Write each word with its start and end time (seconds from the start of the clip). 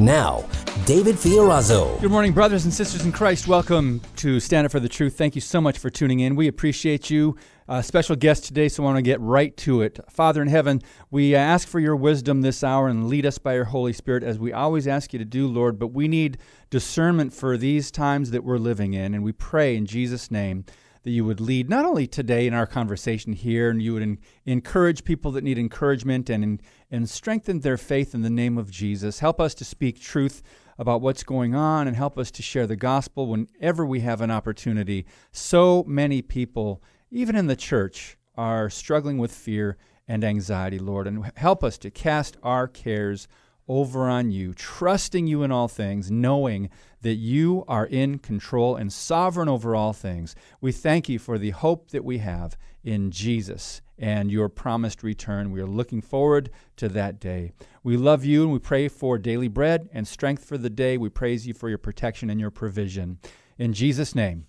Now, 0.00 0.48
David 0.86 1.16
Fiorazo. 1.16 2.00
Good 2.00 2.10
morning, 2.10 2.32
brothers 2.32 2.64
and 2.64 2.72
sisters 2.72 3.04
in 3.04 3.12
Christ. 3.12 3.46
Welcome 3.46 4.00
to 4.16 4.40
Stand 4.40 4.64
Up 4.64 4.72
for 4.72 4.80
the 4.80 4.88
Truth. 4.88 5.18
Thank 5.18 5.34
you 5.34 5.42
so 5.42 5.60
much 5.60 5.76
for 5.76 5.90
tuning 5.90 6.20
in. 6.20 6.36
We 6.36 6.48
appreciate 6.48 7.10
you. 7.10 7.36
Special 7.82 8.16
guest 8.16 8.46
today, 8.46 8.70
so 8.70 8.82
I 8.82 8.86
want 8.86 8.96
to 8.96 9.02
get 9.02 9.20
right 9.20 9.54
to 9.58 9.82
it. 9.82 10.00
Father 10.08 10.40
in 10.40 10.48
heaven, 10.48 10.80
we 11.10 11.34
ask 11.34 11.68
for 11.68 11.80
your 11.80 11.96
wisdom 11.96 12.40
this 12.40 12.64
hour 12.64 12.88
and 12.88 13.08
lead 13.08 13.26
us 13.26 13.36
by 13.36 13.52
your 13.52 13.66
Holy 13.66 13.92
Spirit 13.92 14.22
as 14.22 14.38
we 14.38 14.54
always 14.54 14.88
ask 14.88 15.12
you 15.12 15.18
to 15.18 15.24
do, 15.26 15.46
Lord. 15.46 15.78
But 15.78 15.88
we 15.88 16.08
need 16.08 16.38
discernment 16.70 17.34
for 17.34 17.58
these 17.58 17.90
times 17.90 18.30
that 18.30 18.42
we're 18.42 18.56
living 18.56 18.94
in, 18.94 19.12
and 19.12 19.22
we 19.22 19.32
pray 19.32 19.76
in 19.76 19.84
Jesus' 19.84 20.30
name 20.30 20.64
that 21.02 21.10
you 21.10 21.24
would 21.24 21.40
lead 21.40 21.70
not 21.70 21.86
only 21.86 22.06
today 22.06 22.46
in 22.46 22.52
our 22.52 22.66
conversation 22.66 23.32
here, 23.32 23.70
and 23.70 23.80
you 23.80 23.94
would 23.94 24.18
encourage 24.44 25.04
people 25.04 25.30
that 25.32 25.44
need 25.44 25.58
encouragement 25.58 26.28
and, 26.28 26.62
and 26.90 27.08
strengthen 27.08 27.60
their 27.60 27.76
faith 27.76 28.14
in 28.14 28.22
the 28.22 28.30
name 28.30 28.58
of 28.58 28.70
Jesus. 28.70 29.20
Help 29.20 29.40
us 29.40 29.54
to 29.54 29.64
speak 29.64 30.00
truth 30.00 30.42
about 30.78 31.00
what's 31.00 31.22
going 31.22 31.54
on 31.54 31.86
and 31.86 31.96
help 31.96 32.18
us 32.18 32.30
to 32.32 32.42
share 32.42 32.66
the 32.66 32.76
gospel 32.76 33.26
whenever 33.26 33.84
we 33.84 34.00
have 34.00 34.20
an 34.20 34.30
opportunity. 34.30 35.06
So 35.30 35.84
many 35.86 36.22
people, 36.22 36.82
even 37.10 37.36
in 37.36 37.46
the 37.46 37.56
church, 37.56 38.16
are 38.34 38.70
struggling 38.70 39.18
with 39.18 39.32
fear 39.32 39.76
and 40.08 40.24
anxiety, 40.24 40.78
Lord, 40.78 41.06
and 41.06 41.30
help 41.36 41.62
us 41.62 41.78
to 41.78 41.90
cast 41.90 42.36
our 42.42 42.66
cares 42.66 43.28
over 43.68 44.08
on 44.08 44.32
you, 44.32 44.52
trusting 44.52 45.28
you 45.28 45.44
in 45.44 45.52
all 45.52 45.68
things, 45.68 46.10
knowing 46.10 46.68
that 47.02 47.14
you 47.14 47.64
are 47.68 47.86
in 47.86 48.18
control 48.18 48.74
and 48.74 48.92
sovereign 48.92 49.48
over 49.48 49.76
all 49.76 49.92
things. 49.92 50.34
We 50.60 50.72
thank 50.72 51.08
you 51.08 51.20
for 51.20 51.38
the 51.38 51.50
hope 51.50 51.90
that 51.92 52.04
we 52.04 52.18
have 52.18 52.56
in 52.82 53.12
Jesus 53.12 53.80
and 54.00 54.32
your 54.32 54.48
promised 54.48 55.02
return. 55.02 55.52
We 55.52 55.60
are 55.60 55.66
looking 55.66 56.00
forward 56.00 56.50
to 56.76 56.88
that 56.88 57.20
day. 57.20 57.52
We 57.84 57.98
love 57.98 58.24
you 58.24 58.42
and 58.42 58.52
we 58.52 58.58
pray 58.58 58.88
for 58.88 59.18
daily 59.18 59.46
bread 59.46 59.90
and 59.92 60.08
strength 60.08 60.44
for 60.44 60.56
the 60.56 60.70
day. 60.70 60.96
We 60.96 61.10
praise 61.10 61.46
you 61.46 61.52
for 61.52 61.68
your 61.68 61.78
protection 61.78 62.30
and 62.30 62.40
your 62.40 62.50
provision. 62.50 63.18
In 63.58 63.74
Jesus' 63.74 64.14
name, 64.14 64.46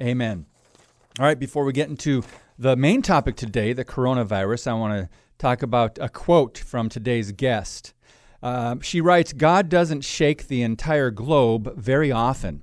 amen. 0.00 0.46
All 1.18 1.26
right, 1.26 1.38
before 1.38 1.64
we 1.64 1.72
get 1.72 1.88
into 1.88 2.22
the 2.56 2.76
main 2.76 3.02
topic 3.02 3.34
today, 3.34 3.72
the 3.72 3.84
coronavirus, 3.84 4.68
I 4.68 4.74
want 4.74 5.02
to 5.02 5.16
talk 5.36 5.62
about 5.62 5.98
a 6.00 6.08
quote 6.08 6.56
from 6.56 6.88
today's 6.88 7.32
guest. 7.32 7.92
Uh, 8.40 8.76
she 8.82 9.00
writes 9.00 9.32
God 9.32 9.68
doesn't 9.68 10.02
shake 10.02 10.46
the 10.46 10.62
entire 10.62 11.10
globe 11.10 11.76
very 11.76 12.12
often. 12.12 12.62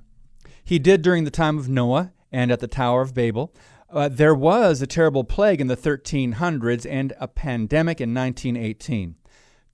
He 0.64 0.78
did 0.78 1.02
during 1.02 1.24
the 1.24 1.30
time 1.30 1.58
of 1.58 1.68
Noah 1.68 2.12
and 2.32 2.50
at 2.50 2.60
the 2.60 2.68
Tower 2.68 3.02
of 3.02 3.12
Babel. 3.12 3.52
Uh, 3.92 4.08
there 4.08 4.34
was 4.34 4.80
a 4.80 4.86
terrible 4.86 5.24
plague 5.24 5.60
in 5.60 5.66
the 5.66 5.76
1300s 5.76 6.86
and 6.88 7.12
a 7.18 7.26
pandemic 7.26 8.00
in 8.00 8.14
1918. 8.14 9.16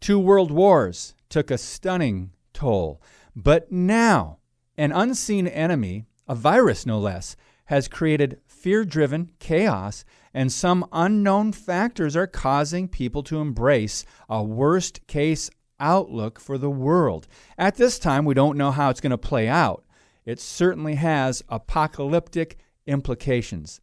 Two 0.00 0.18
world 0.18 0.50
wars 0.50 1.14
took 1.28 1.50
a 1.50 1.58
stunning 1.58 2.30
toll. 2.54 3.02
But 3.34 3.70
now, 3.70 4.38
an 4.78 4.90
unseen 4.92 5.46
enemy, 5.46 6.06
a 6.26 6.34
virus 6.34 6.86
no 6.86 6.98
less, 6.98 7.36
has 7.66 7.88
created 7.88 8.40
fear 8.46 8.86
driven 8.86 9.32
chaos, 9.38 10.04
and 10.32 10.50
some 10.50 10.86
unknown 10.92 11.52
factors 11.52 12.16
are 12.16 12.26
causing 12.26 12.88
people 12.88 13.22
to 13.24 13.40
embrace 13.40 14.06
a 14.30 14.42
worst 14.42 15.06
case 15.06 15.50
outlook 15.78 16.40
for 16.40 16.56
the 16.56 16.70
world. 16.70 17.26
At 17.58 17.76
this 17.76 17.98
time, 17.98 18.24
we 18.24 18.32
don't 18.32 18.56
know 18.56 18.70
how 18.70 18.88
it's 18.88 19.00
going 19.00 19.10
to 19.10 19.18
play 19.18 19.46
out. 19.46 19.84
It 20.24 20.40
certainly 20.40 20.94
has 20.94 21.42
apocalyptic 21.50 22.58
implications. 22.86 23.80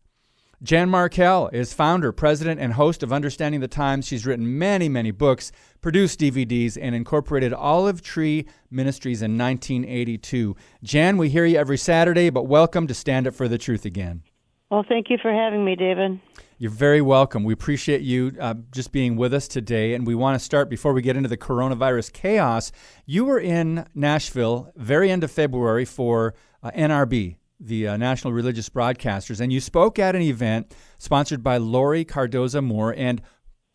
Jan 0.63 0.89
Markell 0.89 1.53
is 1.53 1.73
founder, 1.73 2.13
president, 2.13 2.61
and 2.61 2.71
host 2.71 3.03
of 3.03 3.11
Understanding 3.11 3.59
the 3.59 3.67
Times. 3.67 4.07
She's 4.07 4.25
written 4.25 4.57
many, 4.57 4.87
many 4.87 5.11
books, 5.11 5.51
produced 5.81 6.21
DVDs, 6.21 6.77
and 6.81 6.95
incorporated 6.95 7.51
Olive 7.51 8.01
Tree 8.01 8.45
Ministries 8.71 9.21
in 9.21 9.37
1982. 9.37 10.55
Jan, 10.81 11.17
we 11.17 11.27
hear 11.27 11.43
you 11.45 11.57
every 11.57 11.77
Saturday, 11.77 12.29
but 12.29 12.47
welcome 12.47 12.87
to 12.87 12.93
Stand 12.93 13.27
Up 13.27 13.33
for 13.33 13.49
the 13.49 13.57
Truth 13.57 13.83
again. 13.83 14.23
Well, 14.71 14.85
thank 14.87 15.09
you 15.09 15.17
for 15.21 15.33
having 15.33 15.65
me, 15.65 15.75
David. 15.75 16.21
You're 16.59 16.71
very 16.71 17.01
welcome. 17.01 17.43
We 17.43 17.51
appreciate 17.51 17.99
you 17.99 18.31
uh, 18.39 18.53
just 18.71 18.93
being 18.93 19.17
with 19.17 19.33
us 19.33 19.49
today. 19.49 19.93
And 19.93 20.07
we 20.07 20.15
want 20.15 20.39
to 20.39 20.45
start 20.45 20.69
before 20.69 20.93
we 20.93 21.01
get 21.01 21.17
into 21.17 21.27
the 21.27 21.35
coronavirus 21.35 22.13
chaos. 22.13 22.71
You 23.05 23.25
were 23.25 23.39
in 23.39 23.85
Nashville, 23.93 24.71
very 24.77 25.11
end 25.11 25.25
of 25.25 25.31
February, 25.31 25.83
for 25.83 26.35
uh, 26.63 26.71
NRB, 26.71 27.35
the 27.65 27.87
uh, 27.87 27.97
National 27.97 28.33
Religious 28.33 28.69
Broadcasters, 28.69 29.39
and 29.39 29.51
you 29.51 29.59
spoke 29.59 29.97
at 29.99 30.15
an 30.15 30.21
event 30.21 30.73
sponsored 30.97 31.43
by 31.43 31.57
Laurie 31.57 32.05
Cardoza 32.05 32.63
Moore 32.63 32.93
and 32.97 33.21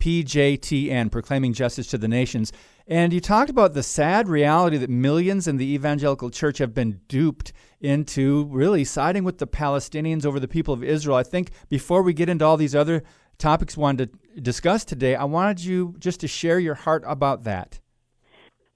PJTN, 0.01 1.11
Proclaiming 1.11 1.53
Justice 1.53 1.89
to 1.89 1.99
the 1.99 2.09
Nations. 2.09 2.53
And 2.87 3.13
you 3.13 3.21
talked 3.21 3.51
about 3.51 3.75
the 3.75 3.83
sad 3.83 4.29
reality 4.29 4.77
that 4.77 4.91
millions 4.91 5.49
in 5.49 5.57
the 5.57 5.75
evangelical 5.75 6.31
church 6.31 6.59
have 6.59 6.73
been 6.73 7.01
duped 7.09 7.53
into 7.81 8.45
really 8.51 8.85
siding 8.85 9.25
with 9.25 9.39
the 9.39 9.47
Palestinians 9.47 10.25
over 10.25 10.39
the 10.41 10.49
people 10.49 10.73
of 10.73 10.85
Israel. 10.85 11.17
I 11.17 11.23
think 11.23 11.51
before 11.69 12.03
we 12.03 12.13
get 12.13 12.29
into 12.29 12.45
all 12.45 12.57
these 12.57 12.75
other 12.75 13.03
topics 13.39 13.77
we 13.77 13.83
wanted 13.83 14.13
to 14.35 14.41
discuss 14.41 14.85
today, 14.85 15.15
I 15.15 15.25
wanted 15.25 15.65
you 15.65 15.95
just 15.99 16.21
to 16.21 16.29
share 16.29 16.59
your 16.59 16.75
heart 16.75 17.03
about 17.07 17.45
that. 17.45 17.81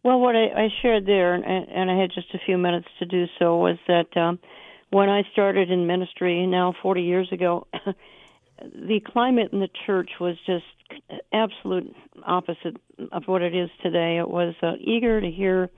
Well, 0.05 0.19
what 0.19 0.35
I, 0.35 0.47
I 0.65 0.69
shared 0.83 1.07
there, 1.07 1.35
and, 1.35 1.45
and, 1.45 1.89
I 1.89 2.01
had 2.01 2.11
just 2.13 2.35
a 2.35 2.39
few 2.45 2.59
minutes 2.59 2.89
to 2.99 3.07
do 3.07 3.27
so, 3.39 3.57
was 3.57 3.79
that 3.87 4.17
um, 4.17 4.41
when 4.93 5.09
I 5.09 5.23
started 5.33 5.71
in 5.71 5.87
ministry 5.87 6.47
now 6.47 6.75
40 6.83 7.03
years 7.03 7.29
ago, 7.33 7.67
the 8.63 9.01
climate 9.07 9.49
in 9.51 9.61
the 9.61 9.71
church 9.87 10.11
was 10.21 10.37
just 10.47 10.65
absolute 11.33 11.95
opposite 12.27 12.77
of 13.11 13.23
what 13.25 13.41
it 13.41 13.57
is 13.57 13.71
today. 13.83 14.19
It 14.19 14.29
was 14.29 14.55
uh, 14.63 14.73
eager 14.79 15.19
to 15.19 15.31
hear 15.31 15.71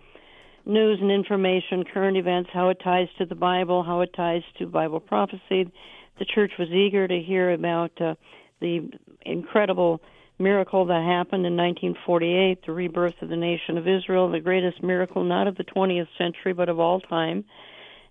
news 0.66 0.98
and 1.00 1.12
information, 1.12 1.84
current 1.94 2.16
events, 2.16 2.50
how 2.52 2.70
it 2.70 2.78
ties 2.82 3.06
to 3.18 3.24
the 3.24 3.36
Bible, 3.36 3.84
how 3.84 4.00
it 4.00 4.10
ties 4.16 4.42
to 4.58 4.66
Bible 4.66 4.98
prophecy. 4.98 5.70
The 6.18 6.26
church 6.34 6.50
was 6.58 6.68
eager 6.70 7.06
to 7.06 7.20
hear 7.20 7.52
about 7.52 7.92
uh, 8.00 8.16
the 8.60 8.90
incredible 9.24 10.00
miracle 10.40 10.86
that 10.86 11.04
happened 11.04 11.46
in 11.46 11.56
1948, 11.56 12.66
the 12.66 12.72
rebirth 12.72 13.14
of 13.22 13.28
the 13.28 13.36
nation 13.36 13.78
of 13.78 13.86
Israel, 13.86 14.28
the 14.28 14.40
greatest 14.40 14.82
miracle 14.82 15.22
not 15.22 15.46
of 15.46 15.56
the 15.56 15.62
20th 15.64 16.08
century 16.18 16.52
but 16.52 16.68
of 16.68 16.80
all 16.80 16.98
time. 16.98 17.44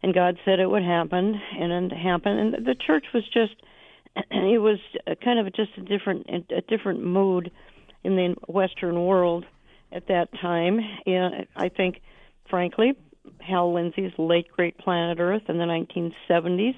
And 0.03 0.13
God 0.13 0.37
said 0.43 0.59
it 0.59 0.69
would 0.69 0.83
happen, 0.83 1.39
and 1.57 1.91
it 1.91 1.95
happened. 1.95 2.55
And 2.55 2.65
the 2.65 2.75
church 2.75 3.05
was 3.13 3.23
just 3.33 3.55
it 4.31 4.61
was 4.61 4.79
kind 5.23 5.39
of 5.39 5.53
just 5.53 5.71
a 5.77 5.81
different 5.81 6.27
a 6.29 6.61
different 6.61 7.03
mood 7.03 7.51
in 8.03 8.15
the 8.15 8.35
Western 8.47 9.05
world 9.05 9.45
at 9.91 10.07
that 10.07 10.29
time. 10.39 10.79
And 11.05 11.47
I 11.55 11.69
think 11.69 12.01
frankly, 12.49 12.93
Hal 13.39 13.73
Lindsey's 13.73 14.11
late 14.17 14.47
great 14.51 14.77
Planet 14.77 15.19
Earth 15.19 15.43
in 15.47 15.57
the 15.57 15.63
1970s 15.63 16.75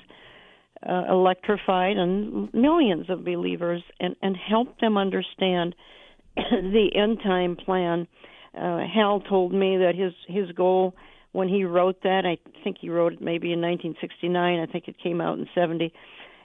uh, 0.87 1.05
electrified 1.09 1.97
and 1.97 2.53
millions 2.53 3.09
of 3.09 3.25
believers 3.25 3.81
and, 3.99 4.15
and 4.21 4.37
helped 4.37 4.81
them 4.81 4.97
understand 4.97 5.75
the 6.35 6.89
end 6.95 7.19
time 7.23 7.55
plan. 7.55 8.07
Uh, 8.55 8.85
Hal 8.85 9.21
told 9.21 9.53
me 9.53 9.77
that 9.77 9.95
his 9.95 10.13
his 10.27 10.51
goal 10.51 10.95
when 11.35 11.49
he 11.49 11.65
wrote 11.65 12.01
that, 12.03 12.25
I 12.25 12.37
think 12.63 12.77
he 12.79 12.89
wrote 12.89 13.13
it 13.13 13.21
maybe 13.21 13.51
in 13.51 13.59
1969. 13.59 14.59
I 14.59 14.65
think 14.65 14.87
it 14.87 14.95
came 14.97 15.19
out 15.19 15.37
in 15.37 15.47
70. 15.53 15.93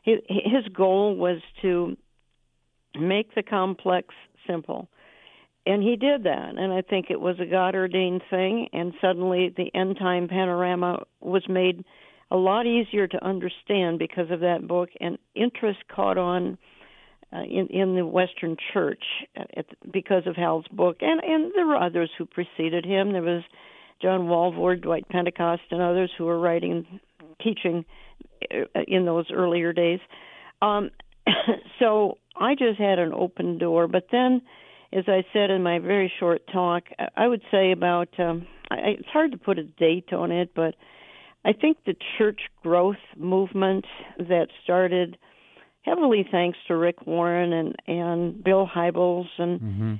His, 0.02 0.66
goal 0.74 1.14
was 1.14 1.40
to 1.62 1.96
make 2.98 3.34
the 3.34 3.42
complex 3.42 4.08
simple 4.46 4.88
and 5.66 5.82
he 5.82 5.94
did 5.94 6.24
that 6.24 6.54
and 6.56 6.72
i 6.72 6.80
think 6.80 7.06
it 7.10 7.20
was 7.20 7.38
a 7.38 7.46
god 7.46 7.74
ordained 7.74 8.22
thing 8.30 8.68
and 8.72 8.92
suddenly 9.00 9.54
the 9.56 9.70
end 9.74 9.96
time 9.96 10.26
panorama 10.26 11.02
was 11.20 11.42
made 11.48 11.84
a 12.30 12.36
lot 12.36 12.66
easier 12.66 13.06
to 13.06 13.24
understand 13.24 13.98
because 13.98 14.30
of 14.30 14.40
that 14.40 14.66
book 14.66 14.88
and 15.00 15.18
interest 15.34 15.78
caught 15.94 16.18
on 16.18 16.58
uh, 17.32 17.42
in 17.42 17.66
in 17.68 17.94
the 17.94 18.04
western 18.06 18.56
church 18.72 19.04
at, 19.36 19.66
because 19.92 20.26
of 20.26 20.34
hal's 20.34 20.66
book 20.72 20.96
and 21.00 21.22
and 21.22 21.52
there 21.54 21.66
were 21.66 21.76
others 21.76 22.10
who 22.18 22.24
preceded 22.24 22.84
him 22.84 23.12
there 23.12 23.22
was 23.22 23.42
john 24.00 24.22
walvoord 24.22 24.82
dwight 24.82 25.08
pentecost 25.08 25.62
and 25.70 25.80
others 25.80 26.10
who 26.16 26.24
were 26.24 26.38
writing 26.38 27.00
teaching 27.42 27.84
uh, 28.52 28.80
in 28.86 29.04
those 29.04 29.26
earlier 29.32 29.72
days 29.72 30.00
um 30.62 30.90
so 31.78 32.18
i 32.36 32.54
just 32.54 32.78
had 32.78 32.98
an 32.98 33.12
open 33.12 33.58
door 33.58 33.86
but 33.88 34.06
then 34.10 34.42
as 34.92 35.04
I 35.06 35.24
said 35.32 35.50
in 35.50 35.62
my 35.62 35.78
very 35.78 36.12
short 36.18 36.42
talk, 36.52 36.84
I 37.16 37.28
would 37.28 37.42
say 37.50 37.70
about 37.70 38.08
um, 38.18 38.46
I, 38.70 38.96
it's 38.98 39.08
hard 39.08 39.32
to 39.32 39.38
put 39.38 39.58
a 39.58 39.62
date 39.62 40.12
on 40.12 40.32
it, 40.32 40.50
but 40.54 40.74
I 41.44 41.52
think 41.52 41.78
the 41.86 41.94
church 42.18 42.40
growth 42.62 42.96
movement 43.16 43.84
that 44.18 44.48
started 44.64 45.16
heavily 45.82 46.26
thanks 46.30 46.58
to 46.68 46.76
Rick 46.76 47.06
Warren 47.06 47.52
and 47.52 47.76
and 47.86 48.42
Bill 48.42 48.68
Hybels 48.72 49.28
and 49.38 49.60
mm-hmm. 49.60 49.94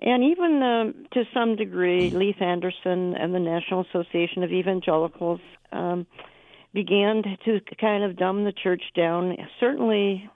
And 0.00 0.24
even 0.24 0.62
uh, 0.62 1.14
to 1.14 1.24
some 1.34 1.56
degree 1.56 2.10
Leith 2.10 2.40
Anderson 2.40 3.14
and 3.16 3.34
the 3.34 3.40
National 3.40 3.84
Association 3.88 4.42
of 4.42 4.50
Evangelicals 4.50 5.40
um, 5.72 6.06
began 6.72 7.22
to 7.44 7.60
kind 7.80 8.04
of 8.04 8.16
dumb 8.16 8.44
the 8.44 8.52
church 8.52 8.82
down. 8.94 9.36
Certainly 9.58 10.30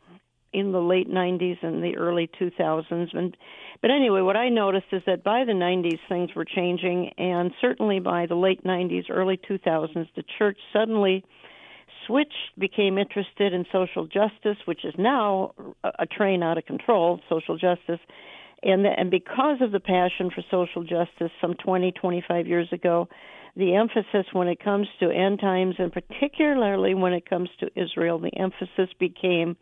in 0.55 0.71
the 0.71 0.81
late 0.81 1.11
90s 1.11 1.59
and 1.63 1.83
the 1.83 1.97
early 1.97 2.31
2000s 2.41 3.09
and 3.13 3.37
but 3.83 3.91
anyway 3.91 4.21
what 4.21 4.37
i 4.37 4.49
noticed 4.49 4.87
is 4.93 5.03
that 5.05 5.25
by 5.25 5.45
the 5.45 5.53
90s 5.53 5.99
things 6.09 6.31
were 6.35 6.45
changing 6.45 7.11
and 7.19 7.51
certainly 7.61 7.99
by 7.99 8.25
the 8.25 8.37
late 8.37 8.63
90s 8.63 9.05
early 9.11 9.37
2000s 9.37 10.07
the 10.15 10.23
church 10.39 10.57
suddenly 10.73 11.25
switched 12.07 12.57
became 12.57 12.99
interested 12.99 13.53
in 13.53 13.67
social 13.73 14.07
justice 14.07 14.57
which 14.65 14.85
is 14.85 14.95
now 14.97 15.53
a 15.99 16.07
train 16.07 16.41
out 16.43 16.57
of 16.57 16.65
control 16.65 17.21
social 17.29 17.59
justice 17.59 18.01
and 18.65 18.85
the, 18.85 18.91
and 18.97 19.11
because 19.11 19.61
of 19.61 19.73
the 19.73 19.81
passion 19.81 20.31
for 20.35 20.43
social 20.51 20.83
justice 20.83 21.31
some 21.41 21.55
20 21.55 21.93
25 21.93 22.47
years 22.47 22.69
ago 22.73 23.09
the 23.57 23.75
emphasis 23.75 24.27
when 24.33 24.49
it 24.49 24.63
comes 24.63 24.89
to 24.99 25.11
end 25.11 25.39
times 25.41 25.77
and 25.79 25.93
particularly 25.93 26.95
when 26.95 27.13
it 27.13 27.29
comes 27.29 27.49
to 27.61 27.69
Israel 27.77 28.19
the 28.19 28.35
emphasis 28.37 28.89
became 28.99 29.57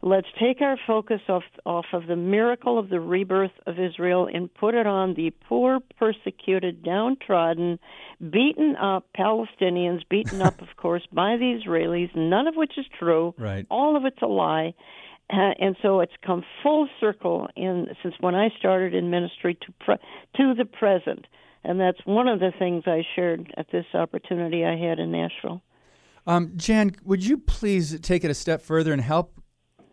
Let's 0.00 0.28
take 0.38 0.60
our 0.60 0.78
focus 0.86 1.20
off, 1.28 1.42
off 1.66 1.86
of 1.92 2.06
the 2.06 2.14
miracle 2.14 2.78
of 2.78 2.88
the 2.88 3.00
rebirth 3.00 3.50
of 3.66 3.80
Israel 3.80 4.28
and 4.32 4.52
put 4.52 4.74
it 4.74 4.86
on 4.86 5.14
the 5.14 5.30
poor, 5.48 5.80
persecuted, 5.98 6.84
downtrodden, 6.84 7.80
beaten 8.30 8.76
up 8.76 9.06
Palestinians, 9.18 10.08
beaten 10.08 10.40
up, 10.40 10.62
of 10.62 10.68
course, 10.76 11.02
by 11.12 11.36
the 11.36 11.60
Israelis, 11.60 12.14
none 12.14 12.46
of 12.46 12.54
which 12.54 12.78
is 12.78 12.86
true. 12.96 13.34
Right. 13.36 13.66
All 13.70 13.96
of 13.96 14.04
it's 14.04 14.22
a 14.22 14.26
lie. 14.26 14.74
Uh, 15.30 15.52
and 15.60 15.76
so 15.82 16.00
it's 16.00 16.12
come 16.24 16.42
full 16.62 16.88
circle 17.00 17.48
in 17.54 17.86
since 18.02 18.14
when 18.20 18.34
I 18.34 18.48
started 18.58 18.94
in 18.94 19.10
ministry 19.10 19.54
to 19.54 19.72
pre- 19.84 19.96
to 20.36 20.54
the 20.54 20.64
present, 20.64 21.26
and 21.64 21.78
that's 21.78 21.98
one 22.04 22.28
of 22.28 22.40
the 22.40 22.50
things 22.58 22.84
I 22.86 23.02
shared 23.14 23.52
at 23.56 23.66
this 23.70 23.84
opportunity 23.92 24.64
I 24.64 24.76
had 24.76 24.98
in 24.98 25.12
Nashville. 25.12 25.62
Um, 26.26 26.52
Jan, 26.56 26.94
would 27.04 27.24
you 27.24 27.38
please 27.38 27.98
take 28.00 28.24
it 28.24 28.30
a 28.30 28.34
step 28.34 28.62
further 28.62 28.92
and 28.92 29.02
help 29.02 29.38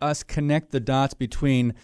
us 0.00 0.22
connect 0.22 0.70
the 0.70 0.80
dots 0.80 1.14
between 1.14 1.74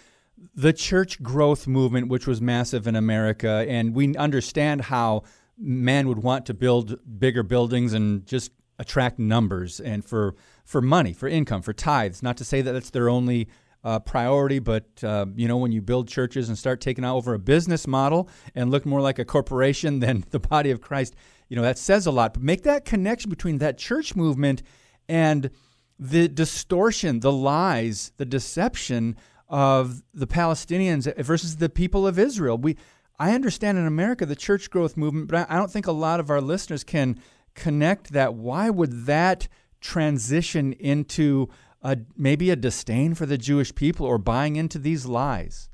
the 0.54 0.72
church 0.72 1.22
growth 1.22 1.66
movement, 1.66 2.08
which 2.08 2.26
was 2.26 2.40
massive 2.40 2.86
in 2.86 2.96
America, 2.96 3.64
and 3.68 3.94
we 3.94 4.16
understand 4.16 4.82
how 4.82 5.22
man 5.58 6.08
would 6.08 6.22
want 6.22 6.46
to 6.46 6.54
build 6.54 6.98
bigger 7.18 7.42
buildings 7.42 7.92
and 7.92 8.26
just 8.26 8.50
attract 8.78 9.18
numbers 9.18 9.78
and 9.78 10.04
for 10.04 10.34
for 10.64 10.80
money, 10.80 11.12
for 11.12 11.28
income, 11.28 11.62
for 11.62 11.72
tithes. 11.72 12.22
Not 12.22 12.36
to 12.38 12.44
say 12.44 12.62
that 12.62 12.72
that's 12.72 12.90
their 12.90 13.08
only 13.08 13.48
uh, 13.84 13.98
priority, 13.98 14.58
but 14.58 14.86
uh, 15.02 15.26
you 15.34 15.48
know 15.48 15.56
when 15.56 15.72
you 15.72 15.82
build 15.82 16.08
churches 16.08 16.48
and 16.48 16.56
start 16.56 16.80
taking 16.80 17.04
over 17.04 17.34
a 17.34 17.38
business 17.38 17.86
model 17.86 18.28
and 18.54 18.70
look 18.70 18.86
more 18.86 19.00
like 19.00 19.18
a 19.18 19.24
corporation 19.24 20.00
than 20.00 20.24
the 20.30 20.40
body 20.40 20.70
of 20.70 20.80
Christ, 20.80 21.14
you 21.48 21.56
know 21.56 21.62
that 21.62 21.78
says 21.78 22.06
a 22.06 22.12
lot. 22.12 22.34
But 22.34 22.42
make 22.42 22.62
that 22.62 22.84
connection 22.84 23.30
between 23.30 23.58
that 23.58 23.78
church 23.78 24.14
movement 24.14 24.62
and 25.08 25.50
the 25.98 26.28
distortion, 26.28 27.20
the 27.20 27.32
lies, 27.32 28.12
the 28.16 28.24
deception 28.24 29.16
of 29.48 30.02
the 30.14 30.26
Palestinians 30.26 31.14
versus 31.22 31.56
the 31.56 31.68
people 31.68 32.06
of 32.06 32.18
Israel. 32.18 32.56
We, 32.56 32.76
I 33.18 33.34
understand 33.34 33.78
in 33.78 33.86
America 33.86 34.24
the 34.26 34.34
church 34.34 34.70
growth 34.70 34.96
movement, 34.96 35.28
but 35.28 35.48
I 35.50 35.56
don't 35.56 35.70
think 35.70 35.86
a 35.86 35.92
lot 35.92 36.20
of 36.20 36.30
our 36.30 36.40
listeners 36.40 36.82
can 36.82 37.20
connect 37.54 38.12
that. 38.12 38.34
Why 38.34 38.70
would 38.70 39.06
that 39.06 39.46
transition 39.82 40.72
into 40.74 41.48
a, 41.82 41.98
maybe 42.16 42.50
a 42.50 42.56
disdain 42.56 43.14
for 43.14 43.26
the 43.26 43.36
Jewish 43.36 43.74
people 43.74 44.06
or 44.06 44.16
buying 44.16 44.56
into 44.56 44.78
these 44.78 45.04
lies? 45.04 45.68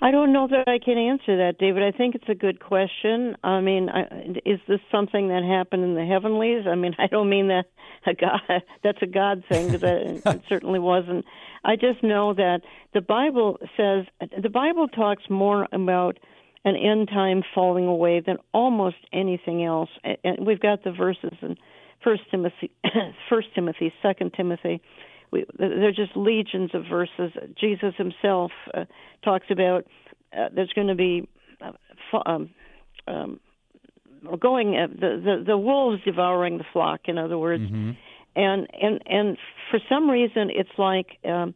I 0.00 0.10
don't 0.10 0.32
know 0.32 0.46
that 0.48 0.68
I 0.68 0.78
can 0.78 0.98
answer 0.98 1.38
that, 1.38 1.58
David. 1.58 1.82
I 1.82 1.90
think 1.90 2.14
it's 2.14 2.28
a 2.28 2.34
good 2.34 2.60
question. 2.60 3.34
I 3.42 3.60
mean, 3.60 3.88
I, 3.88 4.02
is 4.44 4.60
this 4.68 4.80
something 4.92 5.28
that 5.28 5.42
happened 5.42 5.84
in 5.84 5.94
the 5.94 6.04
heavenlies? 6.04 6.66
I 6.66 6.74
mean, 6.74 6.94
I 6.98 7.06
don't 7.06 7.30
mean 7.30 7.48
that 7.48 7.64
a 8.06 8.14
God 8.14 8.62
that's 8.84 9.02
a 9.02 9.06
God 9.06 9.42
thing 9.48 9.72
because 9.72 10.22
it 10.26 10.42
certainly 10.48 10.78
wasn't. 10.78 11.24
I 11.64 11.76
just 11.76 12.02
know 12.02 12.34
that 12.34 12.60
the 12.94 13.00
Bible 13.00 13.58
says 13.76 14.04
the 14.40 14.50
Bible 14.50 14.86
talks 14.86 15.24
more 15.30 15.66
about 15.72 16.18
an 16.64 16.76
end 16.76 17.08
time 17.08 17.42
falling 17.54 17.86
away 17.86 18.20
than 18.20 18.36
almost 18.52 18.96
anything 19.12 19.64
else. 19.64 19.88
And 20.24 20.46
we've 20.46 20.60
got 20.60 20.84
the 20.84 20.92
verses 20.92 21.32
in 21.40 21.56
First 22.06 22.22
Timothy, 22.30 22.70
First 23.28 23.48
Timothy, 23.54 23.92
Second 24.00 24.32
Timothy 24.36 24.80
we, 25.30 25.44
there 25.58 25.88
are 25.88 25.92
just 25.92 26.16
legions 26.16 26.70
of 26.74 26.84
verses. 26.88 27.32
Jesus 27.58 27.94
himself 27.96 28.52
uh, 28.74 28.84
talks 29.24 29.46
about 29.50 29.86
uh, 30.36 30.48
there's 30.54 30.72
going 30.74 30.88
to 30.88 30.94
be 30.94 31.28
uh, 31.60 32.18
um, 32.26 32.50
um, 33.06 33.40
going 34.40 34.76
uh, 34.76 34.86
the, 34.88 35.20
the 35.22 35.44
the 35.46 35.58
wolves 35.58 36.02
devouring 36.04 36.58
the 36.58 36.64
flock. 36.72 37.00
In 37.06 37.18
other 37.18 37.38
words, 37.38 37.64
mm-hmm. 37.64 37.92
and 38.34 38.66
and 38.80 39.00
and 39.06 39.38
for 39.70 39.80
some 39.88 40.10
reason 40.10 40.50
it's 40.50 40.76
like. 40.78 41.18
Um, 41.24 41.54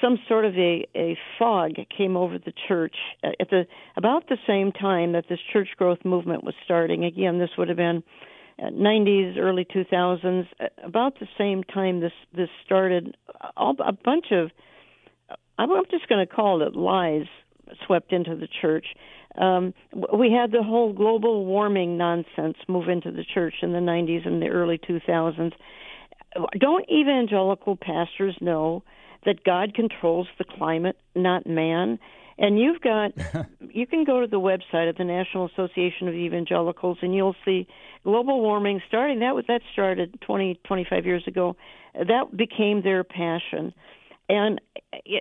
some 0.00 0.18
sort 0.28 0.44
of 0.44 0.54
a, 0.56 0.86
a 0.94 1.16
fog 1.38 1.76
came 1.96 2.14
over 2.14 2.36
the 2.36 2.52
church 2.68 2.96
at 3.22 3.48
the 3.48 3.64
about 3.96 4.28
the 4.28 4.36
same 4.46 4.70
time 4.70 5.12
that 5.12 5.24
this 5.30 5.38
church 5.50 5.68
growth 5.78 6.04
movement 6.04 6.44
was 6.44 6.52
starting. 6.64 7.04
Again, 7.04 7.38
this 7.38 7.50
would 7.56 7.68
have 7.68 7.76
been 7.78 8.02
90s, 8.60 9.36
early 9.38 9.64
2000s, 9.64 10.46
about 10.84 11.18
the 11.18 11.26
same 11.36 11.64
time 11.64 12.00
this 12.00 12.12
this 12.34 12.48
started, 12.64 13.16
a 13.56 13.92
bunch 13.92 14.26
of 14.30 14.50
I'm 15.58 15.70
just 15.90 16.08
going 16.08 16.26
to 16.26 16.32
call 16.32 16.62
it 16.62 16.74
lies 16.74 17.26
swept 17.86 18.12
into 18.12 18.36
the 18.36 18.48
church. 18.60 18.86
Um, 19.36 19.74
we 20.16 20.30
had 20.30 20.52
the 20.52 20.62
whole 20.62 20.92
global 20.92 21.44
warming 21.44 21.96
nonsense 21.96 22.56
move 22.68 22.88
into 22.88 23.10
the 23.10 23.24
church 23.24 23.54
in 23.62 23.72
the 23.72 23.78
90s 23.78 24.26
and 24.26 24.40
the 24.40 24.48
early 24.48 24.78
2000s. 24.78 25.52
Don't 26.58 26.88
evangelical 26.90 27.76
pastors 27.76 28.36
know 28.40 28.82
that 29.24 29.44
God 29.44 29.74
controls 29.74 30.28
the 30.38 30.44
climate, 30.44 30.96
not 31.14 31.46
man? 31.46 31.98
And 32.38 32.58
you've 32.58 32.80
got, 32.80 33.12
you 33.70 33.86
can 33.86 34.04
go 34.04 34.20
to 34.20 34.26
the 34.26 34.40
website 34.40 34.88
of 34.88 34.96
the 34.96 35.04
National 35.04 35.46
Association 35.46 36.08
of 36.08 36.14
Evangelicals, 36.14 36.98
and 37.02 37.14
you'll 37.14 37.36
see 37.44 37.66
global 38.02 38.40
warming 38.40 38.80
starting. 38.88 39.20
That 39.20 39.34
was 39.34 39.44
that 39.48 39.60
started 39.72 40.18
20, 40.20 40.60
25 40.64 41.06
years 41.06 41.24
ago. 41.26 41.56
That 41.94 42.36
became 42.36 42.82
their 42.82 43.04
passion, 43.04 43.72
and 44.28 44.60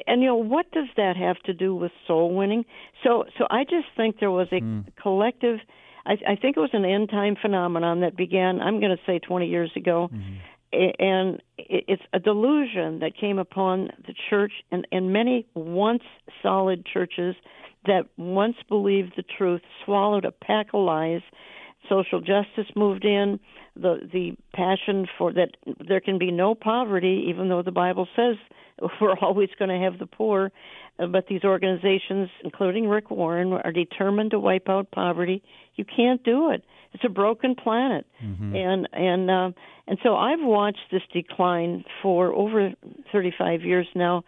and 0.07 0.21
you 0.21 0.27
know 0.27 0.35
what 0.35 0.71
does 0.71 0.87
that 0.97 1.15
have 1.15 1.37
to 1.43 1.53
do 1.53 1.75
with 1.75 1.91
soul 2.07 2.33
winning? 2.33 2.65
So 3.03 3.25
so 3.37 3.45
I 3.49 3.63
just 3.63 3.85
think 3.95 4.19
there 4.19 4.31
was 4.31 4.47
a 4.51 4.61
mm. 4.61 4.85
collective. 4.99 5.59
I, 6.05 6.13
I 6.27 6.35
think 6.35 6.57
it 6.57 6.59
was 6.59 6.71
an 6.73 6.83
end 6.83 7.09
time 7.09 7.37
phenomenon 7.39 8.01
that 8.01 8.17
began. 8.17 8.59
I'm 8.59 8.79
going 8.79 8.91
to 8.97 9.01
say 9.05 9.19
20 9.19 9.47
years 9.47 9.71
ago. 9.75 10.09
Mm 10.11 10.37
and 10.99 11.41
it's 11.57 12.01
a 12.13 12.19
delusion 12.19 12.99
that 12.99 13.13
came 13.19 13.37
upon 13.37 13.89
the 14.07 14.13
church 14.29 14.51
and, 14.71 14.87
and 14.91 15.13
many 15.13 15.45
once 15.53 16.03
solid 16.41 16.85
churches 16.85 17.35
that 17.85 18.03
once 18.17 18.55
believed 18.67 19.13
the 19.15 19.23
truth 19.23 19.61
swallowed 19.85 20.25
a 20.25 20.31
pack 20.31 20.67
of 20.73 20.81
lies. 20.81 21.21
Social 21.89 22.21
justice 22.21 22.71
moved 22.75 23.05
in. 23.05 23.39
The 23.75 24.07
the 24.11 24.37
passion 24.53 25.07
for 25.17 25.33
that 25.33 25.49
there 25.85 25.99
can 25.99 26.17
be 26.17 26.31
no 26.31 26.55
poverty 26.55 27.25
even 27.29 27.49
though 27.49 27.63
the 27.63 27.71
bible 27.71 28.07
says 28.15 28.35
we're 29.01 29.17
always 29.17 29.49
going 29.57 29.69
to 29.69 29.83
have 29.83 29.97
the 29.97 30.05
poor 30.05 30.51
but 30.97 31.27
these 31.27 31.43
organizations 31.43 32.29
including 32.43 32.87
rick 32.87 33.09
warren 33.09 33.53
are 33.53 33.71
determined 33.71 34.31
to 34.31 34.39
wipe 34.39 34.69
out 34.69 34.91
poverty. 34.91 35.41
You 35.75 35.85
can't 35.85 36.23
do 36.23 36.51
it. 36.51 36.63
It's 36.93 37.03
a 37.03 37.09
broken 37.09 37.55
planet. 37.55 38.05
Mm-hmm. 38.23 38.55
and 38.55 38.89
and 38.93 39.31
uh, 39.31 39.51
and 39.87 39.97
so 40.03 40.15
I've 40.15 40.41
watched 40.41 40.91
this 40.91 41.01
decline 41.11 41.83
for 42.01 42.31
over 42.31 42.71
35 43.11 43.61
years 43.61 43.87
now 43.95 44.23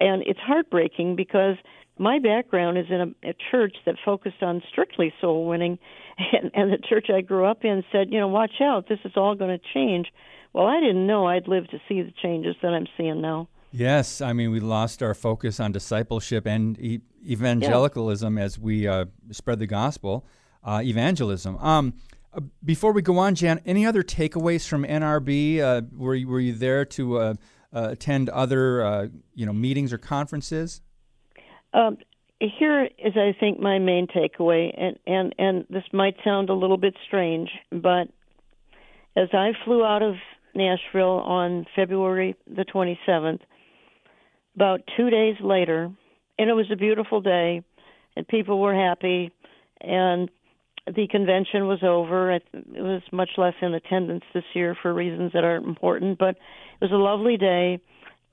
and 0.00 0.22
it's 0.26 0.40
heartbreaking 0.40 1.16
because 1.16 1.56
my 1.98 2.18
background 2.18 2.76
is 2.76 2.86
in 2.90 3.00
a, 3.00 3.30
a 3.30 3.34
church 3.50 3.76
that 3.86 3.96
focused 4.04 4.42
on 4.42 4.62
strictly 4.70 5.12
soul 5.20 5.46
winning 5.46 5.78
and, 6.32 6.50
and 6.54 6.72
the 6.72 6.78
church 6.78 7.08
I 7.14 7.20
grew 7.20 7.44
up 7.44 7.64
in 7.64 7.84
said 7.92 8.10
you 8.10 8.20
know 8.20 8.28
watch 8.28 8.60
out. 8.62 8.88
This 8.88 9.00
is 9.04 9.12
all 9.16 9.34
going 9.34 9.58
to 9.58 9.64
change. 9.74 10.06
Well 10.54 10.66
I 10.66 10.80
didn't 10.80 11.06
know 11.06 11.26
I'd 11.26 11.48
live 11.48 11.68
to 11.68 11.78
see 11.88 12.00
the 12.00 12.12
changes 12.22 12.56
that 12.62 12.72
I'm 12.72 12.86
seeing 12.96 13.20
now 13.20 13.48
Yes, 13.78 14.22
I 14.22 14.32
mean 14.32 14.52
we 14.52 14.60
lost 14.60 15.02
our 15.02 15.12
focus 15.12 15.60
on 15.60 15.70
discipleship 15.70 16.46
and 16.46 16.78
e- 16.80 17.02
evangelicalism 17.22 18.38
yeah. 18.38 18.44
as 18.44 18.58
we 18.58 18.88
uh, 18.88 19.04
spread 19.32 19.58
the 19.58 19.66
gospel 19.66 20.24
uh, 20.64 20.80
evangelism. 20.82 21.58
Um, 21.58 21.92
uh, 22.32 22.40
before 22.64 22.92
we 22.92 23.02
go 23.02 23.18
on, 23.18 23.34
Jan, 23.34 23.60
any 23.66 23.84
other 23.84 24.02
takeaways 24.02 24.66
from 24.66 24.84
NRB? 24.84 25.60
Uh, 25.60 25.82
were 25.94 26.14
you, 26.14 26.26
were 26.26 26.40
you 26.40 26.54
there 26.54 26.86
to 26.86 27.18
uh, 27.18 27.34
uh, 27.70 27.88
attend 27.90 28.30
other 28.30 28.82
uh, 28.82 29.08
you 29.34 29.44
know 29.44 29.52
meetings 29.52 29.92
or 29.92 29.98
conferences? 29.98 30.80
Um, 31.74 31.98
here 32.40 32.84
is, 32.84 33.12
I 33.14 33.36
think, 33.38 33.60
my 33.60 33.78
main 33.78 34.06
takeaway, 34.06 34.72
and 34.74 34.98
and 35.06 35.34
and 35.38 35.66
this 35.68 35.84
might 35.92 36.16
sound 36.24 36.48
a 36.48 36.54
little 36.54 36.78
bit 36.78 36.96
strange, 37.06 37.50
but 37.70 38.08
as 39.16 39.28
I 39.34 39.52
flew 39.66 39.84
out 39.84 40.02
of 40.02 40.14
Nashville 40.54 41.20
on 41.20 41.66
February 41.76 42.36
the 42.46 42.64
27th, 42.64 43.40
about 44.56 44.80
two 44.96 45.10
days 45.10 45.36
later, 45.40 45.90
and 46.38 46.50
it 46.50 46.54
was 46.54 46.70
a 46.72 46.76
beautiful 46.76 47.20
day, 47.20 47.62
and 48.16 48.26
people 48.26 48.60
were 48.60 48.74
happy, 48.74 49.30
and 49.80 50.30
the 50.86 51.06
convention 51.08 51.66
was 51.66 51.82
over. 51.82 52.32
It 52.32 52.44
was 52.52 53.02
much 53.12 53.30
less 53.36 53.54
in 53.60 53.74
attendance 53.74 54.24
this 54.32 54.44
year 54.54 54.76
for 54.80 54.92
reasons 54.92 55.32
that 55.32 55.44
aren't 55.44 55.66
important, 55.66 56.18
but 56.18 56.36
it 56.36 56.80
was 56.80 56.92
a 56.92 56.96
lovely 56.96 57.36
day. 57.36 57.80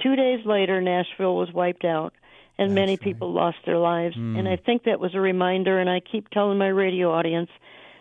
Two 0.02 0.16
days 0.16 0.46
later, 0.46 0.82
Nashville 0.82 1.36
was 1.36 1.52
wiped 1.52 1.86
out, 1.86 2.14
and 2.58 2.70
That's 2.70 2.76
many 2.76 2.92
right. 2.94 3.02
people 3.02 3.34
lost 3.34 3.58
their 3.66 3.78
lives. 3.78 4.16
Mm. 4.16 4.40
And 4.40 4.48
I 4.48 4.56
think 4.58 4.84
that 4.84 5.00
was 5.00 5.16
a 5.16 5.20
reminder. 5.20 5.80
And 5.80 5.90
I 5.90 6.00
keep 6.00 6.30
telling 6.30 6.58
my 6.58 6.68
radio 6.68 7.12
audience, 7.12 7.50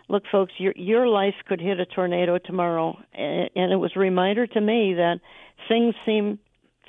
look, 0.07 0.23
folks, 0.31 0.53
your 0.57 0.73
your 0.75 1.07
life 1.07 1.35
could 1.47 1.59
hit 1.59 1.79
a 1.79 1.85
tornado 1.85 2.37
tomorrow, 2.37 2.97
and, 3.13 3.49
and 3.55 3.71
it 3.71 3.77
was 3.77 3.91
a 3.95 3.99
reminder 3.99 4.45
to 4.47 4.61
me 4.61 4.93
that 4.95 5.19
things 5.67 5.95
seem 6.05 6.39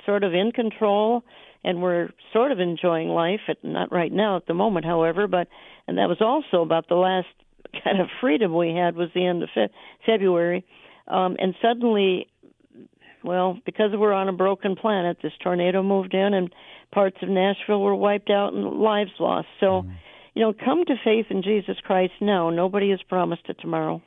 sort 0.05 0.23
of 0.23 0.33
in 0.33 0.51
control 0.51 1.23
and 1.63 1.81
we're 1.81 2.09
sort 2.31 2.51
of 2.51 2.59
enjoying 2.59 3.09
life 3.09 3.41
at 3.47 3.57
not 3.63 3.91
right 3.91 4.11
now 4.11 4.37
at 4.37 4.45
the 4.47 4.53
moment 4.53 4.85
however 4.85 5.27
but 5.27 5.47
and 5.87 5.97
that 5.97 6.09
was 6.09 6.21
also 6.21 6.63
about 6.63 6.87
the 6.87 6.95
last 6.95 7.27
kind 7.83 7.99
of 7.99 8.07
freedom 8.21 8.55
we 8.55 8.73
had 8.73 8.95
was 8.95 9.09
the 9.13 9.25
end 9.25 9.43
of 9.43 9.49
fe- 9.53 9.73
February, 10.05 10.65
um, 11.07 11.35
and 11.39 11.55
suddenly, 11.61 12.27
well, 13.23 13.59
because 13.65 13.91
we're 13.93 14.13
on 14.13 14.29
a 14.29 14.33
broken 14.33 14.75
planet, 14.75 15.17
this 15.21 15.33
tornado 15.41 15.83
moved 15.83 16.13
in 16.13 16.33
and 16.33 16.53
parts 16.91 17.17
of 17.21 17.29
Nashville 17.29 17.81
were 17.81 17.95
wiped 17.95 18.29
out 18.29 18.53
and 18.53 18.79
lives 18.79 19.11
lost. 19.19 19.47
So, 19.59 19.83
mm. 19.83 19.95
you 20.33 20.41
know, 20.41 20.53
come 20.53 20.85
to 20.85 20.95
faith 21.03 21.27
in 21.29 21.43
Jesus 21.43 21.77
Christ 21.83 22.13
now. 22.21 22.49
Nobody 22.49 22.91
is 22.91 23.01
promised 23.03 23.43
a 23.49 23.53
tomorrow. 23.53 24.01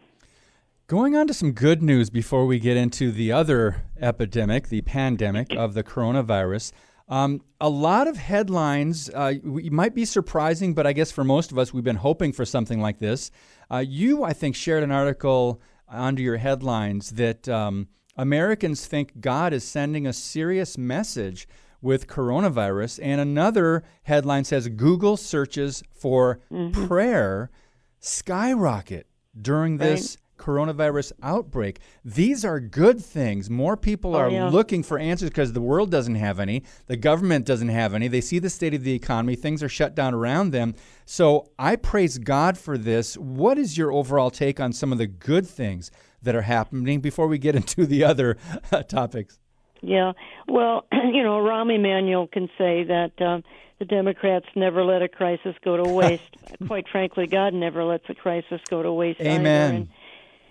Going 0.88 1.16
on 1.16 1.26
to 1.26 1.35
some 1.35 1.52
good 1.52 1.83
news 1.83 2.09
before 2.09 2.47
we 2.47 2.59
get 2.59 2.78
into 2.78 3.12
the 3.12 3.30
other 3.30 3.83
epidemic, 4.00 4.68
the 4.68 4.80
pandemic 4.80 5.54
of 5.54 5.75
the 5.75 5.85
coronavirus. 5.85 6.73
Um, 7.11 7.42
a 7.61 7.68
lot 7.68 8.09
of 8.09 8.16
headlines 8.16 9.11
uh, 9.11 9.35
might 9.45 9.95
be 9.95 10.07
surprising, 10.07 10.73
but 10.73 10.87
I 10.87 10.95
guess 10.95 11.12
for 11.12 11.25
most 11.25 11.52
of 11.52 11.59
us, 11.59 11.75
we've 11.75 11.85
been 11.85 11.97
hoping 11.97 12.33
for 12.33 12.47
something 12.47 12.80
like 12.80 13.00
this. 13.00 13.30
Uh, 13.71 13.85
you, 13.87 14.25
I 14.25 14.33
think, 14.33 14.57
shared 14.57 14.83
an 14.83 14.90
article 14.90 15.61
under 15.90 16.23
your 16.23 16.38
headlines 16.38 17.11
that 17.11 17.47
um, 17.50 17.88
Americans 18.16 18.87
think 18.87 19.21
God 19.21 19.52
is 19.52 19.64
sending 19.64 20.07
a 20.07 20.14
serious 20.14 20.78
message 20.78 21.47
with 21.83 22.07
coronavirus. 22.07 22.99
And 23.02 23.21
another 23.21 23.85
headline 24.04 24.45
says 24.45 24.66
Google 24.68 25.18
searches 25.18 25.83
for 25.92 26.40
mm-hmm. 26.50 26.87
prayer 26.87 27.50
skyrocket 28.00 29.07
during 29.38 29.76
this 29.76 30.16
coronavirus 30.38 31.12
outbreak. 31.23 31.80
These 32.04 32.45
are 32.45 32.61
good 32.61 33.04
things. 33.04 33.50
More 33.50 33.76
people 33.76 34.16
oh, 34.16 34.21
are 34.21 34.30
yeah. 34.30 34.49
looking 34.49 34.83
for 34.83 34.99
answers 34.99 35.30
because 35.30 35.52
the 35.52 35.61
world 35.61 35.90
doesn't 35.90 36.14
have 36.14 36.40
any, 36.40 36.62
the 36.87 36.97
government 36.97 37.45
doesn't 37.45 37.68
have 37.68 37.95
any. 37.95 38.09
They 38.09 38.21
see 38.21 38.38
the 38.38 38.50
state 38.50 38.75
of 38.75 38.85
the 38.85 38.95
economy, 38.95 39.37
things 39.37 39.62
are 39.62 39.68
shut 39.68 39.95
down 39.95 40.14
around 40.14 40.52
them. 40.52 40.75
So 41.04 41.50
I 41.59 41.76
praise 41.76 42.18
God 42.18 42.57
for 42.57 42.78
this. 42.78 43.16
What 43.16 43.59
is 43.59 43.76
your 43.76 43.92
overall 43.92 44.30
take 44.30 44.61
on 44.61 44.73
some 44.73 44.92
of 44.92 44.99
the 44.99 45.07
good 45.07 45.47
things 45.47 45.90
that 46.23 46.35
are 46.35 46.42
happening 46.42 47.00
before 47.00 47.26
we 47.26 47.38
get 47.38 47.54
into 47.61 47.87
the 47.87 48.04
other 48.04 48.37
uh, 48.73 48.83
topics? 48.83 49.38
Yeah, 49.80 50.12
well, 50.49 50.87
you 50.92 51.23
know, 51.23 51.38
Rahm 51.38 51.73
Emanuel 51.73 52.26
can 52.26 52.49
say 52.59 52.85
that 52.85 53.12
uh, 53.21 53.40
the 53.78 53.85
Democrats 53.85 54.47
never 54.54 54.85
let 54.85 55.02
a 55.02 55.09
crisis 55.09 55.54
go 55.64 55.76
to 55.76 55.88
waste. 55.92 56.23
Quite 56.66 56.88
frankly, 56.88 57.26
God 57.26 57.54
never 57.54 57.85
lets 57.85 58.09
a 58.09 58.14
crisis 58.14 58.61
go 58.68 58.83
to 58.83 58.92
waste. 58.92 59.21
Amen 59.21 59.75
and 59.75 59.88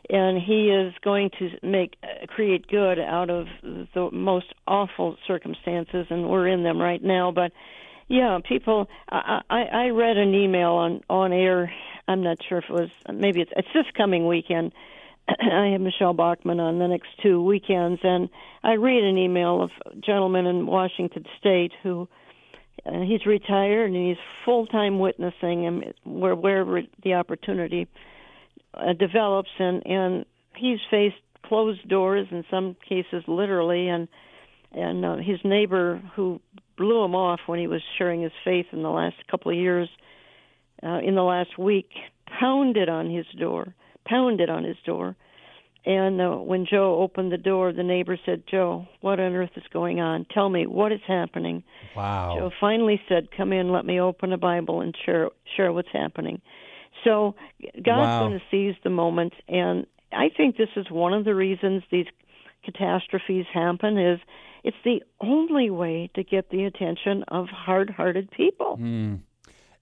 he 0.10 0.70
is 0.70 0.94
going 1.04 1.30
to 1.40 1.50
make 1.62 1.96
uh, 2.04 2.26
create 2.28 2.68
good 2.68 3.00
out 3.00 3.30
of 3.30 3.48
the 3.62 4.10
most 4.12 4.54
awful 4.68 5.18
circumstances 5.28 6.08
and 6.10 6.30
we're 6.30 6.48
in 6.48 6.64
them 6.64 6.80
right 6.80 7.04
now. 7.04 7.32
But 7.32 7.52
yeah 8.08 8.40
people 8.48 8.88
i 9.10 9.42
i, 9.50 9.62
I 9.64 9.88
read 9.90 10.18
an 10.18 10.34
email 10.34 10.72
on 10.72 11.02
on 11.10 11.34
air. 11.34 11.72
I'm 12.08 12.24
not 12.24 12.38
sure 12.48 12.60
if 12.60 12.66
it 12.70 12.74
was 12.74 12.90
maybe 13.14 13.42
it's 13.42 13.52
it's 13.56 13.68
this 13.74 13.86
coming 13.96 14.28
weekend. 14.28 14.74
I 15.30 15.68
have 15.74 15.82
Michelle 15.82 16.14
Bachmann 16.14 16.60
on 16.60 16.80
the 16.80 16.88
next 16.88 17.10
two 17.22 17.44
weekends, 17.44 18.00
and 18.04 18.30
I 18.64 18.74
read 18.74 19.04
an 19.04 19.18
email 19.18 19.62
of 19.62 19.72
a 19.86 19.96
gentleman 19.96 20.46
in 20.46 20.66
Washington 20.66 21.26
State 21.38 21.74
who 21.84 22.08
uh, 22.86 23.02
he's 23.02 23.26
retired 23.26 23.92
and 23.92 24.08
he's 24.08 24.24
full 24.46 24.68
time 24.68 25.00
witnessing 25.00 25.64
him 25.64 25.84
where 26.06 26.36
wherever 26.36 26.82
the 27.04 27.16
opportunity 27.16 27.88
uh, 28.80 28.94
develops, 28.94 29.50
and 29.60 29.86
and 29.86 30.26
he's 30.56 30.80
faced 30.90 31.16
closed 31.44 31.88
doors 31.88 32.28
in 32.32 32.44
some 32.50 32.76
cases, 32.88 33.24
literally, 33.28 33.88
and 33.88 34.08
and 34.72 35.06
uh, 35.06 35.16
his 35.18 35.40
neighbor 35.44 36.02
who 36.16 36.40
blew 36.78 37.04
him 37.04 37.16
off 37.16 37.40
when 37.48 37.60
he 37.60 37.68
was 37.68 37.82
sharing 37.98 38.22
his 38.22 38.32
faith 38.44 38.68
in 38.72 38.84
the 38.84 38.90
last 38.90 39.16
couple 39.30 39.52
of 39.52 39.58
years, 39.58 39.90
uh, 40.84 41.00
in 41.00 41.16
the 41.16 41.24
last 41.24 41.58
week, 41.58 41.90
pounded 42.40 42.90
on 42.90 43.10
his 43.10 43.26
door, 43.40 43.74
pounded 44.06 44.50
on 44.50 44.64
his 44.64 44.78
door. 44.86 45.16
And 45.86 46.20
uh, 46.20 46.32
when 46.32 46.66
Joe 46.70 47.00
opened 47.02 47.32
the 47.32 47.38
door, 47.38 47.72
the 47.72 47.82
neighbor 47.82 48.20
said, 48.26 48.44
Joe, 48.52 48.88
what 49.00 49.22
on 49.22 49.34
earth 49.34 49.52
is 49.56 49.64
going 49.72 50.02
on? 50.02 50.26
Tell 50.34 50.50
me, 50.50 50.68
what 50.68 50.92
is 50.92 51.00
happening? 51.08 51.64
Wow. 51.96 52.36
Joe 52.38 52.52
finally 52.60 53.02
said, 53.08 53.30
Come 53.36 53.54
in, 53.54 53.72
let 53.72 53.86
me 53.86 54.02
open 54.02 54.34
a 54.34 54.38
Bible 54.38 54.82
and 54.82 54.94
share, 55.06 55.30
share 55.56 55.72
what's 55.72 55.88
happening. 55.94 56.42
So 57.04 57.36
God's 57.76 57.86
wow. 57.86 58.28
going 58.28 58.40
to 58.40 58.46
seize 58.50 58.76
the 58.84 58.90
moment, 58.90 59.34
and 59.48 59.86
I 60.12 60.30
think 60.36 60.58
this 60.58 60.70
is 60.76 60.90
one 60.90 61.14
of 61.14 61.26
the 61.26 61.36
reasons 61.36 61.84
these 61.92 62.08
catastrophes 62.64 63.46
happen. 63.54 63.98
Is 63.98 64.20
it's 64.64 64.78
the 64.84 65.02
only 65.22 65.70
way 65.70 66.10
to 66.16 66.24
get 66.24 66.50
the 66.50 66.66
attention 66.66 67.24
of 67.30 67.48
hard-hearted 67.48 68.32
people. 68.32 68.78
Mm. 68.82 69.20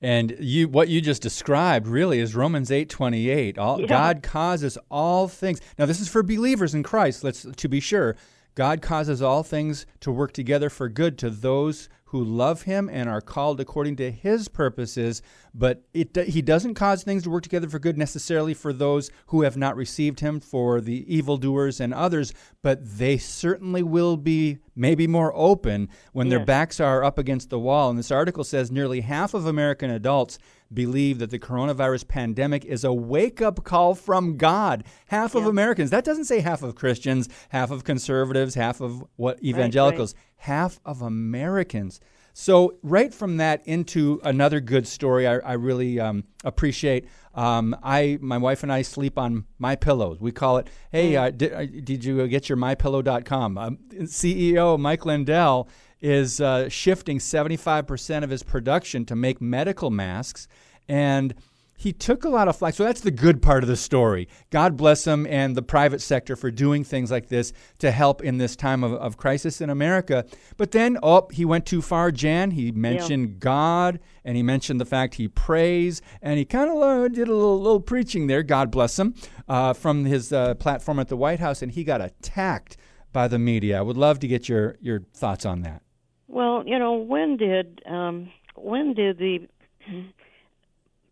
And 0.01 0.35
you, 0.39 0.67
what 0.67 0.89
you 0.89 1.01
just 1.01 1.21
described 1.21 1.87
really 1.87 2.19
is 2.19 2.35
Romans 2.35 2.69
eight 2.69 2.89
twenty 2.89 3.29
eight. 3.29 3.57
All 3.57 3.79
yeah. 3.79 3.87
God 3.87 4.21
causes 4.21 4.77
all 4.91 5.27
things. 5.27 5.61
Now, 5.79 5.85
this 5.85 6.01
is 6.01 6.09
for 6.09 6.21
believers 6.21 6.75
in 6.75 6.83
Christ. 6.83 7.23
Let's 7.23 7.43
to 7.43 7.67
be 7.69 7.79
sure. 7.79 8.15
God 8.53 8.81
causes 8.81 9.21
all 9.21 9.41
things 9.41 9.85
to 10.01 10.11
work 10.11 10.31
together 10.31 10.69
for 10.69 10.89
good 10.89 11.17
to 11.19 11.29
those 11.29 11.89
who 12.09 12.23
love 12.23 12.63
him 12.63 12.89
and 12.91 13.09
are 13.09 13.21
called 13.21 13.59
according 13.59 13.95
to 13.95 14.11
his 14.11 14.47
purposes, 14.47 15.21
but 15.53 15.83
it, 15.93 16.15
he 16.15 16.41
doesn't 16.41 16.75
cause 16.75 17.03
things 17.03 17.23
to 17.23 17.29
work 17.29 17.43
together 17.43 17.67
for 17.67 17.79
good 17.79 17.97
necessarily 17.97 18.53
for 18.53 18.71
those 18.71 19.09
who 19.27 19.41
have 19.41 19.57
not 19.57 19.75
received 19.75 20.19
him, 20.19 20.39
for 20.39 20.79
the 20.79 21.03
evildoers 21.13 21.79
and 21.79 21.93
others, 21.93 22.31
but 22.61 22.79
they 22.97 23.17
certainly 23.17 23.81
will 23.81 24.17
be 24.17 24.59
maybe 24.75 25.07
more 25.07 25.33
open 25.35 25.89
when 26.13 26.29
their 26.29 26.45
backs 26.45 26.79
are 26.79 27.03
up 27.03 27.17
against 27.17 27.49
the 27.49 27.59
wall. 27.59 27.89
And 27.89 27.97
this 27.97 28.11
article 28.11 28.43
says 28.43 28.71
nearly 28.71 29.01
half 29.01 29.33
of 29.33 29.45
American 29.45 29.89
adults 29.89 30.37
believe 30.73 31.19
that 31.19 31.29
the 31.29 31.39
coronavirus 31.39 32.07
pandemic 32.07 32.65
is 32.65 32.83
a 32.83 32.93
wake 32.93 33.41
up 33.41 33.63
call 33.63 33.95
from 33.95 34.37
God. 34.37 34.83
Half 35.07 35.33
yeah. 35.33 35.41
of 35.41 35.47
Americans, 35.47 35.89
that 35.91 36.03
doesn't 36.03 36.25
say 36.25 36.39
half 36.39 36.63
of 36.63 36.75
Christians, 36.75 37.29
half 37.49 37.71
of 37.71 37.83
conservatives, 37.83 38.55
half 38.55 38.81
of 38.81 39.03
what 39.15 39.41
evangelicals, 39.43 40.13
right, 40.13 40.21
right. 40.34 40.34
Half 40.45 40.79
of 40.85 41.01
Americans. 41.01 41.99
So, 42.37 42.75
right 42.83 43.13
from 43.13 43.37
that 43.37 43.65
into 43.65 44.19
another 44.23 44.59
good 44.59 44.85
story, 44.87 45.25
I, 45.25 45.37
I 45.37 45.53
really 45.53 45.99
um, 46.01 46.25
appreciate. 46.43 47.07
Um, 47.33 47.75
I, 47.81 48.17
my 48.21 48.37
wife 48.37 48.61
and 48.61 48.71
I 48.73 48.81
sleep 48.81 49.17
on 49.17 49.45
my 49.57 49.75
pillows. 49.75 50.19
We 50.19 50.31
call 50.31 50.57
it. 50.57 50.67
Hey, 50.91 51.13
mm. 51.13 51.21
uh, 51.21 51.31
did, 51.31 51.53
uh, 51.53 51.65
did 51.65 52.03
you 52.03 52.27
get 52.27 52.49
your 52.49 52.57
mypillow.com? 52.57 53.57
Um, 53.57 53.77
CEO 54.01 54.77
Mike 54.77 55.05
Lindell 55.05 55.69
is 56.01 56.41
uh, 56.41 56.67
shifting 56.67 57.19
75% 57.19 58.23
of 58.23 58.29
his 58.29 58.43
production 58.43 59.05
to 59.05 59.15
make 59.15 59.41
medical 59.41 59.89
masks. 59.89 60.47
And 60.89 61.33
he 61.77 61.91
took 61.91 62.23
a 62.23 62.29
lot 62.29 62.47
of 62.47 62.55
flack. 62.55 62.73
So 62.73 62.83
that's 62.83 63.01
the 63.01 63.11
good 63.11 63.41
part 63.41 63.63
of 63.63 63.67
the 63.67 63.75
story. 63.75 64.27
God 64.49 64.77
bless 64.77 65.05
him 65.05 65.27
and 65.27 65.55
the 65.55 65.61
private 65.61 66.01
sector 66.01 66.35
for 66.35 66.51
doing 66.51 66.83
things 66.83 67.11
like 67.11 67.27
this 67.27 67.53
to 67.79 67.91
help 67.91 68.23
in 68.23 68.37
this 68.37 68.55
time 68.55 68.83
of, 68.83 68.93
of 68.93 69.17
crisis 69.17 69.61
in 69.61 69.69
America. 69.69 70.25
But 70.57 70.71
then, 70.71 70.97
oh, 71.03 71.27
he 71.31 71.45
went 71.45 71.65
too 71.65 71.81
far, 71.81 72.11
Jan. 72.11 72.51
He 72.51 72.71
mentioned 72.71 73.29
yeah. 73.29 73.35
God 73.39 73.99
and 74.23 74.37
he 74.37 74.43
mentioned 74.43 74.79
the 74.79 74.85
fact 74.85 75.15
he 75.15 75.27
prays 75.27 76.01
and 76.21 76.37
he 76.37 76.45
kind 76.45 76.69
of 76.69 76.77
uh, 76.77 77.07
did 77.07 77.27
a 77.27 77.33
little, 77.33 77.59
little, 77.61 77.79
preaching 77.79 78.27
there, 78.27 78.41
God 78.41 78.71
bless 78.71 78.97
him, 78.97 79.13
uh, 79.47 79.73
from 79.73 80.05
his 80.05 80.31
uh, 80.31 80.55
platform 80.55 80.99
at 80.99 81.09
the 81.09 81.17
White 81.17 81.39
House 81.39 81.61
and 81.61 81.71
he 81.71 81.83
got 81.83 82.01
attacked 82.01 82.77
by 83.11 83.27
the 83.27 83.37
media. 83.37 83.77
I 83.79 83.81
would 83.81 83.97
love 83.97 84.19
to 84.19 84.27
get 84.27 84.49
your, 84.49 84.77
your 84.81 85.01
thoughts 85.13 85.45
on 85.45 85.61
that. 85.61 85.81
Well, 86.27 86.63
you 86.65 86.79
know, 86.79 86.93
when 86.93 87.37
did 87.37 87.81
um, 87.85 88.31
when 88.55 88.93
did 88.93 89.17
the 89.19 89.47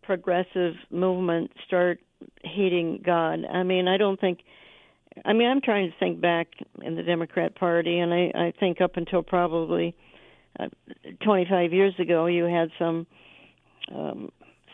progressive 0.04 0.74
movement 0.90 1.50
start 1.66 2.00
hating 2.42 3.02
God? 3.04 3.44
I 3.44 3.62
mean, 3.62 3.88
I 3.88 3.96
don't 3.96 4.20
think. 4.20 4.40
I 5.24 5.32
mean, 5.32 5.48
I'm 5.48 5.60
trying 5.60 5.90
to 5.90 5.96
think 5.98 6.20
back 6.20 6.48
in 6.82 6.96
the 6.96 7.02
Democrat 7.02 7.54
Party, 7.54 8.00
and 8.00 8.12
I, 8.12 8.32
I 8.34 8.52
think 8.58 8.80
up 8.80 8.96
until 8.96 9.22
probably 9.22 9.94
uh, 10.58 10.66
25 11.22 11.72
years 11.72 11.94
ago, 12.00 12.26
you 12.26 12.44
had 12.44 12.70
some 12.78 13.06
um, 13.94 14.30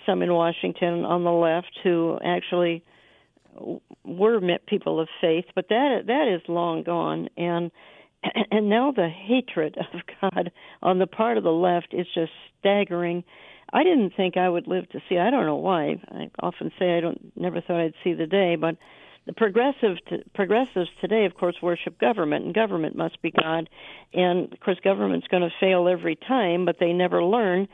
some 0.06 0.22
in 0.22 0.32
Washington 0.32 1.04
on 1.04 1.24
the 1.24 1.30
left 1.30 1.78
who 1.82 2.18
actually 2.24 2.82
were 4.04 4.40
people 4.66 5.00
of 5.00 5.08
faith, 5.20 5.44
but 5.54 5.68
that 5.68 6.04
that 6.06 6.28
is 6.28 6.40
long 6.48 6.82
gone, 6.82 7.28
and 7.36 7.70
and 8.50 8.68
now 8.68 8.92
the 8.92 9.08
hatred 9.08 9.76
of 9.78 10.00
God 10.20 10.52
on 10.82 10.98
the 10.98 11.06
part 11.06 11.38
of 11.38 11.44
the 11.44 11.50
left 11.50 11.88
is 11.92 12.06
just 12.14 12.32
staggering. 12.58 13.24
I 13.72 13.84
didn't 13.84 14.14
think 14.16 14.36
I 14.36 14.48
would 14.48 14.66
live 14.66 14.88
to 14.90 15.00
see. 15.08 15.18
I 15.18 15.30
don't 15.30 15.46
know 15.46 15.56
why. 15.56 16.00
I 16.10 16.30
often 16.40 16.72
say 16.78 16.96
I 16.96 17.00
don't 17.00 17.32
never 17.36 17.60
thought 17.60 17.80
I'd 17.80 17.94
see 18.02 18.14
the 18.14 18.26
day, 18.26 18.56
but 18.56 18.76
the 19.26 19.32
progressive 19.32 19.96
to, 20.08 20.18
progressives 20.34 20.88
today, 21.00 21.24
of 21.24 21.34
course, 21.34 21.56
worship 21.62 21.98
government, 21.98 22.44
and 22.44 22.54
government 22.54 22.96
must 22.96 23.20
be 23.22 23.30
God. 23.30 23.68
And 24.12 24.52
of 24.52 24.60
course, 24.60 24.78
government's 24.82 25.28
going 25.28 25.42
to 25.42 25.50
fail 25.60 25.88
every 25.88 26.16
time, 26.16 26.64
but 26.64 26.76
they 26.80 26.92
never 26.92 27.22
learn. 27.22 27.68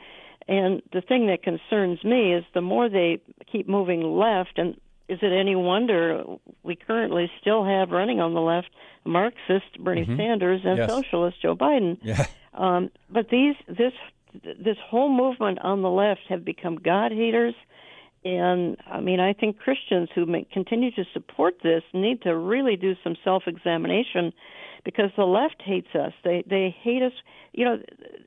And 0.47 0.81
the 0.93 1.01
thing 1.01 1.27
that 1.27 1.43
concerns 1.43 2.03
me 2.03 2.33
is 2.33 2.43
the 2.53 2.61
more 2.61 2.89
they 2.89 3.21
keep 3.51 3.67
moving 3.67 4.01
left, 4.01 4.57
and 4.57 4.75
is 5.09 5.19
it 5.21 5.31
any 5.33 5.55
wonder 5.55 6.23
we 6.63 6.75
currently 6.75 7.31
still 7.41 7.65
have 7.65 7.91
running 7.91 8.19
on 8.19 8.33
the 8.33 8.41
left 8.41 8.69
Marxist 9.05 9.79
Bernie 9.79 10.03
mm-hmm. 10.03 10.17
Sanders 10.17 10.61
and 10.63 10.77
yes. 10.77 10.89
socialist 10.89 11.41
Joe 11.41 11.55
Biden? 11.55 11.97
Yeah. 12.01 12.25
Um, 12.53 12.89
but 13.09 13.29
these 13.29 13.55
this 13.67 13.93
this 14.33 14.77
whole 14.89 15.09
movement 15.09 15.59
on 15.61 15.81
the 15.81 15.89
left 15.89 16.21
have 16.29 16.45
become 16.45 16.75
God 16.75 17.11
haters 17.11 17.55
and 18.27 18.77
I 18.85 18.99
mean, 18.99 19.19
I 19.19 19.33
think 19.33 19.59
Christians 19.59 20.09
who 20.13 20.25
may 20.25 20.45
continue 20.51 20.91
to 20.91 21.03
support 21.13 21.55
this 21.63 21.83
need 21.93 22.23
to 22.23 22.35
really 22.35 22.75
do 22.75 22.93
some 23.03 23.15
self-examination 23.23 24.33
because 24.83 25.11
the 25.15 25.23
left 25.23 25.61
hates 25.63 25.87
us. 25.95 26.11
They 26.23 26.43
they 26.49 26.75
hate 26.81 27.03
us. 27.03 27.13
You 27.53 27.65
know, 27.65 27.77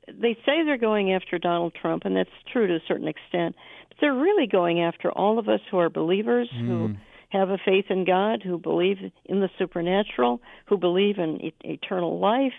they 0.07 0.35
say 0.45 0.63
they're 0.65 0.77
going 0.77 1.13
after 1.13 1.37
Donald 1.37 1.73
Trump, 1.79 2.03
and 2.05 2.15
that's 2.15 2.29
true 2.51 2.67
to 2.67 2.75
a 2.75 2.79
certain 2.87 3.07
extent. 3.07 3.55
But 3.89 3.97
they're 4.01 4.13
really 4.13 4.47
going 4.47 4.81
after 4.81 5.11
all 5.11 5.37
of 5.37 5.47
us 5.47 5.59
who 5.69 5.77
are 5.77 5.89
believers 5.89 6.49
mm. 6.55 6.67
who 6.67 6.95
have 7.29 7.49
a 7.49 7.57
faith 7.63 7.85
in 7.89 8.03
God, 8.03 8.41
who 8.43 8.57
believe 8.57 8.97
in 9.25 9.39
the 9.39 9.49
supernatural, 9.59 10.41
who 10.65 10.77
believe 10.77 11.17
in 11.17 11.41
e- 11.41 11.53
eternal 11.63 12.19
life. 12.19 12.53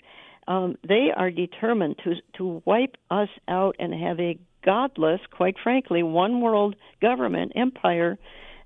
Um, 0.49 0.77
they 0.87 1.11
are 1.15 1.31
determined 1.31 1.97
to 2.05 2.15
to 2.39 2.63
wipe 2.65 2.97
us 3.11 3.29
out 3.47 3.77
and 3.79 3.95
have 3.95 4.19
a 4.19 4.39
godless, 4.65 5.21
quite 5.31 5.57
frankly, 5.63 6.03
one 6.03 6.41
world 6.41 6.77
government 7.01 7.53
empire, 7.55 8.19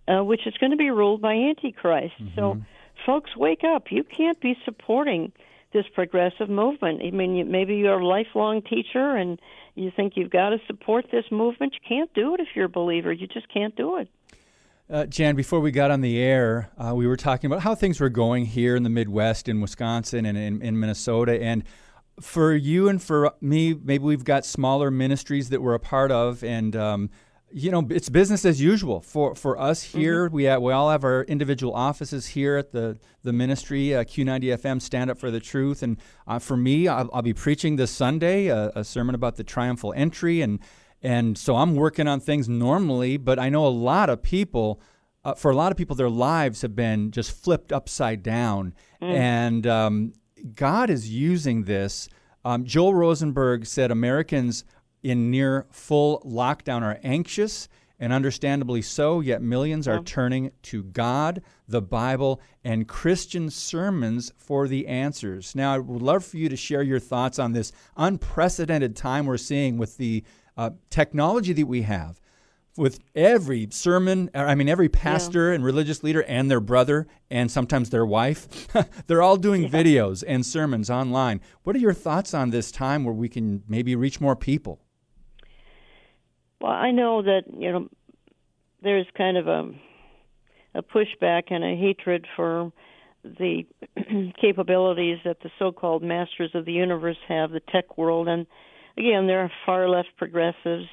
uh, 0.09 0.23
which 0.23 0.47
is 0.47 0.55
going 0.59 0.71
to 0.71 0.77
be 0.77 0.91
ruled 0.91 1.21
by 1.21 1.35
Antichrist. 1.35 2.15
Mm-hmm. 2.21 2.35
So, 2.35 2.63
folks, 3.05 3.37
wake 3.37 3.65
up. 3.65 3.91
You 3.91 4.05
can't 4.05 4.41
be 4.41 4.57
supporting 4.65 5.33
this 5.73 5.87
progressive 5.95 6.49
movement. 6.49 7.03
I 7.05 7.11
mean, 7.11 7.35
you, 7.35 7.45
maybe 7.45 7.77
you're 7.77 7.99
a 7.99 8.07
lifelong 8.07 8.63
teacher 8.63 9.17
and 9.17 9.39
you 9.75 9.91
think 9.95 10.15
you've 10.17 10.31
got 10.31 10.51
to 10.51 10.59
support 10.67 11.07
this 11.11 11.25
movement. 11.31 11.75
You 11.75 11.81
can't 11.87 12.13
do 12.15 12.35
it 12.35 12.41
if 12.41 12.49
you're 12.55 12.67
a 12.67 12.71
believer. 12.71 13.13
You 13.13 13.27
just 13.27 13.49
can't 13.53 13.77
do 13.77 13.99
it. 13.99 14.09
Uh, 14.89 15.05
Jan, 15.05 15.35
before 15.35 15.59
we 15.59 15.73
got 15.73 15.91
on 15.91 16.01
the 16.01 16.19
air, 16.19 16.71
uh, 16.79 16.95
we 16.95 17.09
were 17.09 17.17
talking 17.17 17.51
about 17.51 17.63
how 17.63 17.75
things 17.75 17.99
were 17.99 18.09
going 18.09 18.47
here 18.47 18.77
in 18.77 18.85
the 18.85 18.91
Midwest, 18.91 19.49
in 19.49 19.61
Wisconsin, 19.61 20.25
and 20.25 20.39
in, 20.39 20.63
in 20.63 20.79
Minnesota. 20.79 21.43
And 21.43 21.65
for 22.21 22.55
you 22.55 22.89
and 22.89 23.03
for 23.03 23.33
me, 23.41 23.75
maybe 23.75 24.05
we've 24.05 24.23
got 24.23 24.47
smaller 24.47 24.93
ministries 24.93 25.49
that 25.49 25.61
we're 25.61 25.75
a 25.75 25.81
part 25.81 26.13
of, 26.13 26.45
and 26.45 26.77
um, 26.77 27.11
you 27.51 27.73
know, 27.73 27.85
it's 27.91 28.09
business 28.09 28.45
as 28.45 28.61
usual 28.61 29.01
for 29.01 29.35
for 29.35 29.59
us 29.59 29.85
mm-hmm. 29.85 29.99
here. 29.99 30.27
Mm-hmm. 30.27 30.37
We 30.37 30.45
have, 30.45 30.63
we 30.63 30.73
all 30.73 30.91
have 30.91 31.03
our 31.03 31.25
individual 31.25 31.75
offices 31.75 32.29
here 32.29 32.57
at 32.57 32.71
the 32.71 32.97
the 33.25 33.33
ministry, 33.33 33.93
uh, 33.93 34.05
Q90 34.05 34.57
FM, 34.57 34.81
Stand 34.81 35.11
Up 35.11 35.19
for 35.19 35.33
the 35.33 35.41
Truth. 35.41 35.83
And 35.83 35.99
uh, 36.29 36.39
for 36.39 36.57
me, 36.57 36.87
I'll, 36.87 37.11
I'll, 37.13 37.23
be 37.23 37.35
preaching 37.35 37.75
this 37.75 37.91
Sunday 37.91 38.47
a, 38.47 38.71
a 38.77 38.85
sermon 38.85 39.17
about 39.17 39.35
the 39.35 39.43
triumphal 39.43 39.93
entry, 39.97 40.43
and 40.43 40.61
and 41.03 41.37
so 41.37 41.57
I'm 41.57 41.75
working 41.75 42.09
on 42.09 42.21
things 42.21 42.49
normally. 42.49 43.17
But 43.17 43.39
I 43.39 43.49
know 43.49 43.67
a 43.67 43.69
lot 43.69 44.11
of 44.11 44.23
people. 44.23 44.81
Uh, 45.25 45.35
for 45.35 45.51
a 45.51 45.57
lot 45.57 45.73
of 45.73 45.77
people, 45.79 45.97
their 45.97 46.09
lives 46.09 46.63
have 46.63 46.77
been 46.77 47.11
just 47.11 47.33
flipped 47.33 47.73
upside 47.73 48.23
down, 48.23 48.73
mm. 49.03 49.13
and 49.13 49.67
um, 49.67 50.13
God 50.55 50.89
is 50.89 51.11
using 51.11 51.65
this. 51.65 52.09
Um, 52.45 52.65
Joel 52.65 52.95
Rosenberg 52.95 53.67
said 53.67 53.91
Americans 53.91 54.65
in 55.03 55.31
near 55.31 55.67
full 55.71 56.23
lockdown 56.25 56.83
are 56.83 57.01
anxious, 57.03 57.69
and 57.99 58.13
understandably 58.13 58.83
so, 58.83 59.21
yet 59.21 59.43
millions 59.43 59.89
are 59.89 60.03
turning 60.03 60.53
to 60.63 60.83
God, 60.83 61.43
the 61.67 61.81
Bible, 61.81 62.41
and 62.63 62.87
Christian 62.87 63.49
sermons 63.49 64.33
for 64.37 64.69
the 64.69 64.87
answers. 64.87 65.55
Now, 65.55 65.75
I 65.75 65.79
would 65.79 66.03
love 66.03 66.25
for 66.25 66.37
you 66.37 66.49
to 66.49 66.57
share 66.57 66.83
your 66.83 67.01
thoughts 67.01 67.39
on 67.39 67.53
this 67.53 67.73
unprecedented 67.97 68.97
time 68.97 69.27
we're 69.27 69.39
seeing 69.39 69.79
with 69.79 69.97
the 69.97 70.25
uh, 70.57 70.71
technology 70.91 71.53
that 71.53 71.67
we 71.67 71.83
have 71.83 72.21
with 72.77 73.01
every 73.15 73.69
sermon, 73.71 74.31
I 74.35 74.55
mean, 74.55 74.69
every 74.69 74.89
pastor 74.89 75.49
yeah. 75.49 75.55
and 75.55 75.65
religious 75.65 76.03
leader 76.03 76.23
and 76.25 76.51
their 76.51 76.61
brother 76.61 77.07
and 77.31 77.51
sometimes 77.51 77.91
their 77.91 78.05
wife, 78.05 78.69
they're 79.07 79.23
all 79.23 79.37
doing 79.37 79.65
yeah. 79.65 79.69
videos 79.71 80.23
and 80.27 80.45
sermons 80.45 80.91
online. 80.91 81.41
What 81.63 81.77
are 81.77 81.79
your 81.79 81.95
thoughts 81.95 82.35
on 82.35 82.51
this 82.51 82.71
time 82.71 83.05
where 83.05 83.15
we 83.15 83.29
can 83.29 83.63
maybe 83.69 83.97
reach 83.97 84.21
more 84.21 84.37
people? 84.37 84.81
Well, 86.61 86.73
I 86.73 86.91
know 86.91 87.23
that, 87.23 87.43
you 87.57 87.73
know, 87.73 87.89
there's 88.83 89.07
kind 89.17 89.37
of 89.37 89.49
a, 89.49 89.71
a 90.75 90.83
pushback 90.83 91.45
and 91.51 91.65
a 91.65 91.77
hatred 91.77 92.27
for 92.37 92.73
the 93.25 93.67
capabilities 94.41 95.19
that 95.25 95.41
the 95.43 95.51
so 95.59 95.73
called 95.73 96.03
masters 96.03 96.51
of 96.55 96.65
the 96.65 96.73
universe 96.73 97.17
have, 97.29 97.51
the 97.51 97.61
tech 97.61 97.99
world. 97.99 98.29
And 98.29 98.47
again, 98.97 99.27
there 99.27 99.41
are 99.41 99.51
far 99.65 99.89
left 99.89 100.09
progressives 100.17 100.89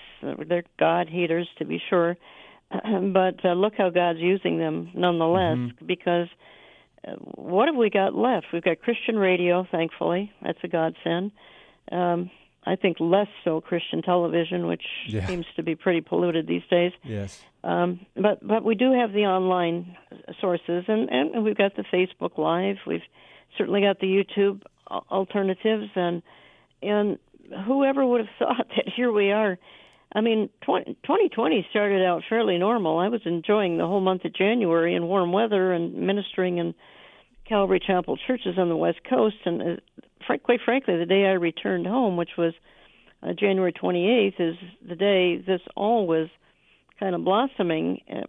they're 0.48 0.63
God 0.80 1.10
haters 1.10 1.48
to 1.58 1.66
be 1.66 1.82
sure, 1.89 2.18
but 2.72 3.44
uh, 3.44 3.54
look 3.54 3.74
how 3.78 3.89
God's 3.89 4.20
using 4.20 4.58
them 4.58 4.92
nonetheless. 4.94 5.58
Mm-hmm. 5.58 5.86
Because 5.86 6.28
uh, 7.08 7.12
what 7.36 7.68
have 7.68 7.76
we 7.76 7.89
got 7.89 8.16
left? 8.16 8.48
We've 8.54 8.63
got 8.63 8.82
Christian 8.82 9.18
radio, 9.18 9.68
thankfully. 9.72 10.32
That's 10.42 10.60
a 10.63 10.68
godsend. 10.68 11.32
Um, 11.92 12.32
I 12.66 12.78
think 12.78 12.98
less 13.02 13.28
so 13.44 13.60
Christian 13.60 14.02
television, 14.02 14.68
which 14.68 14.84
yeah. 15.08 15.28
seems 15.28 15.46
to 15.58 15.63
be 15.63 15.76
pretty 15.76 16.00
polluted 16.00 16.48
these 16.48 16.63
days. 16.70 16.94
Yes. 17.04 17.44
Um, 17.63 18.06
but 18.16 18.46
but 18.46 18.63
we 18.63 18.76
do 18.76 18.94
have 18.94 19.12
the 19.12 19.26
online 19.26 19.98
sources, 20.39 20.86
and, 20.88 21.10
and 21.10 21.44
we've 21.44 21.58
got 21.58 21.76
the 21.76 21.84
Facebook 21.84 22.38
Live. 22.38 22.78
We've 22.88 23.02
certainly 23.58 23.82
got 23.82 24.00
the 24.00 24.08
YouTube 24.08 24.62
alternatives, 24.89 25.89
and 25.96 26.22
and 26.82 27.18
whoever 27.66 28.06
would 28.06 28.22
have 28.22 28.30
thought 28.39 28.68
that 28.76 28.89
here 28.96 29.12
we 29.12 29.32
are 29.32 29.58
I 30.16 30.22
mean, 30.22 30.50
20, 30.62 30.94
2020 31.04 31.68
started 31.72 32.06
out 32.06 32.24
fairly 32.30 32.58
normal. 32.58 33.00
I 33.00 33.08
was 33.08 33.22
enjoying 33.26 33.78
the 33.78 33.88
whole 33.88 34.00
month 34.00 34.26
of 34.26 34.34
January 34.34 34.96
in 34.96 35.08
warm 35.08 35.32
weather 35.32 35.74
and 35.74 35.94
ministering 35.96 36.60
in 36.60 36.76
Calvary 37.48 37.82
Chapel 37.86 38.18
churches 38.28 38.58
on 38.58 38.70
the 38.70 38.76
West 38.76 39.00
Coast. 39.10 39.38
And 39.46 39.62
uh, 39.62 40.38
quite 40.44 40.62
frankly, 40.63 40.98
the 40.98 41.06
day 41.06 41.26
I 41.26 41.34
returned 41.34 41.88
home, 41.88 42.16
which 42.16 42.32
was 42.38 42.54
uh, 43.24 43.34
January 43.34 43.74
28th, 43.74 44.39
is 44.39 44.56
the 44.88 44.96
day 44.96 45.38
this 45.38 45.62
all 45.76 46.06
was 46.06 46.30
kind 47.00 47.16
of 47.16 47.24
blossoming, 47.24 48.02
uh, 48.12 48.22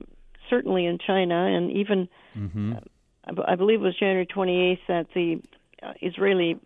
certainly 0.48 0.86
in 0.86 0.98
China, 0.98 1.34
and 1.34 1.70
even 1.70 2.08
mm-hmm. 2.36 2.72
uh, 2.72 2.80
I, 3.26 3.32
b- 3.32 3.42
I 3.46 3.54
believe 3.56 3.80
it 3.80 3.84
was 3.84 3.98
January 3.98 4.26
28th 4.26 4.78
that 4.88 5.06
the 5.14 5.42
uh, 5.82 5.92
Israeli 6.00 6.58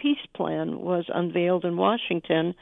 peace 0.00 0.26
plan 0.34 0.80
was 0.80 1.04
unveiled 1.08 1.64
in 1.64 1.76
Washington 1.76 2.54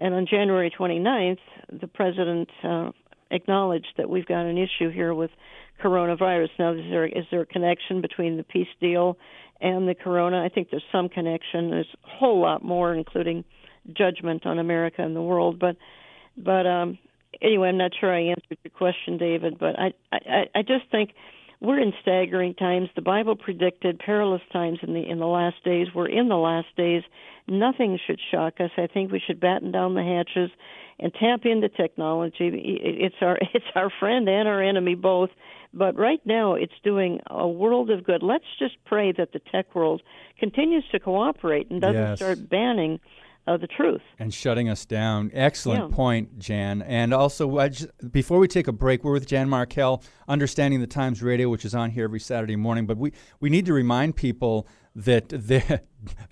and 0.00 0.14
on 0.14 0.26
January 0.26 0.72
29th, 0.76 1.38
the 1.70 1.86
president 1.86 2.48
uh, 2.64 2.90
acknowledged 3.30 3.92
that 3.98 4.08
we've 4.08 4.26
got 4.26 4.46
an 4.46 4.56
issue 4.56 4.90
here 4.90 5.12
with 5.12 5.30
coronavirus. 5.82 6.48
Now, 6.58 6.72
is 6.72 6.80
there 6.90 7.06
is 7.06 7.24
there 7.30 7.42
a 7.42 7.46
connection 7.46 8.00
between 8.00 8.38
the 8.38 8.42
peace 8.42 8.68
deal 8.80 9.18
and 9.60 9.86
the 9.86 9.94
corona? 9.94 10.42
I 10.42 10.48
think 10.48 10.70
there's 10.70 10.82
some 10.90 11.10
connection. 11.10 11.70
There's 11.70 11.94
a 12.02 12.08
whole 12.18 12.40
lot 12.40 12.64
more, 12.64 12.94
including 12.94 13.44
judgment 13.92 14.46
on 14.46 14.58
America 14.58 15.02
and 15.02 15.14
the 15.14 15.22
world. 15.22 15.58
But 15.58 15.76
but 16.34 16.66
um, 16.66 16.98
anyway, 17.42 17.68
I'm 17.68 17.76
not 17.76 17.92
sure 18.00 18.14
I 18.14 18.22
answered 18.22 18.58
your 18.64 18.72
question, 18.72 19.18
David. 19.18 19.58
But 19.58 19.78
I 19.78 19.92
I, 20.10 20.44
I 20.54 20.62
just 20.62 20.90
think 20.90 21.10
we're 21.60 21.78
in 21.78 21.92
staggering 22.00 22.54
times. 22.54 22.88
The 22.96 23.02
Bible 23.02 23.36
predicted 23.36 23.98
perilous 23.98 24.42
times 24.52 24.78
in 24.82 24.94
the 24.94 25.06
in 25.06 25.18
the 25.18 25.26
last 25.26 25.62
days. 25.64 25.88
We're 25.94 26.08
in 26.08 26.28
the 26.28 26.36
last 26.36 26.68
days. 26.76 27.02
Nothing 27.46 27.98
should 28.06 28.20
shock 28.30 28.60
us. 28.60 28.70
I 28.78 28.86
think 28.86 29.12
we 29.12 29.20
should 29.24 29.40
batten 29.40 29.70
down 29.70 29.94
the 29.94 30.02
hatches 30.02 30.50
and 30.98 31.12
tap 31.12 31.44
into 31.44 31.68
technology. 31.68 32.50
It's 32.82 33.16
our 33.20 33.38
it's 33.54 33.66
our 33.74 33.90
friend 34.00 34.28
and 34.28 34.48
our 34.48 34.62
enemy 34.62 34.94
both. 34.94 35.30
But 35.72 35.96
right 35.96 36.20
now, 36.24 36.54
it's 36.54 36.72
doing 36.82 37.20
a 37.28 37.46
world 37.46 37.90
of 37.90 38.04
good. 38.04 38.22
Let's 38.24 38.44
just 38.58 38.82
pray 38.86 39.12
that 39.12 39.32
the 39.32 39.40
tech 39.52 39.72
world 39.74 40.02
continues 40.38 40.84
to 40.90 40.98
cooperate 40.98 41.70
and 41.70 41.80
doesn't 41.80 41.94
yes. 41.94 42.18
start 42.18 42.48
banning 42.48 42.98
the 43.56 43.66
truth 43.66 44.00
and 44.18 44.32
shutting 44.32 44.68
us 44.68 44.84
down. 44.84 45.30
Excellent 45.32 45.90
yeah. 45.90 45.96
point, 45.96 46.38
Jan. 46.38 46.82
And 46.82 47.14
also, 47.14 47.68
just, 47.68 47.88
before 48.12 48.38
we 48.38 48.48
take 48.48 48.68
a 48.68 48.72
break, 48.72 49.04
we're 49.04 49.12
with 49.12 49.26
Jan 49.26 49.48
Markell, 49.48 50.02
Understanding 50.28 50.80
the 50.80 50.86
Times 50.86 51.22
Radio, 51.22 51.48
which 51.48 51.64
is 51.64 51.74
on 51.74 51.90
here 51.90 52.04
every 52.04 52.20
Saturday 52.20 52.56
morning. 52.56 52.86
But 52.86 52.98
we 52.98 53.12
we 53.40 53.50
need 53.50 53.66
to 53.66 53.72
remind 53.72 54.16
people 54.16 54.66
that 54.94 55.28
they 55.30 55.80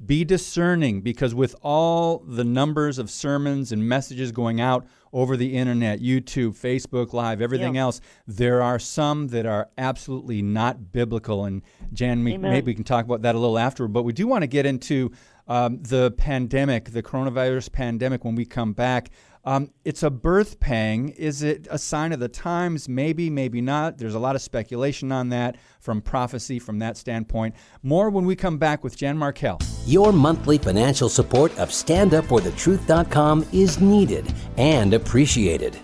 be 0.04 0.24
discerning 0.24 1.00
because 1.00 1.34
with 1.34 1.54
all 1.62 2.18
the 2.26 2.44
numbers 2.44 2.98
of 2.98 3.10
sermons 3.10 3.72
and 3.72 3.88
messages 3.88 4.32
going 4.32 4.60
out, 4.60 4.86
over 5.12 5.36
the 5.36 5.54
internet, 5.56 6.00
YouTube, 6.00 6.50
Facebook 6.58 7.12
Live, 7.12 7.40
everything 7.40 7.74
Yeah. 7.74 7.82
else. 7.82 8.00
There 8.26 8.62
are 8.62 8.78
some 8.78 9.28
that 9.28 9.46
are 9.46 9.68
absolutely 9.78 10.42
not 10.42 10.92
biblical. 10.92 11.44
And 11.44 11.62
Jan, 11.92 12.26
Amen. 12.26 12.40
maybe 12.42 12.66
we 12.66 12.74
can 12.74 12.84
talk 12.84 13.04
about 13.04 13.22
that 13.22 13.34
a 13.34 13.38
little 13.38 13.58
after. 13.58 13.88
But 13.88 14.02
we 14.02 14.12
do 14.12 14.26
want 14.26 14.42
to 14.42 14.46
get 14.46 14.66
into 14.66 15.10
um, 15.48 15.82
the 15.82 16.12
pandemic, 16.12 16.90
the 16.90 17.02
coronavirus 17.02 17.72
pandemic, 17.72 18.24
when 18.24 18.34
we 18.34 18.44
come 18.44 18.72
back. 18.72 19.10
Um, 19.44 19.70
it's 19.84 20.02
a 20.02 20.10
birth 20.10 20.60
pang. 20.60 21.08
Is 21.10 21.42
it 21.42 21.66
a 21.70 21.78
sign 21.78 22.12
of 22.12 22.20
the 22.20 22.28
times? 22.28 22.86
Maybe, 22.86 23.30
maybe 23.30 23.62
not. 23.62 23.96
There's 23.96 24.14
a 24.14 24.18
lot 24.18 24.36
of 24.36 24.42
speculation 24.42 25.10
on 25.10 25.30
that 25.30 25.56
from 25.80 26.02
prophecy 26.02 26.58
from 26.58 26.80
that 26.80 26.98
standpoint. 26.98 27.54
More 27.82 28.10
when 28.10 28.26
we 28.26 28.36
come 28.36 28.58
back 28.58 28.84
with 28.84 28.96
Jan 28.96 29.16
Markell. 29.16 29.62
Your 29.86 30.12
monthly 30.12 30.58
financial 30.58 31.08
support 31.08 31.56
of 31.58 31.70
StandUpForTheTruth.com 31.70 33.46
is 33.52 33.80
needed 33.80 34.34
and 34.58 34.92
appreciated. 34.92 35.78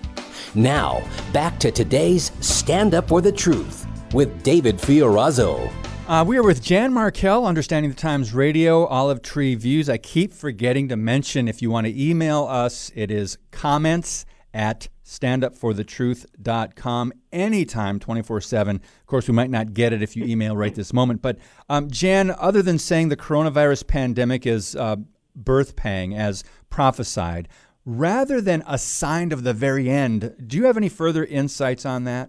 Now, 0.54 1.02
back 1.32 1.58
to 1.60 1.70
today's 1.70 2.32
Stand 2.40 2.94
Up 2.94 3.08
for 3.08 3.22
the 3.22 3.32
Truth 3.32 3.86
with 4.12 4.42
David 4.42 4.76
Fiorazo. 4.76 5.72
Uh, 6.06 6.22
we 6.22 6.36
are 6.36 6.42
with 6.42 6.62
Jan 6.62 6.92
Markell, 6.92 7.46
Understanding 7.46 7.90
the 7.90 7.96
Times 7.96 8.34
Radio, 8.34 8.84
Olive 8.84 9.22
Tree 9.22 9.54
Views. 9.54 9.88
I 9.88 9.96
keep 9.96 10.34
forgetting 10.34 10.88
to 10.88 10.98
mention 10.98 11.48
if 11.48 11.62
you 11.62 11.70
want 11.70 11.86
to 11.86 11.98
email 11.98 12.44
us, 12.44 12.92
it 12.94 13.10
is 13.10 13.38
comments 13.52 14.26
at 14.52 14.88
standupforthetruth.com 15.02 17.12
anytime, 17.32 17.98
24 17.98 18.42
7. 18.42 18.76
Of 18.76 19.06
course, 19.06 19.28
we 19.28 19.32
might 19.32 19.48
not 19.48 19.72
get 19.72 19.94
it 19.94 20.02
if 20.02 20.14
you 20.14 20.26
email 20.26 20.54
right 20.54 20.74
this 20.74 20.92
moment. 20.92 21.22
But, 21.22 21.38
um, 21.70 21.90
Jan, 21.90 22.32
other 22.32 22.60
than 22.60 22.78
saying 22.78 23.08
the 23.08 23.16
coronavirus 23.16 23.86
pandemic 23.86 24.46
is 24.46 24.76
uh, 24.76 24.96
birth 25.34 25.74
pang 25.74 26.14
as 26.14 26.44
prophesied, 26.68 27.48
rather 27.86 28.42
than 28.42 28.62
a 28.66 28.76
sign 28.76 29.32
of 29.32 29.42
the 29.42 29.54
very 29.54 29.88
end, 29.88 30.34
do 30.46 30.58
you 30.58 30.66
have 30.66 30.76
any 30.76 30.90
further 30.90 31.24
insights 31.24 31.86
on 31.86 32.04
that? 32.04 32.28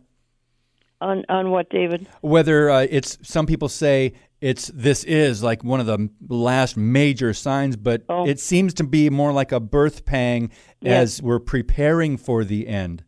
On 1.01 1.23
on 1.29 1.51
what, 1.51 1.69
David? 1.69 2.07
whether 2.21 2.69
uh, 2.69 2.87
it's 2.89 3.17
some 3.21 3.45
people 3.45 3.67
say 3.69 4.13
it's 4.41 4.67
this 4.73 5.03
is 5.03 5.43
like 5.43 5.63
one 5.63 5.79
of 5.79 5.85
the 5.85 6.09
last 6.29 6.77
major 6.77 7.33
signs, 7.33 7.75
but 7.75 8.03
Oh. 8.09 8.25
it 8.25 8.39
seems 8.39 8.73
to 8.75 8.83
be 8.85 9.09
more 9.09 9.33
like 9.33 9.51
a 9.51 9.59
birth 9.59 10.05
pang 10.05 10.51
Yes. 10.81 11.17
as 11.17 11.21
we're 11.21 11.39
preparing 11.39 12.15
for 12.17 12.43
the 12.43 12.67
end. 12.67 13.03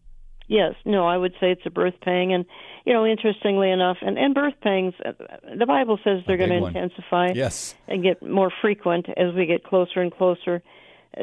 Yes, 0.50 0.76
no, 0.86 1.06
I 1.06 1.18
would 1.18 1.34
say 1.42 1.52
it's 1.52 1.66
a 1.66 1.70
birth 1.70 1.96
pang, 2.02 2.34
and 2.34 2.46
you 2.86 2.94
know, 2.94 3.06
interestingly 3.06 3.70
enough, 3.72 3.98
and 4.02 4.18
and 4.18 4.34
birth 4.34 4.54
pangs, 4.62 4.94
uh, 5.06 5.12
the 5.58 5.66
Bible 5.66 6.00
says 6.04 6.24
they're 6.28 6.38
going 6.38 6.50
to 6.52 6.66
intensify 6.68 7.32
Yes. 7.36 7.76
and 7.88 8.02
get 8.04 8.22
more 8.24 8.52
frequent 8.62 9.08
as 9.18 9.34
we 9.34 9.46
get 9.46 9.64
closer 9.64 10.02
and 10.02 10.12
closer 10.12 10.62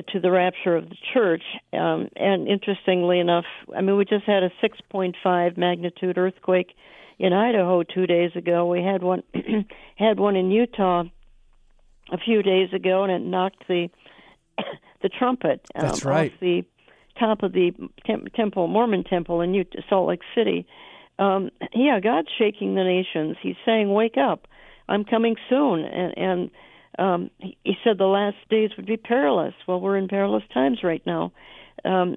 to 0.09 0.21
the 0.21 0.31
rapture 0.31 0.77
of 0.77 0.89
the 0.89 0.97
church. 1.13 1.43
Um, 1.73 2.09
and 2.17 2.49
interestingly 2.49 3.19
enough, 3.21 3.45
I 3.75 3.81
mean, 3.81 3.97
we 3.97 4.05
just 4.05 4.25
had 4.25 4.43
a 4.43 4.51
6.5 4.63 5.57
magnitude 5.57 6.19
earthquake 6.19 6.75
in 7.19 7.33
Idaho 7.33 7.83
two 7.83 8.07
days 8.07 8.31
ago. 8.35 8.67
We 8.67 8.83
had 8.83 9.03
one 9.03 9.23
had 9.97 10.19
one 10.19 10.37
in 10.37 10.51
Utah 10.51 11.05
a 12.13 12.19
few 12.19 12.43
days 12.43 12.73
ago, 12.73 13.05
and 13.05 13.13
it 13.13 13.21
knocked 13.21 13.67
the 13.69 13.89
the 15.03 15.09
trumpet 15.09 15.67
um, 15.75 15.87
That's 15.87 16.05
right. 16.05 16.33
off 16.33 16.41
the 16.41 16.65
top 17.19 17.43
of 17.43 17.53
the 17.53 17.73
tem- 18.07 18.27
temple, 18.35 18.67
Mormon 18.67 19.05
temple 19.05 19.41
in 19.41 19.55
Utah, 19.55 19.79
Salt 19.89 20.09
Lake 20.09 20.23
City. 20.35 20.67
Um, 21.19 21.51
yeah, 21.73 22.01
God's 22.01 22.29
shaking 22.37 22.75
the 22.75 22.83
nations. 22.83 23.37
He's 23.41 23.57
saying, 23.65 23.93
"Wake 23.93 24.17
up! 24.17 24.49
I'm 24.89 25.05
coming 25.05 25.37
soon." 25.49 25.85
And, 25.85 26.19
and 26.19 26.51
um, 26.99 27.31
he, 27.39 27.57
he 27.65 27.75
said 27.83 27.99
the 27.99 28.05
last 28.05 28.37
days 28.51 28.71
would 28.77 28.87
be 28.87 28.97
perilous. 28.97 29.55
Well, 29.67 29.81
we're 29.81 29.97
in 29.97 30.09
perilous 30.09 30.45
times 30.53 30.81
right 30.83 31.03
now, 31.07 31.33
um, 31.85 32.17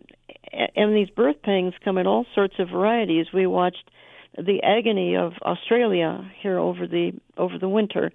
and 0.76 0.96
these 0.96 1.10
birth 1.10 1.42
pangs 1.44 1.74
come 1.84 1.98
in 1.98 2.08
all 2.08 2.26
sorts 2.36 2.56
of 2.60 2.70
varieties. 2.70 3.28
We 3.34 3.48
watched 3.48 3.90
the 4.38 4.62
agony 4.63 5.16
of 5.16 5.34
Australia 5.42 6.30
here 6.42 6.60
over 6.60 6.88
the 6.88 7.13
over 7.38 7.58
the 7.58 7.70
winter. 7.70 8.12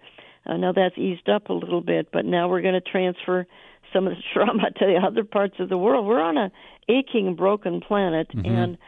Uh, 0.47 0.57
now 0.57 0.73
that's 0.73 0.99
eased 0.99 1.29
up 1.29 1.51
a 1.51 1.53
little 1.53 1.81
bit, 1.81 2.09
but 2.13 2.25
now 2.25 2.49
we're 2.49 2.63
going 2.63 2.75
to 2.75 2.81
transfer 2.81 3.47
some 3.93 4.07
of 4.07 4.15
the 4.15 4.23
trauma 4.33 4.71
to 4.71 4.87
the 4.87 5.01
other 5.05 5.25
parts 5.25 5.55
of 5.59 5.69
the 5.69 5.79
world. 5.79 6.07
We're 6.07 6.21
on 6.23 6.37
a 6.37 6.51
aching, 6.89 7.37
broken 7.37 7.81
planet, 7.81 8.29
and 8.47 8.79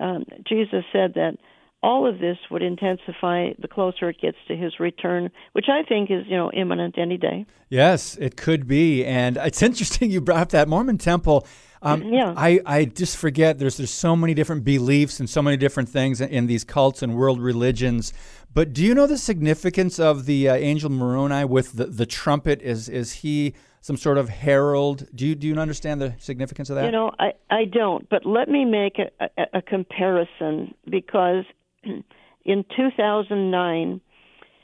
um, 0.00 0.24
Jesus 0.46 0.84
said 0.92 1.14
that 1.14 1.36
all 1.82 2.06
of 2.06 2.18
this 2.18 2.38
would 2.50 2.62
intensify 2.62 3.50
the 3.58 3.68
closer 3.68 4.08
it 4.10 4.20
gets 4.20 4.36
to 4.48 4.56
His 4.56 4.78
return, 4.78 5.30
which 5.52 5.66
I 5.68 5.82
think 5.82 6.10
is 6.10 6.24
you 6.26 6.36
know 6.36 6.50
imminent 6.52 6.96
any 6.98 7.18
day. 7.18 7.46
Yes, 7.68 8.16
it 8.20 8.36
could 8.36 8.66
be. 8.66 9.04
And 9.04 9.36
it's 9.36 9.62
interesting 9.62 10.10
you 10.10 10.20
brought 10.20 10.40
up 10.40 10.48
that 10.50 10.68
Mormon 10.68 10.98
temple. 10.98 11.46
Um, 11.84 12.04
Yeah. 12.04 12.32
I, 12.36 12.60
I 12.64 12.84
just 12.84 13.16
forget 13.16 13.58
there's 13.58 13.76
there's 13.76 13.90
so 13.90 14.14
many 14.14 14.34
different 14.34 14.64
beliefs 14.64 15.18
and 15.18 15.28
so 15.28 15.42
many 15.42 15.56
different 15.56 15.88
things 15.88 16.20
in, 16.20 16.28
in 16.28 16.46
these 16.46 16.62
cults 16.62 17.02
and 17.02 17.16
world 17.16 17.40
religions. 17.40 18.12
But 18.54 18.72
do 18.72 18.84
you 18.84 18.94
know 18.94 19.06
the 19.06 19.18
significance 19.18 19.98
of 19.98 20.26
the 20.26 20.48
uh, 20.48 20.54
angel 20.54 20.90
Moroni 20.90 21.44
with 21.44 21.72
the, 21.72 21.86
the 21.86 22.06
trumpet? 22.06 22.62
Is 22.62 22.88
is 22.88 23.12
he 23.12 23.54
some 23.80 23.96
sort 23.96 24.16
of 24.16 24.28
herald? 24.28 25.08
Do 25.14 25.26
you 25.26 25.34
do 25.34 25.48
you 25.48 25.56
understand 25.56 26.00
the 26.00 26.14
significance 26.18 26.70
of 26.70 26.76
that? 26.76 26.84
You 26.84 26.92
know, 26.92 27.10
I 27.18 27.32
I 27.50 27.64
don't, 27.64 28.08
but 28.08 28.24
let 28.24 28.48
me 28.48 28.64
make 28.64 28.98
a, 28.98 29.10
a, 29.36 29.58
a 29.58 29.62
comparison 29.62 30.74
because 30.88 31.44
in 32.44 32.64
2009, 32.76 34.00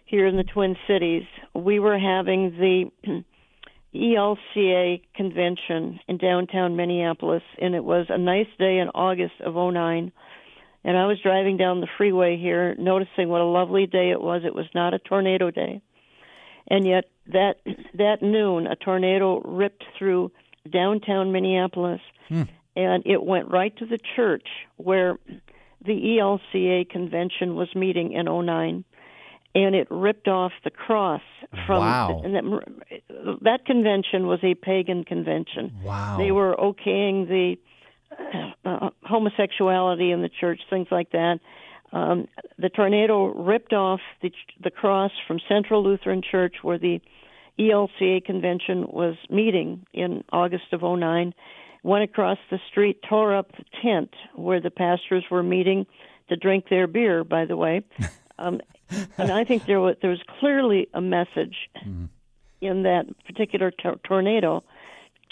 here 0.09 0.27
in 0.27 0.37
the 0.37 0.45
Twin 0.45 0.77
Cities, 0.87 1.25
we 1.55 1.79
were 1.79 1.99
having 1.99 2.51
the 2.59 2.91
ELCA 3.95 5.03
convention 5.15 6.01
in 6.09 6.17
downtown 6.17 6.77
Minneapolis, 6.77 7.43
and 7.61 7.75
it 7.75 7.85
was 7.85 8.07
a 8.09 8.19
nice 8.19 8.49
day 8.59 8.79
in 8.79 8.89
August 8.95 9.35
of 9.45 9.55
'09. 9.55 10.13
And 10.85 10.97
I 10.97 11.07
was 11.07 11.19
driving 11.23 11.57
down 11.57 11.81
the 11.81 11.89
freeway 11.99 12.39
here, 12.39 12.75
noticing 12.79 13.29
what 13.29 13.41
a 13.41 13.45
lovely 13.45 13.87
day 13.87 14.11
it 14.11 14.21
was. 14.21 14.43
It 14.45 14.55
was 14.55 14.67
not 14.75 14.95
a 14.95 14.99
tornado 14.99 15.51
day, 15.51 15.83
and 16.69 16.87
yet 16.87 17.05
that 17.27 17.57
that 17.95 18.23
noon, 18.23 18.67
a 18.67 18.77
tornado 18.77 19.41
ripped 19.41 19.85
through 19.99 20.33
downtown 20.71 21.33
Minneapolis, 21.33 22.01
hmm. 22.29 22.43
and 22.77 23.03
it 23.07 23.23
went 23.23 23.51
right 23.51 23.77
to 23.77 23.87
the 23.87 23.99
church 24.17 24.47
where 24.77 25.19
the 25.85 26.19
ELCA 26.19 26.89
convention 26.91 27.55
was 27.55 27.69
meeting 27.75 28.13
in 28.13 28.27
'09 28.27 28.85
and 29.55 29.75
it 29.75 29.89
ripped 29.91 30.29
off 30.29 30.53
the 30.65 30.71
cross 30.71 31.23
from 31.67 31.81
Wow. 31.81 32.23
and 32.25 32.35
that, 32.35 33.39
that 33.43 33.65
convention 33.65 34.27
was 34.27 34.41
a 34.43 34.55
pagan 34.55 35.05
convention. 35.05 35.73
Wow. 35.83 36.17
They 36.19 36.31
were 36.31 36.55
okaying 36.57 37.29
the 37.29 37.57
uh, 38.65 38.91
homosexuality 39.05 40.11
in 40.11 40.23
the 40.23 40.29
church, 40.29 40.61
things 40.69 40.89
like 40.91 41.11
that. 41.13 41.41
Um, 41.93 42.29
the 42.59 42.69
tornado 42.69 43.27
ripped 43.27 43.73
off 43.73 44.01
the 44.21 44.31
the 44.63 44.71
cross 44.71 45.13
from 45.27 45.41
Central 45.49 45.83
Lutheran 45.83 46.23
Church, 46.23 46.57
where 46.63 46.79
the 46.79 47.01
ELCA 47.59 48.25
convention 48.25 48.87
was 48.89 49.17
meeting 49.31 49.87
in 49.95 50.23
August 50.31 50.73
of 50.73 50.83
'09. 50.83 51.33
Went 51.83 52.05
across 52.05 52.39
the 52.51 52.59
street, 52.71 53.01
tore 53.09 53.37
up 53.37 53.53
the 53.53 53.65
tent 53.83 54.11
where 54.35 54.61
the 54.61 54.71
pastors 54.71 55.25
were 55.31 55.43
meeting 55.43 55.87
to 56.29 56.37
drink 56.37 56.69
their 56.69 56.87
beer. 56.87 57.25
By 57.25 57.45
the 57.45 57.57
way, 57.57 57.83
um, 58.39 58.61
and 59.17 59.31
I 59.31 59.45
think 59.45 59.67
there 59.67 59.81
was 59.81 59.97
there 60.01 60.11
was 60.11 60.23
clearly 60.41 60.89
a 60.95 61.01
message 61.01 61.57
in 62.61 62.83
that 62.83 63.07
particular 63.27 63.71
tor- 63.71 64.01
tornado, 64.05 64.63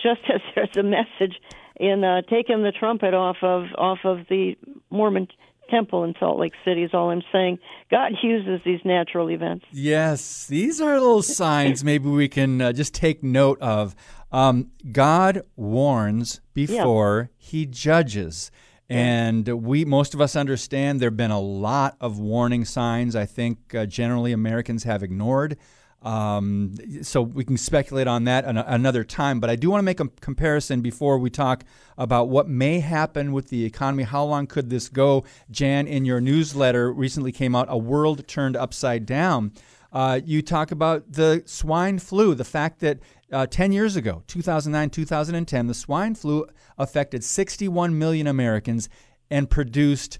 just 0.00 0.20
as 0.32 0.40
there's 0.54 0.76
a 0.76 0.82
message 0.82 1.36
in 1.76 2.04
uh, 2.04 2.22
taking 2.22 2.62
the 2.62 2.72
trumpet 2.72 3.14
off 3.14 3.38
of 3.42 3.66
off 3.76 3.98
of 4.04 4.20
the 4.28 4.56
Mormon 4.90 5.28
temple 5.70 6.04
in 6.04 6.14
Salt 6.18 6.38
Lake 6.38 6.52
City. 6.64 6.82
Is 6.82 6.90
all 6.92 7.10
I'm 7.10 7.22
saying. 7.32 7.58
God 7.90 8.12
uses 8.22 8.60
these 8.64 8.80
natural 8.84 9.30
events. 9.30 9.66
Yes, 9.72 10.46
these 10.46 10.80
are 10.80 10.98
little 10.98 11.22
signs 11.22 11.84
maybe 11.84 12.08
we 12.08 12.28
can 12.28 12.60
uh, 12.60 12.72
just 12.72 12.94
take 12.94 13.22
note 13.22 13.60
of. 13.60 13.94
Um, 14.32 14.70
God 14.92 15.42
warns 15.56 16.40
before 16.52 17.30
he 17.36 17.66
judges. 17.66 18.50
And 18.88 19.48
we, 19.48 19.84
most 19.84 20.14
of 20.14 20.20
us 20.20 20.36
understand 20.36 21.00
there 21.00 21.10
have 21.10 21.16
been 21.16 21.30
a 21.30 21.40
lot 21.40 21.96
of 22.00 22.18
warning 22.20 22.64
signs 22.64 23.16
I 23.16 23.26
think 23.26 23.74
uh, 23.74 23.86
generally 23.86 24.32
Americans 24.32 24.84
have 24.84 25.02
ignored. 25.02 25.56
Um, 26.02 26.76
so 27.02 27.22
we 27.22 27.44
can 27.44 27.56
speculate 27.56 28.06
on 28.06 28.24
that 28.24 28.44
an- 28.44 28.58
another 28.58 29.02
time. 29.02 29.40
But 29.40 29.50
I 29.50 29.56
do 29.56 29.70
want 29.70 29.80
to 29.80 29.84
make 29.84 29.98
a 29.98 30.06
comparison 30.20 30.80
before 30.80 31.18
we 31.18 31.30
talk 31.30 31.64
about 31.98 32.28
what 32.28 32.48
may 32.48 32.78
happen 32.78 33.32
with 33.32 33.48
the 33.48 33.64
economy. 33.64 34.04
How 34.04 34.22
long 34.22 34.46
could 34.46 34.70
this 34.70 34.88
go? 34.88 35.24
Jan, 35.50 35.88
in 35.88 36.04
your 36.04 36.20
newsletter 36.20 36.92
recently 36.92 37.32
came 37.32 37.56
out, 37.56 37.66
A 37.68 37.78
World 37.78 38.28
Turned 38.28 38.56
Upside 38.56 39.04
Down. 39.04 39.52
Uh, 39.92 40.20
you 40.24 40.42
talk 40.42 40.70
about 40.70 41.10
the 41.10 41.42
swine 41.46 41.98
flu, 41.98 42.34
the 42.34 42.44
fact 42.44 42.80
that 42.80 43.00
uh, 43.32 43.46
10 43.46 43.72
years 43.72 43.96
ago, 43.96 44.22
2009, 44.26 44.90
2010, 44.90 45.66
the 45.66 45.74
swine 45.74 46.14
flu 46.14 46.46
affected 46.78 47.24
61 47.24 47.98
million 47.98 48.26
Americans 48.26 48.88
and 49.30 49.50
produced 49.50 50.18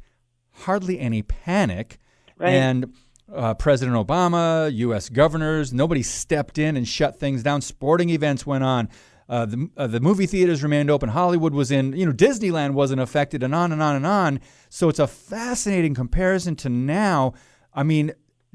hardly 0.50 0.98
any 0.98 1.22
panic. 1.22 1.98
Right. 2.38 2.50
And 2.50 2.94
uh, 3.34 3.54
President 3.54 3.96
Obama, 3.96 4.72
U.S. 4.74 5.08
governors, 5.08 5.72
nobody 5.72 6.02
stepped 6.02 6.58
in 6.58 6.76
and 6.76 6.86
shut 6.86 7.18
things 7.18 7.42
down. 7.42 7.60
Sporting 7.60 8.10
events 8.10 8.46
went 8.46 8.64
on. 8.64 8.88
Uh, 9.28 9.44
the, 9.44 9.70
uh, 9.76 9.86
the 9.88 9.98
movie 9.98 10.26
theaters 10.26 10.62
remained 10.62 10.88
open. 10.88 11.08
Hollywood 11.08 11.52
was 11.52 11.72
in, 11.72 11.92
you 11.94 12.06
know, 12.06 12.12
Disneyland 12.12 12.72
wasn't 12.72 13.00
affected, 13.00 13.42
and 13.42 13.54
on 13.54 13.72
and 13.72 13.82
on 13.82 13.96
and 13.96 14.06
on. 14.06 14.40
So 14.68 14.88
it's 14.88 15.00
a 15.00 15.08
fascinating 15.08 15.94
comparison 15.94 16.54
to 16.56 16.68
now. 16.68 17.34
I 17.74 17.82
mean, 17.82 18.12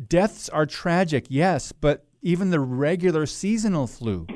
deaths 0.07 0.47
are 0.47 0.65
tragic, 0.65 1.25
yes, 1.29 1.73
but 1.73 2.05
even 2.21 2.49
the 2.49 2.59
regular 2.59 3.25
seasonal 3.25 3.87
flu. 3.87 4.27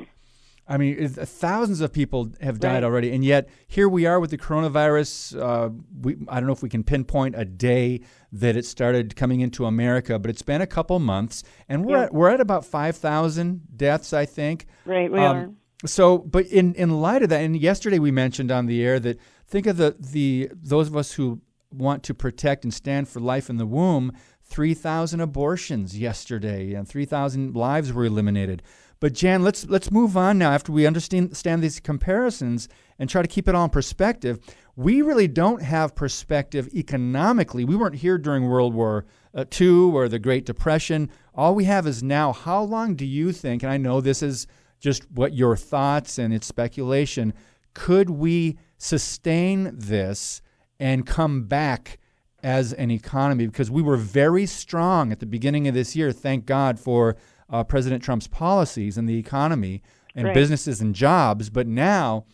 I 0.68 0.78
mean, 0.78 1.08
thousands 1.10 1.80
of 1.82 1.94
people 1.94 2.32
have 2.42 2.60
died 2.60 2.74
right. 2.74 2.84
already, 2.84 3.12
and 3.12 3.24
yet 3.24 3.48
here 3.68 3.88
we 3.88 4.08
are 4.08 4.20
with 4.20 4.32
the 4.32 4.38
coronavirus. 4.38 5.40
Uh, 5.40 5.70
we, 6.02 6.18
I 6.28 6.40
don't 6.40 6.48
know 6.48 6.54
if 6.54 6.64
we 6.64 6.70
can 6.70 6.84
pinpoint 6.84 7.36
a 7.38 7.46
day 7.46 8.02
that 8.32 8.58
it 8.58 8.66
started 8.66 9.16
coming 9.16 9.42
into 9.42 9.66
America, 9.66 10.18
but 10.18 10.32
it's 10.32 10.42
been 10.42 10.62
a 10.62 10.68
couple 10.68 10.98
months, 10.98 11.44
and 11.70 11.86
we're 11.86 11.98
yeah. 11.98 12.04
at, 12.06 12.14
we're 12.14 12.30
at 12.30 12.42
about 12.42 12.66
five 12.66 12.98
thousand 12.98 13.62
deaths, 13.78 14.12
I 14.12 14.26
think. 14.26 14.66
Right, 14.86 15.12
we 15.12 15.20
um, 15.20 15.38
are. 15.38 15.88
So, 15.88 16.18
but 16.18 16.48
in 16.48 16.74
in 16.74 17.00
light 17.00 17.22
of 17.22 17.30
that, 17.30 17.44
and 17.44 17.56
yesterday 17.56 18.00
we 18.00 18.10
mentioned 18.10 18.52
on 18.52 18.66
the 18.66 18.84
air 18.84 19.00
that 19.02 19.20
think 19.46 19.68
of 19.68 19.78
the 19.78 19.96
the 20.00 20.50
those 20.52 20.88
of 20.88 20.98
us 20.98 21.12
who 21.12 21.42
want 21.72 22.02
to 22.04 22.16
protect 22.16 22.64
and 22.64 22.74
stand 22.74 23.08
for 23.08 23.20
life 23.20 23.52
in 23.52 23.58
the 23.58 23.68
womb. 23.68 24.12
3,000 24.46 25.20
abortions 25.20 25.98
yesterday 25.98 26.74
and 26.74 26.88
3,000 26.88 27.56
lives 27.56 27.92
were 27.92 28.06
eliminated. 28.06 28.62
But 29.00 29.14
Jan, 29.14 29.44
let's 29.44 29.68
let's 29.68 29.92
move 29.92 30.16
on 30.16 30.38
now 30.38 30.52
after 30.52 30.72
we 30.72 30.88
understand, 30.88 31.32
these 31.62 31.80
comparisons 31.80 32.70
and 32.98 33.10
try 33.10 33.22
to 33.22 33.28
keep 33.28 33.50
it 33.50 33.56
all 33.56 33.66
in 33.66 33.70
perspective. 33.70 34.40
We 34.76 35.02
really 35.02 35.28
don't 35.28 35.62
have 35.62 35.96
perspective 35.96 36.70
economically. 36.74 37.66
We 37.66 37.76
weren't 37.76 37.96
here 37.96 38.18
during 38.18 38.48
World 38.48 38.74
War 38.74 39.06
uh, 39.34 39.46
II 39.60 39.92
or 39.92 40.08
the 40.08 40.20
Great 40.20 40.46
Depression. 40.46 41.10
All 41.34 41.56
we 41.56 41.66
have 41.66 41.86
is 41.86 42.02
now. 42.02 42.32
How 42.32 42.62
long 42.64 42.96
do 42.96 43.06
you 43.06 43.32
think? 43.34 43.64
And 43.64 43.72
I 43.72 43.78
know 43.78 44.00
this 44.00 44.24
is 44.24 44.48
just 44.80 45.10
what 45.12 45.34
your 45.34 45.58
thoughts 45.58 46.18
and 46.18 46.34
it's 46.34 46.48
speculation. 46.48 47.34
Could 47.74 48.10
we 48.10 48.58
sustain 48.78 49.72
this 49.74 50.42
and 50.80 51.06
come 51.06 51.44
back 51.44 52.00
as 52.46 52.72
an 52.74 52.92
economy? 52.92 53.48
Because 53.48 53.72
we 53.72 53.82
were 53.82 53.98
very 53.98 54.46
strong 54.46 55.12
at 55.12 55.20
the 55.20 55.26
beginning 55.26 55.68
of 55.68 55.74
this 55.74 55.96
year. 55.96 56.12
Thank 56.12 56.46
God 56.46 56.80
for 56.80 57.18
uh, 57.50 57.64
President 57.64 58.04
Trump's 58.04 58.28
policies 58.28 58.98
and 58.98 59.10
the 59.10 59.18
economy 59.18 59.82
and 60.16 60.34
businesses 60.34 60.80
and 60.80 60.96
jobs, 60.96 61.50
but 61.50 61.68
now 61.68 62.26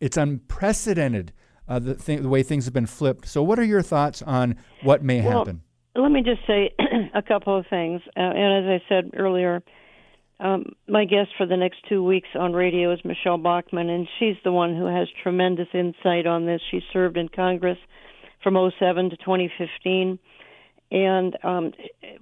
it's 0.00 0.16
unprecedented 0.16 1.32
uh, 1.68 1.78
the, 1.78 1.94
th- 1.94 2.22
the 2.22 2.28
way 2.28 2.42
things 2.42 2.64
have 2.64 2.72
been 2.72 2.86
flipped. 2.86 3.28
So, 3.28 3.42
what 3.42 3.58
are 3.58 3.64
your 3.64 3.82
thoughts 3.82 4.22
on 4.22 4.56
what 4.82 5.02
may 5.02 5.20
well, 5.20 5.40
happen? 5.40 5.62
Let 5.94 6.10
me 6.10 6.22
just 6.22 6.46
say 6.46 6.74
a 7.14 7.20
couple 7.20 7.58
of 7.58 7.66
things. 7.68 8.00
Uh, 8.16 8.20
and 8.20 8.64
as 8.66 8.80
I 8.80 8.88
said 8.88 9.10
earlier, 9.14 9.62
um, 10.40 10.72
my 10.86 11.04
guest 11.04 11.30
for 11.36 11.46
the 11.46 11.56
next 11.56 11.78
two 11.88 12.02
weeks 12.02 12.28
on 12.38 12.52
radio 12.52 12.92
is 12.92 13.00
Michelle 13.04 13.38
Bachmann, 13.38 13.90
and 13.90 14.08
she's 14.18 14.36
the 14.44 14.52
one 14.52 14.74
who 14.74 14.86
has 14.86 15.08
tremendous 15.22 15.68
insight 15.74 16.26
on 16.26 16.46
this. 16.46 16.62
She 16.70 16.80
served 16.92 17.16
in 17.16 17.28
Congress 17.28 17.78
from 18.42 18.54
07 18.78 19.10
to 19.10 19.16
2015, 19.16 20.18
and 20.90 21.36
um, 21.42 21.72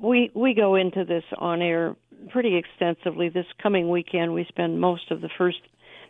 we 0.00 0.30
we 0.34 0.54
go 0.54 0.74
into 0.74 1.04
this 1.04 1.24
on 1.38 1.62
air 1.62 1.94
pretty 2.30 2.56
extensively. 2.56 3.28
This 3.28 3.46
coming 3.62 3.90
weekend, 3.90 4.34
we 4.34 4.44
spend 4.48 4.80
most 4.80 5.10
of 5.10 5.20
the 5.20 5.30
first 5.38 5.60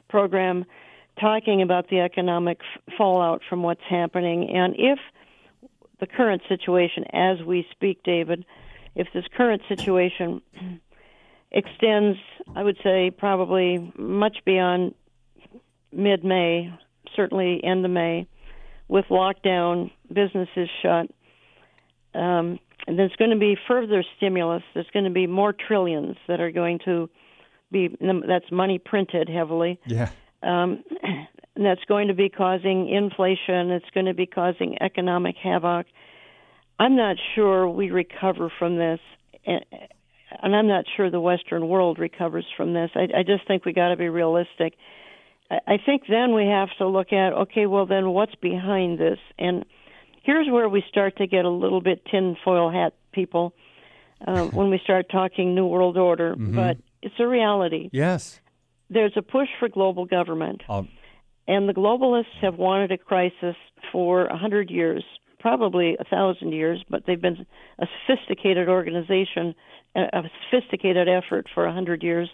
program 0.09 0.65
talking 1.21 1.63
about 1.63 1.89
the 1.89 2.01
economic 2.01 2.61
fallout 2.97 3.43
from 3.49 3.63
what's 3.63 3.83
happening. 3.89 4.51
And 4.51 4.75
if 4.77 4.99
the 6.01 6.07
current 6.07 6.43
situation, 6.49 7.05
as 7.13 7.43
we 7.43 7.67
speak, 7.71 8.03
David, 8.03 8.45
if 8.95 9.09
this 9.13 9.25
current 9.37 9.63
situation 9.69 10.43
extends, 11.51 12.19
I 12.55 12.63
would 12.63 12.79
say 12.83 13.11
probably 13.11 13.93
much 13.97 14.39
beyond 14.45 14.95
mid 15.93 16.25
May, 16.25 16.73
certainly 17.15 17.63
end 17.65 17.85
of 17.85 17.91
May, 17.91 18.27
with 18.89 19.07
lockdown, 19.11 19.91
businesses 20.13 20.69
shut, 20.83 21.11
um, 22.15 22.59
and 22.87 22.99
there's 22.99 23.15
going 23.19 23.31
to 23.31 23.39
be 23.39 23.57
further 23.67 24.05
stimulus. 24.17 24.63
There's 24.75 24.91
going 24.93 25.05
to 25.05 25.11
be 25.11 25.27
more 25.27 25.53
trillions 25.53 26.17
that 26.29 26.41
are 26.41 26.51
going 26.51 26.79
to 26.85 27.11
be 27.71 27.89
that's 28.01 28.51
money 28.53 28.79
printed 28.79 29.29
heavily. 29.29 29.81
Yeah. 29.87 30.11
Um, 30.43 30.85
and 31.03 31.27
that's 31.67 31.85
going 31.89 32.09
to 32.09 32.15
be 32.15 32.29
causing 32.29 32.89
inflation. 32.89 33.71
It's 33.71 33.91
going 33.93 34.07
to 34.07 34.15
be 34.15 34.27
causing 34.27 34.81
economic 34.81 35.37
havoc. 35.43 35.87
I'm 36.79 36.97
not 36.97 37.17
sure 37.35 37.69
we 37.69 37.91
recover 37.91 38.53
from 38.59 38.77
this, 38.77 39.01
and 39.47 39.65
I'm 40.43 40.69
not 40.69 40.85
sure 40.97 41.11
the 41.11 41.21
Western 41.21 41.69
world 41.69 41.99
recovers 41.99 42.45
from 42.57 42.75
this. 42.75 42.91
I, 42.95 43.09
I 43.19 43.23
just 43.23 43.47
think 43.49 43.65
we 43.65 43.73
got 43.73 43.89
to 43.89 43.97
be 43.97 44.09
realistic. 44.09 44.75
I 45.51 45.79
think 45.85 46.03
then 46.09 46.35
we 46.35 46.47
have 46.47 46.69
to 46.79 46.89
look 46.89 47.13
at 47.13 47.33
okay, 47.33 47.67
well 47.67 47.87
then 47.87 48.11
what's 48.11 48.35
behind 48.37 48.99
this, 48.99 49.19
and 49.39 49.65
here's 50.23 50.51
where 50.51 50.69
we 50.69 50.83
start 50.89 51.17
to 51.19 51.27
get 51.27 51.45
a 51.45 51.51
little 51.51 51.81
bit 51.81 52.05
tinfoil 52.05 52.71
hat 52.71 52.95
people 53.13 53.55
uh, 54.27 54.45
when 54.47 54.71
we 54.71 54.81
start 54.83 55.07
talking 55.11 55.55
New 55.55 55.67
World 55.67 55.97
Order, 55.97 56.35
mm-hmm. 56.35 56.55
but 56.55 56.79
it's 57.03 57.15
a 57.19 57.27
reality. 57.27 57.91
Yes. 57.93 58.41
There's 58.91 59.13
a 59.17 59.23
push 59.23 59.49
for 59.59 59.69
global 59.69 60.05
government. 60.05 60.63
Um, 60.69 60.89
and 61.49 61.69
the 61.69 61.73
globalists 61.73 62.41
have 62.43 62.57
wanted 62.57 62.91
a 62.93 62.99
crisis 62.99 63.57
for 63.93 64.27
a 64.27 64.37
hundred 64.37 64.71
years, 64.71 65.05
probably 65.39 65.97
a 65.99 66.05
thousand 66.05 66.53
years, 66.53 66.85
but 66.91 67.05
they've 67.07 67.21
been 67.21 67.47
a 67.79 67.87
sophisticated 68.07 68.69
organization, 68.69 69.55
a 69.95 70.23
sophisticated 70.51 71.09
effort 71.09 71.47
for 71.55 71.67
a 71.67 71.73
hundred 71.73 72.03
years, 72.03 72.29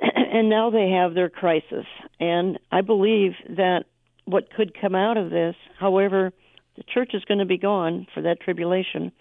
and 0.00 0.48
now 0.48 0.70
they 0.70 0.90
have 0.90 1.14
their 1.14 1.28
crisis. 1.28 1.86
And 2.20 2.58
I 2.70 2.80
believe 2.80 3.32
that 3.48 3.84
what 4.24 4.52
could 4.52 4.78
come 4.78 4.94
out 4.94 5.16
of 5.16 5.30
this, 5.30 5.54
however 5.78 6.32
the 6.76 6.82
church 6.82 7.12
is 7.14 7.24
going 7.24 7.38
to 7.38 7.46
be 7.46 7.58
gone 7.58 8.06
for 8.14 8.22
that 8.22 8.40
tribulation. 8.40 9.12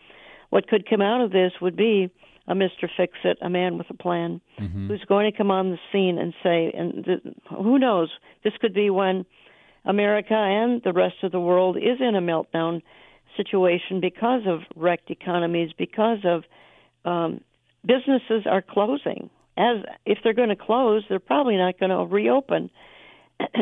What 0.49 0.67
could 0.67 0.89
come 0.89 1.01
out 1.01 1.21
of 1.21 1.31
this 1.31 1.53
would 1.61 1.75
be 1.75 2.11
a 2.47 2.53
Mr. 2.53 2.87
Fix 2.95 3.13
It, 3.23 3.37
a 3.41 3.49
man 3.49 3.77
with 3.77 3.89
a 3.89 3.93
plan, 3.95 4.41
mm-hmm. 4.59 4.87
who's 4.87 5.03
going 5.07 5.31
to 5.31 5.35
come 5.35 5.49
on 5.49 5.71
the 5.71 5.79
scene 5.91 6.19
and 6.19 6.33
say, 6.43 6.71
and 6.77 7.03
th- 7.03 7.35
who 7.49 7.79
knows, 7.79 8.09
this 8.43 8.53
could 8.59 8.73
be 8.73 8.89
when 8.89 9.25
America 9.83 10.35
and 10.35 10.81
the 10.83 10.93
rest 10.93 11.15
of 11.23 11.31
the 11.31 11.39
world 11.39 11.77
is 11.77 11.99
in 11.99 12.15
a 12.15 12.21
meltdown 12.21 12.81
situation 13.35 13.99
because 13.99 14.41
of 14.47 14.61
wrecked 14.75 15.09
economies, 15.09 15.71
because 15.77 16.19
of 16.23 16.43
um, 17.03 17.41
businesses 17.85 18.45
are 18.45 18.61
closing. 18.61 19.29
As 19.57 19.77
if 20.05 20.19
they're 20.23 20.33
going 20.33 20.49
to 20.49 20.55
close, 20.55 21.03
they're 21.07 21.19
probably 21.19 21.55
not 21.57 21.79
going 21.79 21.91
to 21.91 22.05
reopen. 22.05 22.69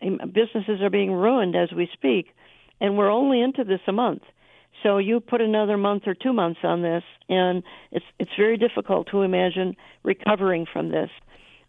businesses 0.00 0.80
are 0.82 0.90
being 0.90 1.12
ruined 1.12 1.56
as 1.56 1.72
we 1.72 1.88
speak 1.92 2.34
and 2.80 2.96
we're 2.96 3.10
only 3.10 3.40
into 3.40 3.64
this 3.64 3.80
a 3.86 3.92
month. 3.92 4.22
So 4.82 4.98
you 4.98 5.20
put 5.20 5.40
another 5.40 5.76
month 5.76 6.02
or 6.06 6.14
two 6.14 6.32
months 6.32 6.60
on 6.62 6.82
this, 6.82 7.02
and 7.28 7.62
it's 7.90 8.04
it's 8.18 8.30
very 8.36 8.58
difficult 8.58 9.08
to 9.10 9.22
imagine 9.22 9.74
recovering 10.02 10.66
from 10.70 10.90
this. 10.90 11.10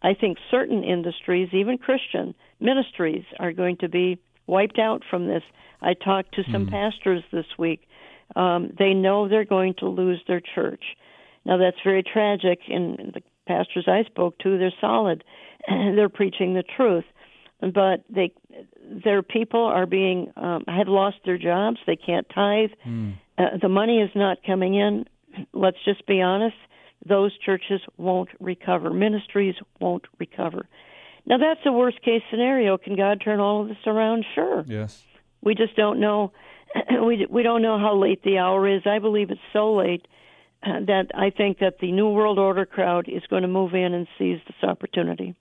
I 0.03 0.13
think 0.13 0.37
certain 0.51 0.83
industries, 0.83 1.49
even 1.53 1.77
Christian 1.77 2.35
ministries, 2.59 3.23
are 3.39 3.53
going 3.53 3.77
to 3.77 3.89
be 3.89 4.19
wiped 4.45 4.77
out 4.77 5.03
from 5.09 5.27
this. 5.27 5.43
I 5.81 5.93
talked 5.93 6.35
to 6.35 6.43
some 6.51 6.67
mm. 6.67 6.71
pastors 6.71 7.23
this 7.31 7.45
week. 7.57 7.81
Um, 8.35 8.73
they 8.77 8.93
know 8.93 9.27
they're 9.27 9.45
going 9.45 9.75
to 9.79 9.87
lose 9.87 10.21
their 10.27 10.41
church. 10.41 10.83
Now 11.45 11.57
that's 11.57 11.77
very 11.83 12.03
tragic. 12.03 12.59
And 12.67 13.13
the 13.13 13.21
pastors 13.47 13.87
I 13.87 14.03
spoke 14.03 14.37
to, 14.39 14.57
they're 14.57 14.73
solid. 14.81 15.23
they're 15.67 16.09
preaching 16.09 16.53
the 16.53 16.63
truth 16.63 17.05
but 17.61 18.03
they 18.09 18.31
their 19.03 19.21
people 19.23 19.63
are 19.65 19.85
being 19.85 20.31
um, 20.35 20.63
have 20.67 20.87
lost 20.87 21.17
their 21.25 21.37
jobs. 21.37 21.77
They 21.85 21.95
can't 21.95 22.27
tithe. 22.33 22.71
Mm. 22.85 23.15
Uh, 23.37 23.57
the 23.61 23.69
money 23.69 23.99
is 23.99 24.11
not 24.15 24.37
coming 24.45 24.75
in. 24.75 25.05
Let's 25.53 25.77
just 25.83 26.05
be 26.05 26.21
honest. 26.21 26.55
Those 27.07 27.37
churches 27.39 27.81
won't 27.97 28.29
recover. 28.39 28.91
Ministries 28.91 29.55
won't 29.79 30.05
recover. 30.19 30.67
Now 31.25 31.37
that's 31.37 31.59
a 31.65 31.71
worst 31.71 32.01
case 32.01 32.21
scenario. 32.29 32.77
Can 32.77 32.95
God 32.95 33.21
turn 33.23 33.39
all 33.39 33.61
of 33.61 33.67
this 33.67 33.77
around? 33.85 34.25
Sure. 34.33 34.63
Yes. 34.67 35.03
We 35.41 35.55
just 35.55 35.75
don't 35.75 35.99
know. 35.99 36.31
we 37.05 37.25
we 37.29 37.43
don't 37.43 37.61
know 37.61 37.79
how 37.79 37.95
late 37.95 38.23
the 38.23 38.37
hour 38.37 38.67
is. 38.67 38.83
I 38.85 38.99
believe 38.99 39.31
it's 39.31 39.41
so 39.51 39.73
late 39.75 40.07
that 40.63 41.07
I 41.13 41.29
think 41.29 41.59
that 41.59 41.79
the 41.79 41.91
New 41.91 42.09
World 42.09 42.39
Order 42.39 42.65
crowd 42.65 43.07
is 43.07 43.23
going 43.29 43.43
to 43.43 43.47
move 43.47 43.73
in 43.73 43.93
and 43.93 44.07
seize 44.17 44.39
this 44.47 44.69
opportunity. 44.69 45.35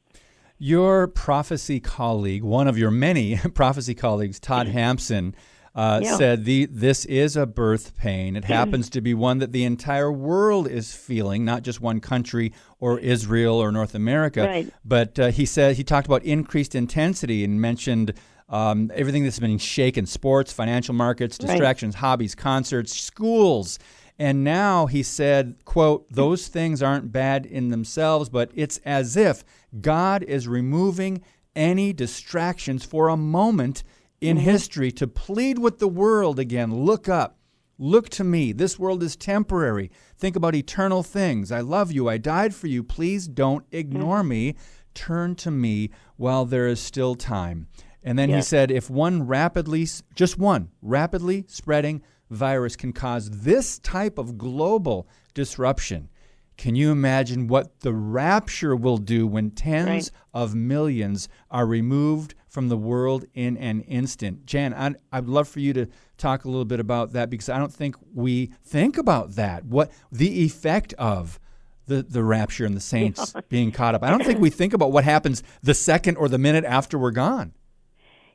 Your 0.58 1.06
prophecy 1.06 1.80
colleague, 1.80 2.42
one 2.42 2.66
of 2.66 2.78
your 2.78 2.90
many 2.90 3.36
prophecy 3.54 3.94
colleagues, 3.94 4.40
Todd 4.40 4.68
Hampson, 4.68 5.34
uh, 5.74 6.00
yeah. 6.02 6.16
said 6.16 6.44
the, 6.46 6.64
this 6.66 7.04
is 7.04 7.36
a 7.36 7.44
birth 7.44 7.98
pain. 7.98 8.34
It 8.34 8.44
happens 8.44 8.88
to 8.90 9.02
be 9.02 9.12
one 9.12 9.38
that 9.40 9.52
the 9.52 9.64
entire 9.64 10.10
world 10.10 10.66
is 10.66 10.94
feeling, 10.94 11.44
not 11.44 11.62
just 11.62 11.82
one 11.82 12.00
country 12.00 12.54
or 12.80 12.98
Israel 12.98 13.56
or 13.56 13.70
North 13.70 13.94
America. 13.94 14.44
Right. 14.44 14.72
But 14.86 15.18
uh, 15.18 15.30
he 15.30 15.44
said 15.44 15.76
he 15.76 15.84
talked 15.84 16.06
about 16.06 16.22
increased 16.22 16.74
intensity 16.74 17.44
and 17.44 17.60
mentioned 17.60 18.14
um, 18.48 18.90
everything 18.94 19.24
that's 19.24 19.38
been 19.38 19.58
shaken: 19.58 20.06
sports, 20.06 20.50
financial 20.50 20.94
markets, 20.94 21.36
distractions, 21.36 21.94
right. 21.94 22.00
hobbies, 22.00 22.34
concerts, 22.34 22.98
schools. 22.98 23.78
And 24.18 24.42
now 24.42 24.86
he 24.86 25.02
said, 25.02 25.56
quote, 25.64 26.10
those 26.10 26.48
things 26.48 26.82
aren't 26.82 27.12
bad 27.12 27.44
in 27.44 27.68
themselves, 27.68 28.28
but 28.30 28.50
it's 28.54 28.78
as 28.84 29.16
if 29.16 29.44
God 29.80 30.22
is 30.22 30.48
removing 30.48 31.22
any 31.54 31.92
distractions 31.92 32.84
for 32.84 33.08
a 33.08 33.16
moment 33.16 33.82
in 34.20 34.36
Mm-hmm. 34.38 34.44
history 34.44 34.90
to 34.92 35.06
plead 35.06 35.58
with 35.58 35.78
the 35.78 35.88
world 35.88 36.38
again. 36.38 36.74
Look 36.74 37.08
up. 37.08 37.38
Look 37.78 38.08
to 38.10 38.24
me. 38.24 38.52
This 38.52 38.78
world 38.78 39.02
is 39.02 39.16
temporary. 39.16 39.90
Think 40.16 40.34
about 40.36 40.54
eternal 40.54 41.02
things. 41.02 41.52
I 41.52 41.60
love 41.60 41.92
you. 41.92 42.08
I 42.08 42.16
died 42.16 42.54
for 42.54 42.66
you. 42.68 42.82
Please 42.82 43.28
don't 43.28 43.66
ignore 43.70 44.20
Mm-hmm. 44.20 44.28
me. 44.28 44.54
Turn 44.94 45.34
to 45.36 45.50
me 45.50 45.90
while 46.16 46.46
there 46.46 46.66
is 46.66 46.80
still 46.80 47.14
time. 47.16 47.68
And 48.02 48.18
then 48.18 48.30
he 48.30 48.40
said 48.40 48.70
if 48.70 48.88
one 48.88 49.26
rapidly, 49.26 49.86
just 50.14 50.38
one, 50.38 50.70
rapidly 50.80 51.44
spreading 51.48 52.02
virus 52.30 52.76
can 52.76 52.92
cause 52.92 53.30
this 53.30 53.78
type 53.78 54.18
of 54.18 54.36
global 54.38 55.08
disruption, 55.34 56.08
can 56.56 56.74
you 56.74 56.90
imagine 56.90 57.48
what 57.48 57.80
the 57.80 57.92
rapture 57.92 58.74
will 58.74 58.96
do 58.96 59.26
when 59.26 59.50
tens 59.50 59.86
Right. 59.86 60.10
of 60.32 60.54
millions 60.54 61.28
are 61.50 61.66
removed 61.66 62.34
from 62.48 62.68
the 62.68 62.76
world 62.78 63.26
in 63.34 63.56
an 63.58 63.82
instant? 63.82 64.46
Jan, 64.46 64.72
I'd, 64.72 64.96
I'd 65.12 65.26
love 65.26 65.48
for 65.48 65.60
you 65.60 65.72
to 65.74 65.86
talk 66.16 66.44
a 66.46 66.48
little 66.48 66.64
bit 66.64 66.80
about 66.80 67.12
that 67.12 67.28
because 67.28 67.50
I 67.50 67.58
don't 67.58 67.72
think 67.72 67.96
we 68.14 68.52
think 68.64 68.96
about 68.96 69.32
that. 69.32 69.66
What 69.66 69.90
the 70.10 70.44
effect 70.44 70.94
of 70.94 71.38
the, 71.86 72.02
the 72.02 72.24
rapture 72.24 72.64
and 72.64 72.74
the 72.74 72.80
saints 72.80 73.32
being 73.48 73.70
caught 73.70 73.94
up. 73.94 74.02
I 74.02 74.10
don't 74.10 74.24
think 74.24 74.40
we 74.40 74.50
think 74.50 74.72
about 74.72 74.90
what 74.90 75.04
happens 75.04 75.42
the 75.62 75.74
second 75.74 76.16
or 76.16 76.28
the 76.28 76.38
minute 76.38 76.64
after 76.64 76.98
we're 76.98 77.12
gone. 77.12 77.52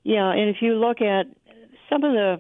Yeah, 0.04 0.32
and 0.32 0.50
if 0.50 0.62
you 0.62 0.76
look 0.76 1.02
at 1.02 1.26
some 1.90 2.04
of 2.06 2.14
the 2.14 2.38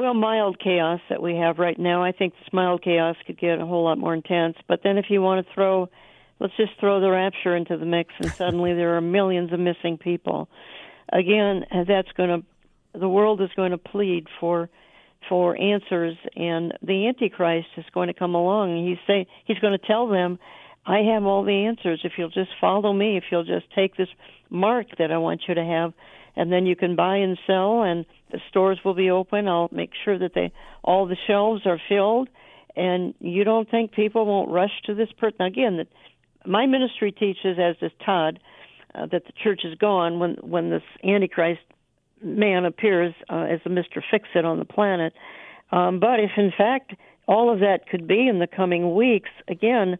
well 0.00 0.14
mild 0.14 0.58
chaos 0.58 1.00
that 1.10 1.22
we 1.22 1.36
have 1.36 1.58
right 1.58 1.78
now, 1.78 2.02
I 2.02 2.12
think 2.12 2.32
this 2.32 2.52
mild 2.52 2.82
chaos 2.82 3.16
could 3.26 3.38
get 3.38 3.60
a 3.60 3.66
whole 3.66 3.84
lot 3.84 3.98
more 3.98 4.14
intense. 4.14 4.56
But 4.66 4.80
then 4.82 4.96
if 4.96 5.06
you 5.10 5.20
want 5.20 5.46
to 5.46 5.54
throw, 5.54 5.90
let's 6.38 6.56
just 6.56 6.72
throw 6.80 7.00
the 7.00 7.10
rapture 7.10 7.54
into 7.54 7.76
the 7.76 7.84
mix, 7.84 8.14
and 8.18 8.32
suddenly 8.32 8.72
there 8.72 8.96
are 8.96 9.02
millions 9.02 9.52
of 9.52 9.60
missing 9.60 9.98
people. 9.98 10.48
Again, 11.12 11.66
that's 11.86 12.10
going 12.16 12.40
to, 12.40 12.98
the 12.98 13.08
world 13.08 13.42
is 13.42 13.50
going 13.54 13.72
to 13.72 13.78
plead 13.78 14.26
for 14.40 14.70
for 15.28 15.54
answers, 15.60 16.16
and 16.34 16.72
the 16.82 17.06
Antichrist 17.06 17.68
is 17.76 17.84
going 17.92 18.08
to 18.08 18.14
come 18.14 18.34
along. 18.34 18.86
He's 18.86 18.96
say 19.06 19.26
he's 19.44 19.58
going 19.58 19.78
to 19.78 19.86
tell 19.86 20.08
them, 20.08 20.38
"I 20.86 21.00
have 21.12 21.24
all 21.24 21.44
the 21.44 21.66
answers. 21.66 22.00
If 22.04 22.12
you'll 22.16 22.30
just 22.30 22.50
follow 22.58 22.90
me, 22.94 23.18
if 23.18 23.24
you'll 23.30 23.44
just 23.44 23.66
take 23.74 23.96
this 23.96 24.08
mark 24.48 24.86
that 24.98 25.12
I 25.12 25.18
want 25.18 25.42
you 25.46 25.54
to 25.54 25.62
have, 25.62 25.92
and 26.36 26.50
then 26.50 26.64
you 26.64 26.74
can 26.74 26.96
buy 26.96 27.16
and 27.16 27.38
sell, 27.46 27.82
and 27.82 28.06
the 28.30 28.40
stores 28.48 28.78
will 28.84 28.94
be 28.94 29.10
open. 29.10 29.48
I'll 29.48 29.68
make 29.72 29.90
sure 30.04 30.18
that 30.18 30.32
they 30.34 30.52
all 30.82 31.06
the 31.06 31.16
shelves 31.26 31.62
are 31.66 31.80
filled, 31.88 32.28
and 32.76 33.14
you 33.20 33.44
don't 33.44 33.70
think 33.70 33.92
people 33.92 34.26
won't 34.26 34.50
rush 34.50 34.82
to 34.86 34.94
this 34.94 35.10
person 35.18 35.42
again? 35.42 35.76
That 35.78 35.88
my 36.46 36.66
ministry 36.66 37.12
teaches, 37.12 37.58
as 37.58 37.76
does 37.78 37.92
Todd, 38.04 38.40
uh, 38.94 39.06
that 39.06 39.24
the 39.26 39.32
church 39.42 39.62
is 39.64 39.76
gone 39.78 40.18
when 40.18 40.36
when 40.40 40.70
this 40.70 40.82
Antichrist 41.04 41.60
man 42.22 42.64
appears 42.64 43.14
uh, 43.28 43.46
as 43.50 43.60
a 43.64 43.68
Mr. 43.68 44.02
Fix 44.10 44.28
It 44.34 44.44
on 44.44 44.58
the 44.58 44.64
planet. 44.64 45.12
Um, 45.72 46.00
but 46.00 46.20
if 46.20 46.32
in 46.36 46.52
fact 46.56 46.92
all 47.26 47.52
of 47.52 47.60
that 47.60 47.86
could 47.88 48.06
be 48.06 48.26
in 48.26 48.40
the 48.40 48.46
coming 48.46 48.94
weeks, 48.94 49.30
again, 49.48 49.98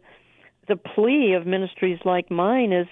the 0.67 0.75
plea 0.75 1.33
of 1.33 1.45
ministries 1.45 1.99
like 2.05 2.29
mine 2.29 2.73
is 2.73 2.87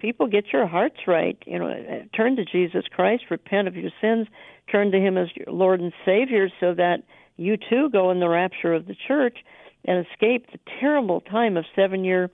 people 0.00 0.26
get 0.26 0.52
your 0.52 0.66
hearts 0.66 0.96
right. 1.06 1.38
You 1.46 1.58
know, 1.58 2.04
turn 2.16 2.36
to 2.36 2.44
Jesus 2.44 2.84
Christ, 2.90 3.24
repent 3.30 3.68
of 3.68 3.76
your 3.76 3.90
sins, 4.00 4.26
turn 4.70 4.90
to 4.92 4.98
Him 4.98 5.18
as 5.18 5.28
your 5.34 5.54
Lord 5.54 5.80
and 5.80 5.92
Savior, 6.04 6.48
so 6.60 6.74
that 6.74 7.02
you 7.36 7.56
too 7.56 7.88
go 7.90 8.10
in 8.10 8.20
the 8.20 8.28
rapture 8.28 8.74
of 8.74 8.86
the 8.86 8.96
church 9.08 9.38
and 9.84 10.06
escape 10.06 10.46
the 10.52 10.58
terrible 10.78 11.20
time 11.20 11.56
of 11.56 11.64
seven 11.74 12.04
year 12.04 12.30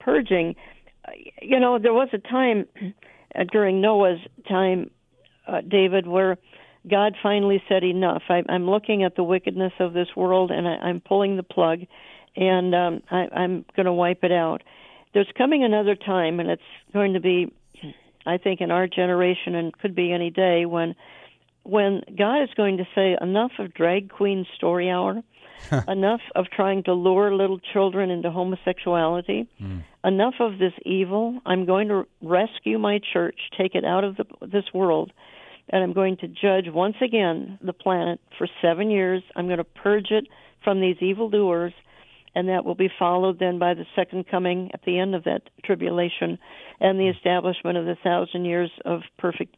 purging. 0.00 0.54
Uh, 1.06 1.12
You 1.42 1.60
know, 1.60 1.78
there 1.78 1.94
was 1.94 2.08
a 2.12 2.18
time 2.18 2.66
uh, 3.34 3.44
during 3.50 3.80
Noah's 3.80 4.20
time 4.48 4.90
uh, 5.46 5.60
David, 5.60 6.06
where 6.06 6.38
God 6.88 7.16
finally 7.22 7.62
said 7.68 7.82
enough. 7.82 8.22
I, 8.28 8.42
I'm 8.48 8.68
looking 8.68 9.02
at 9.02 9.16
the 9.16 9.24
wickedness 9.24 9.72
of 9.80 9.92
this 9.92 10.08
world, 10.16 10.50
and 10.50 10.66
I, 10.68 10.74
I'm 10.76 11.00
pulling 11.00 11.36
the 11.36 11.42
plug, 11.42 11.80
and 12.36 12.74
um, 12.74 13.02
I, 13.10 13.26
I'm 13.34 13.64
going 13.74 13.86
to 13.86 13.92
wipe 13.92 14.22
it 14.22 14.32
out. 14.32 14.62
There's 15.16 15.32
coming 15.34 15.64
another 15.64 15.94
time, 15.94 16.40
and 16.40 16.50
it's 16.50 16.60
going 16.92 17.14
to 17.14 17.20
be, 17.20 17.50
I 18.26 18.36
think, 18.36 18.60
in 18.60 18.70
our 18.70 18.86
generation, 18.86 19.54
and 19.54 19.72
could 19.72 19.94
be 19.94 20.12
any 20.12 20.28
day 20.28 20.66
when, 20.66 20.94
when 21.62 22.02
God 22.18 22.42
is 22.42 22.50
going 22.54 22.76
to 22.76 22.84
say 22.94 23.16
enough 23.18 23.52
of 23.58 23.72
drag 23.72 24.10
queen 24.10 24.44
story 24.56 24.90
hour, 24.90 25.22
enough 25.88 26.20
of 26.34 26.50
trying 26.54 26.82
to 26.82 26.92
lure 26.92 27.34
little 27.34 27.58
children 27.72 28.10
into 28.10 28.30
homosexuality, 28.30 29.48
hmm. 29.56 29.78
enough 30.04 30.34
of 30.38 30.58
this 30.58 30.74
evil. 30.84 31.40
I'm 31.46 31.64
going 31.64 31.88
to 31.88 32.06
rescue 32.20 32.78
my 32.78 33.00
church, 33.14 33.38
take 33.56 33.74
it 33.74 33.86
out 33.86 34.04
of 34.04 34.18
the, 34.18 34.26
this 34.42 34.66
world, 34.74 35.14
and 35.70 35.82
I'm 35.82 35.94
going 35.94 36.18
to 36.18 36.28
judge 36.28 36.66
once 36.68 36.96
again 37.00 37.58
the 37.62 37.72
planet 37.72 38.20
for 38.36 38.46
seven 38.60 38.90
years. 38.90 39.22
I'm 39.34 39.46
going 39.46 39.56
to 39.56 39.64
purge 39.64 40.10
it 40.10 40.26
from 40.62 40.82
these 40.82 40.96
evil 41.00 41.28
evildoers, 41.28 41.72
and 42.36 42.50
that 42.50 42.66
will 42.66 42.74
be 42.74 42.90
followed 42.98 43.38
then 43.38 43.58
by 43.58 43.72
the 43.72 43.86
second 43.96 44.28
coming 44.28 44.70
at 44.74 44.82
the 44.84 44.98
end 44.98 45.14
of 45.14 45.24
that 45.24 45.40
tribulation 45.64 46.38
and 46.78 47.00
the 47.00 47.08
establishment 47.08 47.78
of 47.78 47.86
the 47.86 47.96
thousand 48.04 48.44
years 48.44 48.70
of 48.84 49.00
perfect 49.18 49.56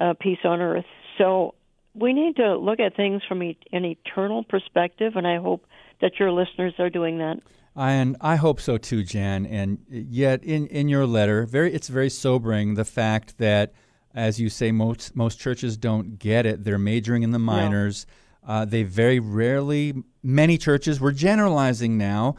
uh, 0.00 0.14
peace 0.20 0.38
on 0.44 0.60
earth. 0.60 0.84
So 1.18 1.56
we 1.94 2.12
need 2.12 2.36
to 2.36 2.56
look 2.56 2.78
at 2.78 2.94
things 2.94 3.22
from 3.28 3.42
an 3.42 3.56
eternal 3.72 4.44
perspective, 4.44 5.14
and 5.16 5.26
I 5.26 5.38
hope 5.38 5.66
that 6.00 6.12
your 6.20 6.30
listeners 6.30 6.74
are 6.78 6.88
doing 6.88 7.18
that. 7.18 7.40
And 7.74 8.16
I 8.20 8.36
hope 8.36 8.60
so 8.60 8.78
too, 8.78 9.02
Jan. 9.02 9.44
And 9.44 9.78
yet, 9.88 10.44
in, 10.44 10.68
in 10.68 10.88
your 10.88 11.06
letter, 11.06 11.44
very 11.44 11.74
it's 11.74 11.88
very 11.88 12.10
sobering 12.10 12.74
the 12.74 12.84
fact 12.84 13.38
that, 13.38 13.72
as 14.14 14.38
you 14.38 14.48
say, 14.48 14.70
most 14.70 15.16
most 15.16 15.40
churches 15.40 15.76
don't 15.76 16.18
get 16.20 16.46
it. 16.46 16.62
They're 16.62 16.78
majoring 16.78 17.24
in 17.24 17.32
the 17.32 17.38
minors. 17.40 18.06
Uh, 18.46 18.64
they 18.64 18.82
very 18.82 19.20
rarely. 19.20 19.94
Many 20.22 20.58
churches. 20.58 21.00
We're 21.00 21.12
generalizing 21.12 21.96
now. 21.98 22.36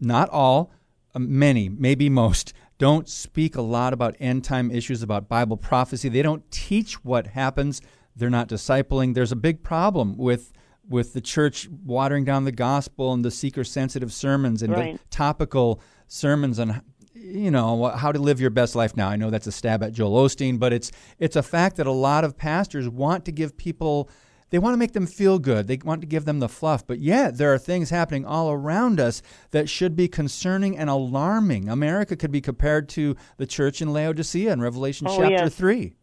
Not 0.00 0.28
all. 0.30 0.70
uh, 1.14 1.18
many, 1.20 1.68
maybe 1.68 2.08
most, 2.08 2.52
don't 2.78 3.08
speak 3.08 3.54
a 3.54 3.62
lot 3.62 3.92
about 3.92 4.16
end 4.18 4.42
time 4.44 4.70
issues, 4.70 5.02
about 5.02 5.28
Bible 5.28 5.56
prophecy. 5.56 6.08
They 6.08 6.22
don't 6.22 6.48
teach 6.50 7.04
what 7.04 7.28
happens. 7.28 7.80
They're 8.16 8.30
not 8.30 8.48
discipling. 8.48 9.14
There's 9.14 9.30
a 9.32 9.36
big 9.36 9.62
problem 9.62 10.16
with 10.16 10.52
with 10.88 11.14
the 11.14 11.20
church 11.20 11.66
watering 11.84 12.24
down 12.24 12.44
the 12.44 12.52
gospel 12.52 13.12
and 13.14 13.24
the 13.24 13.30
seeker 13.30 13.64
sensitive 13.64 14.12
sermons 14.12 14.62
and 14.62 14.72
Right. 14.72 14.94
the 14.98 15.00
topical 15.08 15.80
sermons 16.08 16.58
on 16.58 16.82
you 17.14 17.50
know 17.50 17.86
how 17.86 18.12
to 18.12 18.18
live 18.18 18.38
your 18.40 18.50
best 18.50 18.74
life 18.76 18.96
now. 18.96 19.08
I 19.08 19.16
know 19.16 19.30
that's 19.30 19.46
a 19.46 19.52
stab 19.52 19.82
at 19.82 19.92
Joel 19.92 20.24
Osteen, 20.28 20.58
but 20.58 20.72
it's 20.72 20.90
it's 21.18 21.36
a 21.36 21.42
fact 21.42 21.76
that 21.76 21.86
a 21.86 21.92
lot 21.92 22.24
of 22.24 22.36
pastors 22.36 22.88
want 22.88 23.24
to 23.26 23.32
give 23.32 23.56
people 23.56 24.10
they 24.54 24.60
want 24.60 24.72
to 24.72 24.78
make 24.78 24.92
them 24.92 25.08
feel 25.08 25.40
good. 25.40 25.66
They 25.66 25.80
want 25.84 26.00
to 26.02 26.06
give 26.06 26.26
them 26.26 26.38
the 26.38 26.48
fluff, 26.48 26.86
but 26.86 27.00
yet 27.00 27.38
there 27.38 27.52
are 27.52 27.58
things 27.58 27.90
happening 27.90 28.24
all 28.24 28.52
around 28.52 29.00
us 29.00 29.20
that 29.50 29.68
should 29.68 29.96
be 29.96 30.06
concerning 30.06 30.78
and 30.78 30.88
alarming. 30.88 31.68
America 31.68 32.14
could 32.14 32.30
be 32.30 32.40
compared 32.40 32.88
to 32.90 33.16
the 33.36 33.48
church 33.48 33.82
in 33.82 33.92
Laodicea 33.92 34.52
in 34.52 34.60
Revelation 34.60 35.08
Oh, 35.10 35.16
chapter 35.18 35.46
yes. 35.46 35.54
3. 35.56 35.96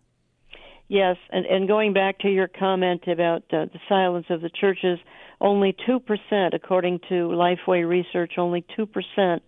Yes, 0.90 1.16
and, 1.30 1.46
and 1.46 1.66
going 1.66 1.94
back 1.94 2.20
to 2.20 2.28
your 2.28 2.50
comment 2.50 3.04
about 3.08 3.44
uh, 3.54 3.68
the 3.72 3.80
silence 3.88 4.26
of 4.30 4.42
the 4.42 4.50
churches, 4.50 5.00
only 5.40 5.74
2%, 5.88 6.54
according 6.54 7.00
to 7.08 7.30
Lifeway 7.30 7.88
Research, 7.88 8.34
only 8.38 8.66
2% 8.78 9.40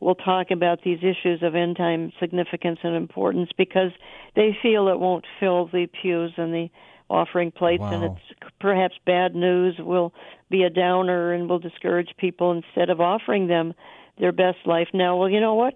will 0.00 0.16
talk 0.16 0.50
about 0.50 0.80
these 0.84 0.98
issues 0.98 1.44
of 1.44 1.54
end 1.54 1.76
time 1.76 2.10
significance 2.18 2.80
and 2.82 2.96
importance 2.96 3.50
because 3.56 3.92
they 4.34 4.50
feel 4.60 4.88
it 4.88 4.98
won't 4.98 5.24
fill 5.38 5.66
the 5.66 5.86
pews 6.02 6.32
and 6.36 6.52
the 6.52 6.68
offering 7.12 7.50
plates, 7.50 7.82
and 7.84 8.04
it's 8.04 8.50
perhaps 8.58 8.94
bad 9.04 9.34
news 9.34 9.76
will 9.78 10.12
be 10.50 10.62
a 10.62 10.70
downer 10.70 11.32
and 11.32 11.48
will 11.48 11.58
discourage 11.58 12.08
people 12.16 12.52
instead 12.52 12.88
of 12.88 13.00
offering 13.00 13.46
them 13.46 13.74
their 14.18 14.32
best 14.32 14.58
life 14.66 14.88
now. 14.94 15.16
Well, 15.16 15.28
you 15.28 15.40
know 15.40 15.54
what? 15.54 15.74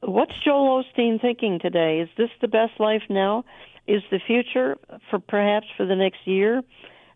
What's 0.00 0.32
Joel 0.44 0.82
Osteen 0.82 1.20
thinking 1.20 1.58
today? 1.60 2.00
Is 2.00 2.08
this 2.16 2.30
the 2.40 2.48
best 2.48 2.78
life 2.78 3.02
now? 3.10 3.44
Is 3.86 4.02
the 4.10 4.20
future 4.26 4.76
for 5.10 5.18
perhaps 5.18 5.66
for 5.76 5.86
the 5.86 5.96
next 5.96 6.26
year? 6.26 6.62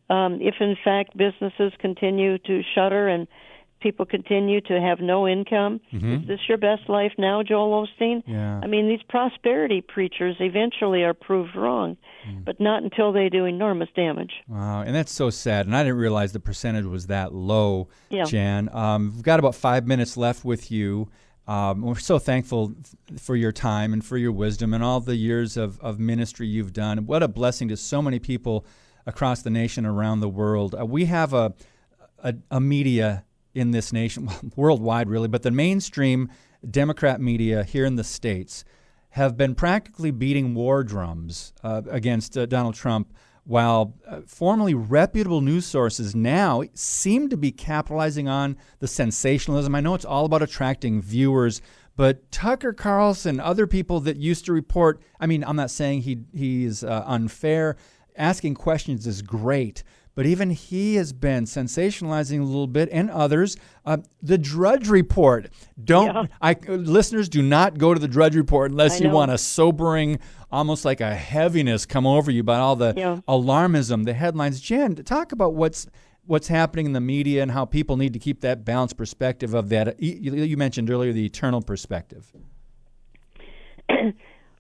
Um, 0.09 0.39
if 0.41 0.55
in 0.61 0.77
fact 0.85 1.17
businesses 1.17 1.73
continue 1.79 2.39
to 2.39 2.63
shutter 2.75 3.09
and 3.09 3.29
people 3.81 4.05
continue 4.07 4.61
to 4.63 4.81
have 4.81 5.01
no 5.01 5.27
income, 5.27 5.81
is 5.93 6.27
this 6.27 6.41
your 6.49 6.59
best 6.59 6.89
life 6.89 7.13
now, 7.19 7.43
Joel 7.43 7.87
Osteen? 7.87 8.23
Yeah. 8.27 8.61
I 8.63 8.67
mean, 8.67 8.89
these 8.89 9.03
prosperity 9.09 9.81
preachers 9.81 10.37
eventually 10.41 11.03
are 11.03 11.15
proved 11.15 11.55
wrong, 11.57 11.97
Mm. 12.29 12.45
but 12.45 12.61
not 12.61 12.83
until 12.83 13.13
they 13.13 13.29
do 13.31 13.47
enormous 13.47 13.89
damage. 13.97 14.33
Wow, 14.47 14.83
and 14.83 14.95
that's 14.95 15.11
so 15.13 15.31
sad. 15.31 15.67
And 15.67 15.75
I 15.75 15.83
didn't 15.83 15.99
realize 15.99 16.33
the 16.33 16.41
percentage 16.41 16.85
was 16.85 17.07
that 17.07 17.35
low, 17.35 17.89
Yeah. 18.11 18.25
Jan. 18.25 18.69
Um, 18.75 19.13
we've 19.15 19.23
got 19.23 19.39
about 19.39 19.55
five 19.55 19.87
minutes 19.87 20.17
left 20.19 20.45
with 20.45 20.71
you. 20.71 21.09
Um, 21.49 21.81
we're 21.81 21.97
so 21.97 22.19
thankful 22.19 22.75
for 23.19 23.35
your 23.35 23.51
time 23.53 23.93
and 23.93 24.05
for 24.05 24.17
your 24.19 24.31
wisdom 24.33 24.73
and 24.75 24.85
all 24.85 25.01
the 25.01 25.17
years 25.17 25.57
of, 25.57 25.81
of 25.81 25.99
ministry 25.99 26.47
you've 26.47 26.73
done. 26.75 27.07
What 27.07 27.23
a 27.23 27.29
blessing 27.29 27.69
to 27.69 27.77
so 27.77 28.01
many 28.03 28.19
people 28.19 28.65
across 29.07 29.43
the 29.43 29.51
nation, 29.51 29.85
around 29.87 30.21
the 30.21 30.29
world. 30.29 30.77
Uh, 30.79 30.85
we 30.87 31.07
have 31.07 31.33
a, 31.33 31.55
a, 32.23 32.35
a 32.51 32.61
media 32.61 33.25
in 33.55 33.71
this 33.71 33.93
nation, 33.93 34.29
worldwide 34.57 35.09
really, 35.09 35.29
but 35.29 35.43
the 35.43 35.51
mainstream 35.51 36.29
Democrat 36.69 37.21
media 37.21 37.65
here 37.65 37.85
in 37.85 37.97
the 37.97 38.05
States 38.05 38.65
have 39.11 39.37
been 39.37 39.55
practically 39.55 40.11
beating 40.11 40.55
war 40.55 40.85
drums 40.85 41.53
uh, 41.65 41.83
against 41.91 42.37
uh, 42.37 42.47
Donald 42.47 42.75
Trump, 42.75 43.13
while 43.45 43.95
uh, 44.07 44.21
formerly 44.27 44.75
reputable 44.75 45.41
news 45.41 45.67
sources 45.67 46.15
now 46.15 46.63
seem 46.75 47.29
to 47.29 47.37
be 47.37 47.51
capitalizing 47.51 48.29
on 48.29 48.57
the 48.79 48.87
sensationalism. 48.87 49.75
I 49.75 49.81
know 49.81 49.95
it's 49.95 50.05
all 50.05 50.27
about 50.27 50.43
attracting 50.43 51.01
viewers, 51.01 51.61
but 51.97 52.31
Tucker 52.31 52.73
Carlson, 52.73 53.41
other 53.41 53.67
people 53.67 54.01
that 54.01 54.17
used 54.17 54.45
to 54.47 54.53
report, 54.53 55.03
I 55.19 55.27
mean, 55.27 55.43
I'm 55.45 55.57
not 55.57 55.71
saying 55.71 56.03
he 56.03 56.21
he's 56.33 56.85
uh, 56.85 57.03
unfair. 57.07 57.77
Asking 58.17 58.55
questions 58.55 59.07
is 59.07 59.23
great, 59.23 59.83
but 60.15 60.27
even 60.27 60.51
he 60.51 60.97
has 60.97 61.13
been 61.13 61.45
sensationalizing 61.45 62.41
a 62.41 62.45
little 62.45 62.67
bit, 62.67 62.89
and 62.93 63.11
others. 63.11 63.57
Uh, 63.87 63.99
the 64.23 64.37
Drudge 64.39 64.89
Report. 64.89 65.49
Don't 65.83 66.15
Yeah. 66.15 66.25
I 66.43 66.57
listeners 66.69 67.29
do 67.29 67.43
not 67.43 67.79
go 67.79 67.95
to 67.95 68.01
the 68.01 68.09
Drudge 68.09 68.37
Report 68.37 68.71
unless 68.71 69.01
you 69.01 69.09
want 69.11 69.31
a 69.31 69.39
sobering, 69.39 70.19
almost 70.51 70.85
like 70.85 71.01
a 71.01 71.15
heaviness 71.15 71.87
come 71.87 72.07
over 72.07 72.31
you 72.31 72.43
by 72.43 72.59
all 72.59 72.77
the 72.77 72.93
Yeah. 72.97 73.21
alarmism, 73.29 74.05
the 74.05 74.15
headlines. 74.15 74.61
Jan, 74.61 74.95
talk 74.97 75.33
about 75.33 75.55
what's 75.55 75.87
what's 76.27 76.49
happening 76.49 76.87
in 76.87 76.93
the 76.93 77.01
media 77.01 77.43
and 77.43 77.51
how 77.51 77.65
people 77.65 77.97
need 77.97 78.13
to 78.13 78.19
keep 78.19 78.41
that 78.43 78.65
balanced 78.65 78.97
perspective 78.97 79.53
of 79.55 79.69
that. 79.71 80.01
You, 80.01 80.35
you 80.45 80.57
mentioned 80.57 80.89
earlier 80.91 81.13
the 81.13 81.25
eternal 81.25 81.61
perspective. 81.63 82.33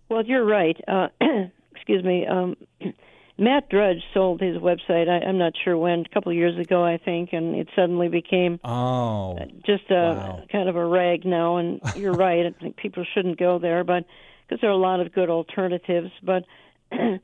Well, 0.09 0.25
you're 0.25 0.45
right. 0.45 0.77
Uh, 0.89 1.07
excuse 1.77 2.03
me. 2.03 2.27
Um, 2.27 2.57
Matt 3.41 3.71
Drudge 3.71 4.03
sold 4.13 4.43
his 4.43 4.59
website. 4.59 5.09
I, 5.09 5.27
I'm 5.27 5.39
not 5.39 5.55
sure 5.65 5.77
when, 5.77 6.01
a 6.01 6.09
couple 6.15 6.31
of 6.31 6.37
years 6.37 6.59
ago, 6.59 6.85
I 6.85 6.99
think, 6.99 7.31
and 7.33 7.55
it 7.57 7.69
suddenly 7.75 8.09
became 8.09 8.61
Oh, 8.63 9.39
just 9.65 9.91
a 9.91 9.95
Wow. 9.95 10.43
kind 10.53 10.69
of 10.69 10.77
a 10.77 10.85
rag 10.85 11.25
now. 11.25 11.57
And 11.57 11.81
you're 11.97 12.15
right. 12.15 12.45
I 12.47 12.51
think 12.61 12.77
people 12.77 13.05
shouldn't 13.15 13.39
go 13.39 13.59
there, 13.59 13.83
but 13.83 14.05
because 14.47 14.61
there 14.61 14.69
are 14.69 14.75
a 14.75 14.77
lot 14.77 15.01
of 15.01 15.13
good 15.15 15.31
alternatives. 15.31 16.11
But 16.23 16.45
I, 16.93 17.19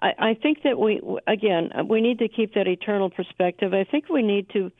I 0.00 0.34
think 0.42 0.62
that 0.64 0.78
we, 0.78 1.02
again, 1.26 1.70
we 1.88 2.00
need 2.00 2.20
to 2.20 2.28
keep 2.28 2.54
that 2.54 2.66
eternal 2.66 3.10
perspective. 3.10 3.74
I 3.74 3.84
think 3.84 4.08
we 4.08 4.22
need 4.22 4.48
to 4.54 4.72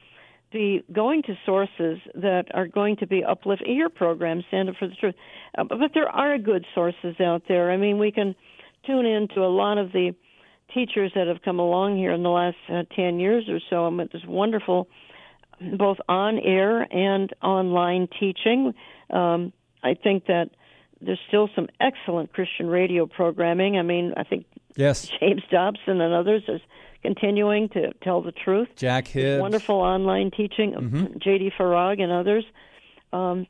be 0.50 0.82
going 0.90 1.22
to 1.24 1.34
sources 1.44 1.98
that 2.14 2.46
are 2.54 2.66
going 2.66 2.96
to 2.96 3.06
be 3.06 3.22
uplifting 3.22 3.76
your 3.76 3.90
program, 3.90 4.42
Stand 4.48 4.70
Up 4.70 4.76
for 4.78 4.88
the 4.88 4.94
Truth. 4.94 5.14
Uh, 5.58 5.64
but 5.64 5.90
there 5.92 6.08
are 6.08 6.38
good 6.38 6.64
sources 6.74 7.20
out 7.20 7.42
there. 7.48 7.70
I 7.70 7.76
mean, 7.76 7.98
we 7.98 8.10
can 8.12 8.34
tune 8.86 9.04
in 9.04 9.28
to 9.34 9.40
a 9.44 9.52
lot 9.52 9.76
of 9.76 9.92
the 9.92 10.14
teachers 10.72 11.12
that 11.14 11.26
have 11.26 11.42
come 11.42 11.58
along 11.58 11.96
here 11.96 12.12
in 12.12 12.22
the 12.22 12.30
last 12.30 12.56
uh, 12.68 12.82
10 12.94 13.18
years 13.20 13.48
or 13.48 13.60
so. 13.70 13.86
I 13.86 13.90
mean, 13.90 14.08
there's 14.12 14.24
wonderful 14.26 14.88
both 15.76 15.98
on 16.08 16.38
air 16.38 16.82
and 16.92 17.32
online 17.42 18.08
teaching. 18.18 18.72
Um, 19.10 19.52
I 19.82 19.94
think 19.94 20.26
that 20.26 20.50
there's 21.00 21.18
still 21.28 21.48
some 21.54 21.68
excellent 21.80 22.32
Christian 22.32 22.66
radio 22.66 23.06
programming. 23.06 23.76
I 23.78 23.82
mean, 23.82 24.14
I 24.16 24.24
think 24.24 24.46
yes, 24.76 25.08
James 25.20 25.42
Dobson 25.50 26.00
and 26.00 26.14
others 26.14 26.42
is 26.48 26.60
continuing 27.02 27.68
to 27.70 27.92
tell 28.02 28.22
the 28.22 28.32
truth. 28.32 28.68
Jack 28.76 29.06
Hibbs. 29.08 29.40
Wonderful 29.40 29.76
online 29.76 30.30
teaching, 30.30 30.72
Mm-hmm. 30.72 31.18
J.D. 31.18 31.52
Farag 31.58 32.00
and 32.00 32.12
others. 32.12 32.44
Um, 33.12 33.46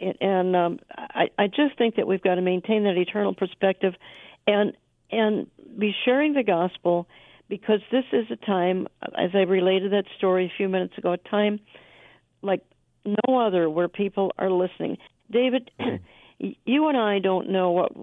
and 0.00 0.14
and 0.20 0.56
um, 0.56 0.78
I, 0.96 1.30
I 1.38 1.46
just 1.48 1.76
think 1.76 1.96
that 1.96 2.06
we've 2.06 2.22
got 2.22 2.36
to 2.36 2.42
maintain 2.42 2.84
that 2.84 2.96
eternal 2.96 3.34
perspective, 3.34 3.94
and 4.46 4.72
and 5.10 5.46
be 5.78 5.94
sharing 6.04 6.34
the 6.34 6.42
gospel, 6.42 7.06
because 7.48 7.80
this 7.90 8.04
is 8.12 8.26
a 8.30 8.36
time, 8.36 8.88
as 9.02 9.30
I 9.34 9.42
related 9.42 9.92
that 9.92 10.04
story 10.16 10.46
a 10.46 10.56
few 10.56 10.68
minutes 10.68 10.96
ago, 10.98 11.12
a 11.12 11.16
time 11.16 11.60
like 12.42 12.62
no 13.04 13.40
other 13.40 13.68
where 13.70 13.88
people 13.88 14.32
are 14.38 14.50
listening. 14.50 14.98
David, 15.30 15.70
you 16.38 16.88
and 16.88 16.96
I 16.96 17.18
don't 17.18 17.50
know 17.50 17.70
what 17.70 17.96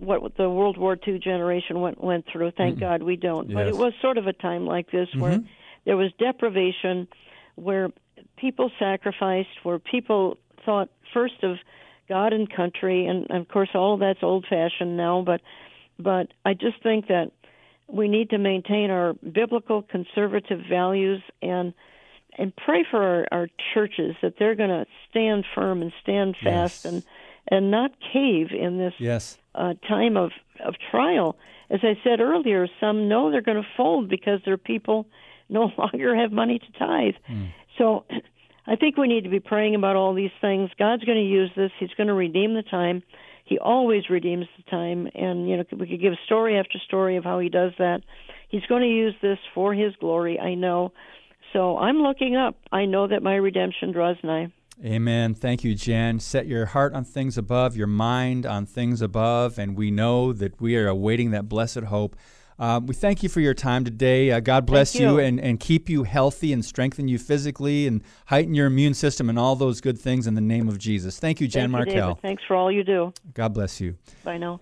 what 0.00 0.36
the 0.36 0.48
World 0.48 0.76
War 0.78 0.96
II 1.06 1.18
generation 1.18 1.80
went 1.80 2.02
went 2.02 2.26
through. 2.30 2.52
Thank 2.52 2.76
mm-hmm. 2.76 2.84
God 2.84 3.02
we 3.02 3.16
don't. 3.16 3.52
But 3.52 3.68
it 3.68 3.76
was 3.76 3.92
sort 4.00 4.18
of 4.18 4.26
a 4.26 4.32
time 4.32 4.66
like 4.66 4.90
this 4.90 5.08
where 5.16 5.38
mm-hmm. 5.38 5.46
there 5.84 5.96
was 5.96 6.12
deprivation, 6.18 7.08
where 7.56 7.90
people 8.36 8.70
sacrificed, 8.78 9.48
where 9.62 9.78
people 9.78 10.36
thought 10.64 10.88
first 11.12 11.42
of 11.42 11.56
God 12.08 12.32
and 12.32 12.52
country, 12.54 13.06
and 13.06 13.30
of 13.30 13.48
course 13.48 13.70
all 13.74 13.94
of 13.94 14.00
that's 14.00 14.22
old 14.22 14.46
fashioned 14.48 14.96
now. 14.96 15.22
But 15.24 15.40
but 16.00 16.28
I 16.44 16.54
just 16.54 16.82
think 16.82 17.06
that 17.08 17.30
we 17.88 18.08
need 18.08 18.30
to 18.30 18.38
maintain 18.38 18.90
our 18.90 19.14
biblical 19.14 19.82
conservative 19.82 20.60
values 20.68 21.22
and 21.42 21.72
and 22.38 22.54
pray 22.54 22.84
for 22.88 23.02
our, 23.02 23.26
our 23.32 23.48
churches 23.74 24.14
that 24.22 24.34
they're 24.38 24.54
going 24.54 24.70
to 24.70 24.86
stand 25.10 25.44
firm 25.54 25.82
and 25.82 25.92
stand 26.02 26.36
fast 26.42 26.84
Yes. 26.84 26.92
and 26.92 27.02
and 27.48 27.70
not 27.70 27.90
cave 28.12 28.48
in 28.52 28.78
this 28.78 28.94
Yes. 28.98 29.38
uh, 29.54 29.74
time 29.88 30.16
of 30.16 30.30
of 30.64 30.74
trial. 30.90 31.36
As 31.70 31.80
I 31.82 31.98
said 32.04 32.20
earlier, 32.20 32.66
some 32.80 33.08
know 33.08 33.30
they're 33.30 33.40
going 33.42 33.62
to 33.62 33.68
fold 33.76 34.08
because 34.08 34.40
their 34.44 34.56
people 34.58 35.06
no 35.48 35.70
longer 35.78 36.14
have 36.14 36.30
money 36.32 36.58
to 36.60 36.72
tithe. 36.78 37.14
So 37.78 38.04
I 38.66 38.76
think 38.76 38.96
we 38.96 39.08
need 39.08 39.24
to 39.24 39.30
be 39.30 39.40
praying 39.40 39.74
about 39.74 39.96
all 39.96 40.14
these 40.14 40.30
things. 40.40 40.70
God's 40.78 41.02
going 41.04 41.18
to 41.18 41.24
use 41.24 41.50
this. 41.56 41.72
He's 41.80 41.90
going 41.96 42.06
to 42.08 42.14
redeem 42.14 42.54
the 42.54 42.62
time. 42.62 43.02
He 43.50 43.58
always 43.58 44.08
redeems 44.08 44.46
the 44.56 44.62
time, 44.70 45.08
and 45.12 45.48
you 45.48 45.56
know 45.56 45.64
we 45.72 45.88
could 45.88 46.00
give 46.00 46.12
story 46.24 46.56
after 46.56 46.78
story 46.78 47.16
of 47.16 47.24
how 47.24 47.40
he 47.40 47.48
does 47.48 47.72
that. 47.78 48.02
He's 48.48 48.64
going 48.68 48.82
to 48.82 48.88
use 48.88 49.14
this 49.20 49.38
for 49.52 49.74
his 49.74 49.92
glory. 49.96 50.38
I 50.38 50.54
know. 50.54 50.92
So 51.52 51.76
I'm 51.76 51.96
looking 51.96 52.36
up. 52.36 52.54
I 52.70 52.84
know 52.84 53.08
that 53.08 53.24
my 53.24 53.34
redemption 53.34 53.90
draws 53.90 54.16
nigh. 54.22 54.52
Amen. 54.84 55.34
Thank 55.34 55.64
you, 55.64 55.74
Jan. 55.74 56.20
Set 56.20 56.46
your 56.46 56.66
heart 56.66 56.94
on 56.94 57.02
things 57.02 57.36
above, 57.36 57.76
your 57.76 57.88
mind 57.88 58.46
on 58.46 58.66
things 58.66 59.02
above, 59.02 59.58
and 59.58 59.76
we 59.76 59.90
know 59.90 60.32
that 60.32 60.60
we 60.60 60.76
are 60.76 60.86
awaiting 60.86 61.32
that 61.32 61.48
blessed 61.48 61.80
hope. 61.80 62.14
Uh, 62.60 62.78
we 62.84 62.94
thank 62.94 63.22
you 63.22 63.28
for 63.30 63.40
your 63.40 63.54
time 63.54 63.84
today. 63.84 64.30
Uh, 64.30 64.38
God 64.38 64.66
bless 64.66 64.94
you. 64.94 65.18
and, 65.18 65.40
and 65.40 65.58
keep 65.58 65.88
you 65.88 66.02
healthy 66.02 66.52
and 66.52 66.62
strengthen 66.62 67.08
you 67.08 67.18
physically 67.18 67.86
and 67.86 68.02
heighten 68.26 68.54
your 68.54 68.66
immune 68.66 68.92
system 68.92 69.30
and 69.30 69.38
all 69.38 69.56
those 69.56 69.80
good 69.80 69.98
things 69.98 70.26
in 70.26 70.34
the 70.34 70.42
name 70.42 70.68
of 70.68 70.78
Jesus. 70.78 71.18
Thank 71.18 71.40
you, 71.40 71.48
Jan 71.48 71.72
thank 71.72 71.86
you, 71.86 71.92
Markell. 71.94 72.08
David. 72.08 72.22
Thanks 72.22 72.42
for 72.46 72.54
all 72.56 72.70
you 72.70 72.84
do. 72.84 73.14
God 73.32 73.54
bless 73.54 73.80
you. 73.80 73.96
Bye 74.24 74.36
now. 74.36 74.60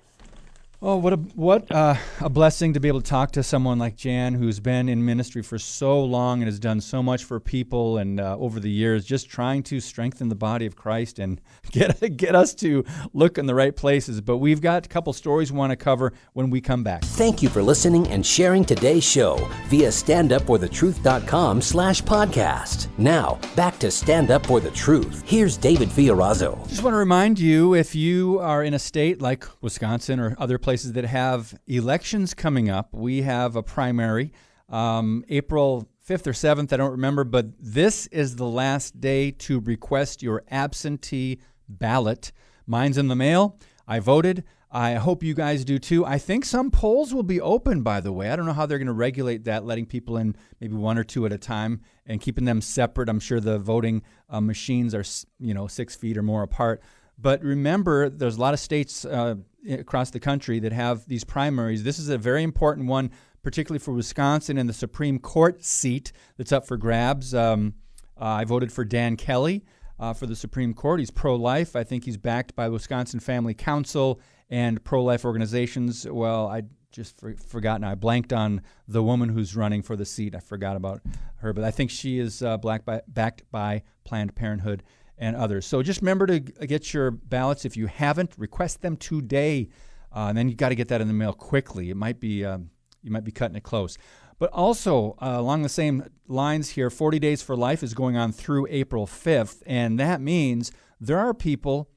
Oh, 0.80 0.94
what 0.94 1.12
a 1.12 1.16
what 1.16 1.72
uh, 1.72 1.96
a 2.20 2.28
blessing 2.28 2.74
to 2.74 2.78
be 2.78 2.86
able 2.86 3.00
to 3.00 3.10
talk 3.10 3.32
to 3.32 3.42
someone 3.42 3.80
like 3.80 3.96
Jan, 3.96 4.34
who's 4.34 4.60
been 4.60 4.88
in 4.88 5.04
ministry 5.04 5.42
for 5.42 5.58
so 5.58 6.00
long 6.04 6.40
and 6.40 6.46
has 6.46 6.60
done 6.60 6.80
so 6.80 7.02
much 7.02 7.24
for 7.24 7.40
people 7.40 7.98
and 7.98 8.20
uh, 8.20 8.36
over 8.38 8.60
the 8.60 8.70
years, 8.70 9.04
just 9.04 9.28
trying 9.28 9.64
to 9.64 9.80
strengthen 9.80 10.28
the 10.28 10.36
body 10.36 10.66
of 10.66 10.76
Christ 10.76 11.18
and 11.18 11.40
get 11.72 12.16
get 12.16 12.36
us 12.36 12.54
to 12.56 12.84
look 13.12 13.38
in 13.38 13.46
the 13.46 13.56
right 13.56 13.74
places. 13.74 14.20
But 14.20 14.36
we've 14.36 14.60
got 14.60 14.86
a 14.86 14.88
couple 14.88 15.12
stories 15.12 15.50
we 15.50 15.58
want 15.58 15.72
to 15.72 15.76
cover 15.76 16.12
when 16.34 16.48
we 16.48 16.60
come 16.60 16.84
back. 16.84 17.02
Thank 17.02 17.42
you 17.42 17.48
for 17.48 17.60
listening 17.60 18.06
and 18.06 18.24
sharing 18.24 18.64
today's 18.64 19.02
show 19.02 19.34
via 19.66 19.88
standupforthetruth.com 19.88 21.60
slash 21.60 22.02
podcast. 22.02 22.86
Now, 22.98 23.40
back 23.56 23.80
to 23.80 23.90
Stand 23.90 24.30
Up 24.30 24.46
For 24.46 24.60
The 24.60 24.70
Truth. 24.70 25.24
Here's 25.26 25.56
David 25.56 25.88
Fiorazo. 25.88 26.68
Just 26.68 26.84
want 26.84 26.94
to 26.94 26.98
remind 26.98 27.40
you 27.40 27.74
if 27.74 27.96
you 27.96 28.38
are 28.38 28.62
in 28.62 28.74
a 28.74 28.78
state 28.78 29.20
like 29.20 29.44
Wisconsin 29.60 30.20
or 30.20 30.36
other 30.38 30.56
places 30.56 30.67
that 30.76 31.04
have 31.06 31.58
elections 31.66 32.34
coming 32.34 32.68
up, 32.68 32.92
we 32.92 33.22
have 33.22 33.56
a 33.56 33.62
primary 33.62 34.32
um, 34.68 35.24
April 35.28 35.88
5th 36.06 36.26
or 36.26 36.32
7th, 36.32 36.72
I 36.72 36.76
don't 36.76 36.90
remember, 36.90 37.24
but 37.24 37.46
this 37.58 38.06
is 38.08 38.36
the 38.36 38.46
last 38.46 39.00
day 39.00 39.30
to 39.30 39.60
request 39.60 40.22
your 40.22 40.44
absentee 40.50 41.40
ballot. 41.68 42.32
Mine's 42.66 42.98
in 42.98 43.08
the 43.08 43.16
mail. 43.16 43.58
I 43.86 44.00
voted. 44.00 44.44
I 44.70 44.94
hope 44.94 45.22
you 45.22 45.32
guys 45.32 45.64
do 45.64 45.78
too. 45.78 46.04
I 46.04 46.18
think 46.18 46.44
some 46.44 46.70
polls 46.70 47.14
will 47.14 47.22
be 47.22 47.40
open, 47.40 47.82
by 47.82 48.00
the 48.02 48.12
way. 48.12 48.30
I 48.30 48.36
don't 48.36 48.44
know 48.44 48.52
how 48.52 48.66
they're 48.66 48.76
going 48.76 48.86
to 48.86 48.92
regulate 48.92 49.44
that, 49.44 49.64
letting 49.64 49.86
people 49.86 50.18
in 50.18 50.36
maybe 50.60 50.74
one 50.74 50.98
or 50.98 51.04
two 51.04 51.24
at 51.24 51.32
a 51.32 51.38
time 51.38 51.80
and 52.04 52.20
keeping 52.20 52.44
them 52.44 52.60
separate. 52.60 53.08
I'm 53.08 53.20
sure 53.20 53.40
the 53.40 53.58
voting 53.58 54.02
uh, 54.28 54.42
machines 54.42 54.94
are, 54.94 55.04
you 55.38 55.54
know, 55.54 55.66
six 55.66 55.96
feet 55.96 56.18
or 56.18 56.22
more 56.22 56.42
apart. 56.42 56.82
But 57.18 57.42
remember, 57.42 58.08
there's 58.08 58.36
a 58.36 58.40
lot 58.40 58.54
of 58.54 58.60
states 58.60 59.04
uh, 59.04 59.36
across 59.70 60.10
the 60.10 60.20
country 60.20 60.60
that 60.60 60.72
have 60.72 61.06
these 61.06 61.24
primaries. 61.24 61.82
This 61.82 61.98
is 61.98 62.08
a 62.08 62.18
very 62.18 62.42
important 62.42 62.86
one, 62.86 63.10
particularly 63.42 63.80
for 63.80 63.92
Wisconsin 63.92 64.56
and 64.56 64.68
the 64.68 64.74
Supreme 64.74 65.18
Court 65.18 65.64
seat 65.64 66.12
that's 66.36 66.52
up 66.52 66.66
for 66.66 66.76
grabs. 66.76 67.34
Um, 67.34 67.74
uh, 68.20 68.24
I 68.24 68.44
voted 68.44 68.72
for 68.72 68.84
Dan 68.84 69.16
Kelly 69.16 69.64
uh, 69.98 70.12
for 70.12 70.26
the 70.26 70.36
Supreme 70.36 70.74
Court. 70.74 71.00
He's 71.00 71.10
pro 71.10 71.34
life. 71.34 71.74
I 71.74 71.84
think 71.84 72.04
he's 72.04 72.16
backed 72.16 72.54
by 72.54 72.68
Wisconsin 72.68 73.20
Family 73.20 73.54
Council 73.54 74.20
and 74.48 74.82
pro 74.84 75.02
life 75.02 75.24
organizations. 75.24 76.06
Well, 76.08 76.46
I 76.48 76.62
just 76.90 77.18
for, 77.20 77.34
forgotten. 77.34 77.84
I 77.84 77.94
blanked 77.94 78.32
on 78.32 78.62
the 78.86 79.02
woman 79.02 79.28
who's 79.28 79.54
running 79.54 79.82
for 79.82 79.96
the 79.96 80.04
seat. 80.04 80.34
I 80.34 80.40
forgot 80.40 80.76
about 80.76 81.02
her, 81.36 81.52
but 81.52 81.64
I 81.64 81.70
think 81.70 81.90
she 81.90 82.18
is 82.18 82.42
uh, 82.42 82.56
black 82.56 82.84
by, 82.84 83.02
backed 83.08 83.42
by 83.50 83.82
Planned 84.04 84.34
Parenthood 84.34 84.82
and 85.18 85.36
others. 85.36 85.66
So 85.66 85.82
just 85.82 86.00
remember 86.00 86.26
to 86.26 86.40
get 86.40 86.94
your 86.94 87.10
ballots. 87.10 87.64
If 87.64 87.76
you 87.76 87.86
haven't, 87.86 88.34
request 88.38 88.82
them 88.82 88.96
today. 88.96 89.68
Uh, 90.14 90.26
and 90.28 90.38
then 90.38 90.48
you 90.48 90.54
got 90.54 90.70
to 90.70 90.74
get 90.74 90.88
that 90.88 91.00
in 91.00 91.08
the 91.08 91.14
mail 91.14 91.32
quickly. 91.32 91.90
It 91.90 91.96
might 91.96 92.20
be 92.20 92.44
um, 92.44 92.70
you 93.02 93.10
might 93.10 93.24
be 93.24 93.32
cutting 93.32 93.56
it 93.56 93.62
close. 93.62 93.98
But 94.38 94.50
also 94.52 95.16
uh, 95.20 95.34
along 95.36 95.62
the 95.62 95.68
same 95.68 96.04
lines 96.26 96.70
here, 96.70 96.90
40 96.90 97.18
Days 97.18 97.42
for 97.42 97.56
Life 97.56 97.82
is 97.82 97.94
going 97.94 98.16
on 98.16 98.32
through 98.32 98.66
April 98.70 99.06
5th, 99.06 99.62
and 99.66 99.98
that 99.98 100.20
means 100.20 100.70
there 101.00 101.18
are 101.18 101.34
people 101.34 101.90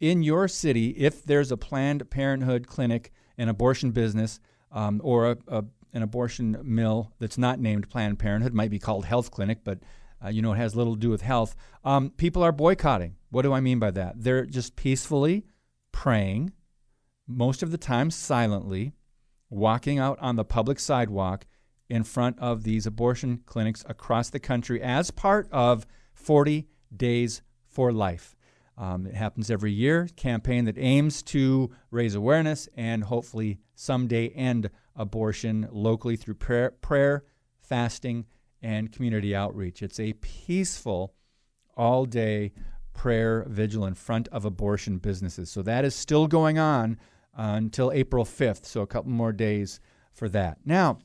in 0.00 0.22
your 0.22 0.48
city, 0.48 0.90
if 0.90 1.22
there's 1.24 1.52
a 1.52 1.56
Planned 1.56 2.10
Parenthood 2.10 2.66
clinic, 2.66 3.12
an 3.38 3.48
abortion 3.48 3.92
business, 3.92 4.40
um, 4.72 5.00
or 5.04 5.30
a, 5.30 5.36
a, 5.46 5.64
an 5.92 6.02
abortion 6.02 6.58
mill 6.62 7.12
that's 7.20 7.38
not 7.38 7.60
named 7.60 7.88
Planned 7.88 8.18
Parenthood, 8.18 8.52
might 8.52 8.70
be 8.70 8.80
called 8.80 9.04
Health 9.04 9.30
Clinic, 9.30 9.60
but 9.62 9.78
uh, 10.24 10.28
you 10.28 10.42
know 10.42 10.52
it 10.52 10.56
has 10.56 10.74
little 10.74 10.94
to 10.94 11.00
do 11.00 11.10
with 11.10 11.22
health. 11.22 11.54
Um, 11.84 12.10
people 12.10 12.42
are 12.42 12.52
boycotting. 12.52 13.16
What 13.30 13.42
do 13.42 13.52
I 13.52 13.60
mean 13.60 13.78
by 13.78 13.90
that? 13.92 14.14
They're 14.16 14.46
just 14.46 14.76
peacefully 14.76 15.44
praying, 15.92 16.52
most 17.26 17.62
of 17.62 17.70
the 17.70 17.78
time 17.78 18.10
silently, 18.10 18.92
walking 19.50 19.98
out 19.98 20.18
on 20.20 20.36
the 20.36 20.44
public 20.44 20.78
sidewalk 20.78 21.46
in 21.88 22.02
front 22.04 22.38
of 22.38 22.64
these 22.64 22.86
abortion 22.86 23.42
clinics 23.46 23.84
across 23.88 24.30
the 24.30 24.40
country 24.40 24.80
as 24.82 25.10
part 25.10 25.48
of 25.52 25.86
40 26.14 26.66
Days 26.96 27.42
for 27.66 27.92
Life. 27.92 28.34
Um, 28.76 29.06
it 29.06 29.14
happens 29.14 29.50
every 29.50 29.72
year, 29.72 30.08
campaign 30.16 30.64
that 30.64 30.78
aims 30.78 31.22
to 31.24 31.70
raise 31.90 32.14
awareness 32.14 32.68
and 32.76 33.04
hopefully 33.04 33.60
someday 33.74 34.28
end 34.30 34.70
abortion 34.96 35.68
locally 35.70 36.16
through 36.16 36.34
prayer, 36.34 36.72
prayer 36.80 37.24
fasting, 37.60 38.26
and 38.64 38.90
community 38.90 39.36
outreach. 39.36 39.82
It's 39.82 40.00
a 40.00 40.14
peaceful, 40.14 41.14
all 41.76 42.06
day 42.06 42.52
prayer 42.94 43.44
vigil 43.48 43.84
in 43.84 43.94
front 43.94 44.26
of 44.28 44.46
abortion 44.46 44.98
businesses. 44.98 45.50
So 45.50 45.60
that 45.62 45.84
is 45.84 45.94
still 45.94 46.26
going 46.26 46.58
on 46.58 46.98
uh, 47.38 47.54
until 47.56 47.92
April 47.92 48.24
5th, 48.24 48.64
so 48.64 48.80
a 48.80 48.86
couple 48.86 49.10
more 49.10 49.32
days 49.32 49.80
for 50.12 50.28
that. 50.30 50.58
Now, 50.64 50.98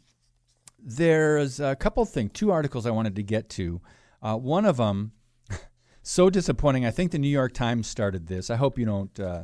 there's 0.81 1.59
a 1.59 1.75
couple 1.75 2.05
things, 2.05 2.31
two 2.33 2.51
articles 2.51 2.85
I 2.85 2.91
wanted 2.91 3.17
to 3.17 3.23
get 3.23 3.49
to. 3.49 3.81
Uh, 4.21 4.37
one 4.37 4.65
of 4.65 4.77
them 4.77 5.11
so 6.01 6.29
disappointing. 6.29 6.85
I 6.85 6.91
think 6.91 7.11
the 7.11 7.19
New 7.19 7.27
York 7.27 7.53
Times 7.53 7.87
started 7.87 8.27
this. 8.27 8.49
I 8.49 8.55
hope 8.55 8.79
you 8.79 8.85
don't 8.85 9.19
uh, 9.19 9.43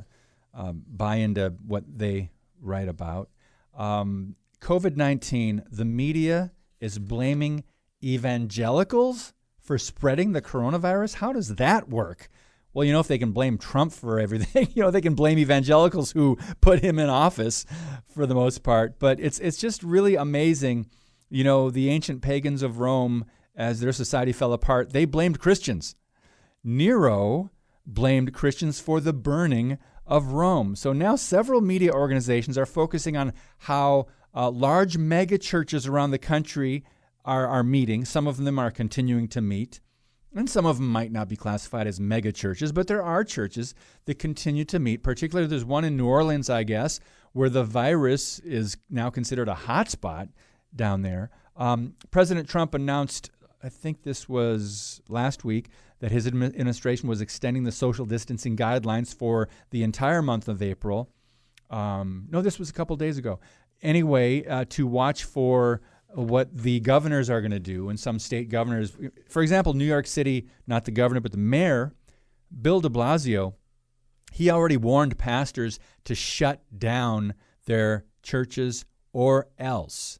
um, 0.53 0.83
buy 0.87 1.17
into 1.17 1.53
what 1.67 1.83
they 1.97 2.31
write 2.61 2.87
about. 2.87 3.29
Um, 3.77 4.35
COVID 4.61 4.95
19, 4.95 5.63
the 5.69 5.83
media 5.83 6.53
is 6.79 6.97
blaming 6.97 7.65
evangelicals 8.05 9.33
for 9.59 9.77
spreading 9.77 10.33
the 10.33 10.41
coronavirus. 10.41 11.15
How 11.15 11.33
does 11.33 11.55
that 11.55 11.89
work? 11.89 12.29
Well, 12.73 12.85
you 12.85 12.91
know, 12.91 12.99
if 12.99 13.07
they 13.07 13.17
can 13.17 13.31
blame 13.31 13.57
Trump 13.57 13.93
for 13.93 14.19
everything, 14.19 14.67
you 14.73 14.83
know, 14.83 14.91
they 14.91 15.01
can 15.01 15.15
blame 15.15 15.39
evangelicals 15.39 16.11
who 16.11 16.37
put 16.61 16.83
him 16.83 16.99
in 16.99 17.09
office 17.09 17.65
for 18.07 18.25
the 18.25 18.35
most 18.35 18.63
part. 18.63 18.99
But 18.99 19.19
it's 19.19 19.39
it's 19.39 19.57
just 19.57 19.81
really 19.81 20.15
amazing. 20.15 20.87
You 21.29 21.43
know, 21.43 21.69
the 21.69 21.89
ancient 21.89 22.21
pagans 22.21 22.61
of 22.61 22.79
Rome, 22.79 23.25
as 23.55 23.79
their 23.79 23.91
society 23.91 24.31
fell 24.31 24.53
apart, 24.53 24.91
they 24.91 25.05
blamed 25.05 25.39
Christians 25.39 25.95
Nero 26.63 27.51
blamed 27.85 28.33
Christians 28.33 28.79
for 28.79 28.99
the 28.99 29.13
burning 29.13 29.77
of 30.07 30.29
Rome. 30.29 30.75
So 30.75 30.93
now 30.93 31.15
several 31.15 31.61
media 31.61 31.91
organizations 31.93 32.57
are 32.57 32.65
focusing 32.65 33.15
on 33.15 33.33
how 33.59 34.07
uh, 34.33 34.49
large 34.49 34.97
mega 34.97 35.37
churches 35.37 35.87
around 35.87 36.11
the 36.11 36.17
country 36.17 36.83
are, 37.25 37.47
are 37.47 37.63
meeting. 37.63 38.05
Some 38.05 38.27
of 38.27 38.37
them 38.37 38.57
are 38.57 38.71
continuing 38.71 39.27
to 39.29 39.41
meet. 39.41 39.81
And 40.33 40.49
some 40.49 40.65
of 40.65 40.77
them 40.77 40.89
might 40.89 41.13
not 41.13 41.29
be 41.29 41.37
classified 41.37 41.87
as 41.87 41.97
mega 41.97 42.31
churches, 42.31 42.73
but 42.73 42.87
there 42.87 43.01
are 43.01 43.23
churches 43.23 43.73
that 44.05 44.19
continue 44.19 44.65
to 44.65 44.79
meet. 44.79 45.01
Particularly, 45.01 45.47
there's 45.47 45.63
one 45.63 45.85
in 45.85 45.95
New 45.95 46.07
Orleans, 46.07 46.49
I 46.49 46.63
guess, 46.63 46.99
where 47.31 47.49
the 47.49 47.63
virus 47.63 48.39
is 48.39 48.75
now 48.89 49.09
considered 49.09 49.47
a 49.47 49.55
hotspot 49.55 50.29
down 50.75 51.03
there. 51.03 51.29
Um, 51.55 51.95
President 52.11 52.49
Trump 52.49 52.73
announced, 52.73 53.31
I 53.63 53.69
think 53.69 54.03
this 54.03 54.27
was 54.27 55.01
last 55.07 55.45
week, 55.45 55.69
that 55.99 56.11
his 56.11 56.27
administration 56.27 57.07
was 57.07 57.21
extending 57.21 57.63
the 57.63 57.71
social 57.71 58.05
distancing 58.05 58.57
guidelines 58.57 59.15
for 59.15 59.47
the 59.71 59.83
entire 59.83 60.21
month 60.21 60.49
of 60.49 60.61
April. 60.61 61.09
Um, 61.69 62.27
no, 62.29 62.41
this 62.41 62.59
was 62.59 62.69
a 62.69 62.73
couple 62.73 62.97
days 62.97 63.17
ago. 63.17 63.39
Anyway, 63.81 64.45
uh, 64.45 64.65
to 64.69 64.85
watch 64.85 65.23
for 65.23 65.81
what 66.15 66.55
the 66.55 66.79
governors 66.79 67.29
are 67.29 67.41
going 67.41 67.51
to 67.51 67.59
do, 67.59 67.89
and 67.89 67.99
some 67.99 68.19
state 68.19 68.49
governors, 68.49 68.95
for 69.29 69.41
example, 69.41 69.73
New 69.73 69.85
York 69.85 70.07
City, 70.07 70.47
not 70.65 70.85
the 70.85 70.91
governor, 70.91 71.19
but 71.19 71.31
the 71.31 71.37
mayor, 71.37 71.93
Bill 72.61 72.81
de 72.81 72.89
Blasio, 72.89 73.53
he 74.31 74.49
already 74.49 74.77
warned 74.77 75.17
pastors 75.17 75.79
to 76.05 76.15
shut 76.15 76.63
down 76.77 77.33
their 77.65 78.05
churches 78.23 78.85
or 79.13 79.47
else. 79.57 80.19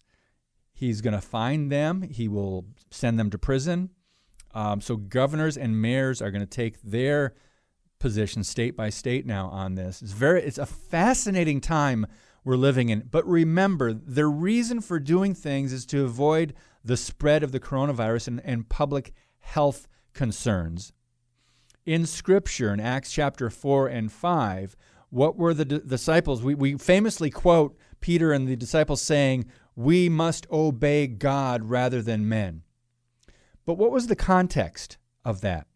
He's 0.74 1.02
going 1.02 1.14
to 1.14 1.22
fine 1.22 1.70
them, 1.70 2.02
he 2.02 2.28
will 2.28 2.66
send 2.92 3.18
them 3.18 3.30
to 3.30 3.38
prison. 3.38 3.90
Um, 4.54 4.80
so 4.80 4.96
governors 4.96 5.58
and 5.58 5.82
mayors 5.82 6.22
are 6.22 6.32
going 6.32 6.42
to 6.42 6.48
take 6.48 6.82
their 6.82 7.34
position 8.00 8.44
state 8.44 8.76
by 8.76 8.90
state 8.90 9.26
now 9.26 9.48
on 9.48 9.76
this. 9.76 10.02
It's 10.02 10.12
very 10.12 10.44
it's 10.44 10.58
a 10.58 10.66
fascinating 10.66 11.60
time 11.60 12.06
we're 12.46 12.56
living 12.56 12.90
in. 12.90 13.10
But 13.12 13.28
remember, 13.28 13.92
the 13.92 14.28
reason 14.28 14.80
for 14.80 15.00
doing 15.00 15.34
things 15.34 15.74
is 15.74 15.86
to 15.88 16.06
avoid 16.06 16.54
the 16.84 16.96
spread 16.96 17.44
of 17.44 17.52
the 17.52 17.60
coronavirus 17.60 18.30
and, 18.30 18.42
and 18.46 18.70
public 18.70 19.12
health 19.40 19.88
concerns. 20.14 20.94
In 21.86 22.06
Scripture, 22.06 22.72
in 22.72 22.80
Acts 22.80 23.12
chapter 23.12 23.50
4 23.50 23.88
and 23.88 24.12
5, 24.12 24.78
what 25.10 25.36
were 25.36 25.54
the 25.54 25.66
d- 25.66 25.82
disciples? 25.86 26.44
We, 26.44 26.56
we 26.56 26.78
famously 26.78 27.30
quote 27.30 27.78
Peter 28.00 28.32
and 28.32 28.48
the 28.48 28.56
disciples 28.56 29.02
saying, 29.02 29.46
We 29.76 30.08
must 30.08 30.48
obey 30.52 31.08
God 31.08 31.70
rather 31.70 32.02
than 32.02 32.30
men. 32.30 32.62
But 33.66 33.78
what 33.78 33.92
was 33.92 34.08
the 34.08 34.16
context 34.16 34.98
of 35.24 35.42
that? 35.42 35.68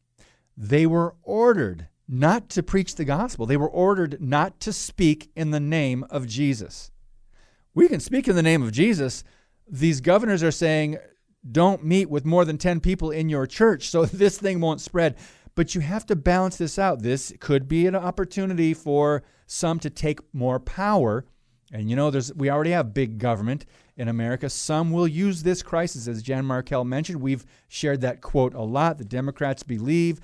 They 0.55 0.85
were 0.85 1.15
ordered 1.23 1.87
not 2.11 2.49
to 2.49 2.63
preach 2.63 2.95
the 2.95 3.05
gospel. 3.05 3.45
They 3.45 3.55
were 3.55 3.69
ordered 3.69 4.19
not 4.19 4.59
to 4.61 4.73
speak 4.73 5.29
in 5.35 5.51
the 5.51 5.59
name 5.59 6.03
of 6.09 6.25
Jesus. 6.25 6.89
We 7.75 7.87
can 7.87 7.99
speak 7.99 8.27
in 8.27 8.35
the 8.35 8.41
name 8.41 8.63
of 8.63 8.71
Jesus. 8.71 9.23
These 9.69 10.01
governors 10.01 10.41
are 10.41 10.51
saying, 10.51 10.97
don't 11.49 11.85
meet 11.85 12.09
with 12.09 12.25
more 12.25 12.45
than 12.45 12.57
10 12.57 12.79
people 12.79 13.11
in 13.11 13.29
your 13.29 13.45
church 13.45 13.89
so 13.89 14.05
this 14.05 14.39
thing 14.39 14.59
won't 14.59 14.81
spread. 14.81 15.17
But 15.53 15.75
you 15.75 15.81
have 15.81 16.05
to 16.07 16.15
balance 16.15 16.57
this 16.57 16.79
out. 16.79 17.03
This 17.03 17.31
could 17.39 17.67
be 17.67 17.85
an 17.85 17.95
opportunity 17.95 18.73
for 18.73 19.23
some 19.45 19.77
to 19.79 19.89
take 19.91 20.19
more 20.33 20.59
power. 20.59 21.25
And 21.71 21.89
you 21.89 21.95
know, 21.95 22.09
there's 22.09 22.33
we 22.33 22.49
already 22.49 22.71
have 22.71 22.93
big 22.93 23.19
government 23.19 23.65
in 23.97 24.07
America. 24.07 24.49
Some 24.49 24.91
will 24.91 25.07
use 25.07 25.43
this 25.43 25.61
crisis, 25.61 26.07
as 26.07 26.23
Jan 26.23 26.45
Markell 26.45 26.85
mentioned. 26.85 27.21
We've 27.21 27.45
shared 27.67 28.01
that 28.01 28.21
quote 28.21 28.53
a 28.53 28.61
lot. 28.61 28.97
The 28.97 29.05
Democrats 29.05 29.61
believe 29.61 30.19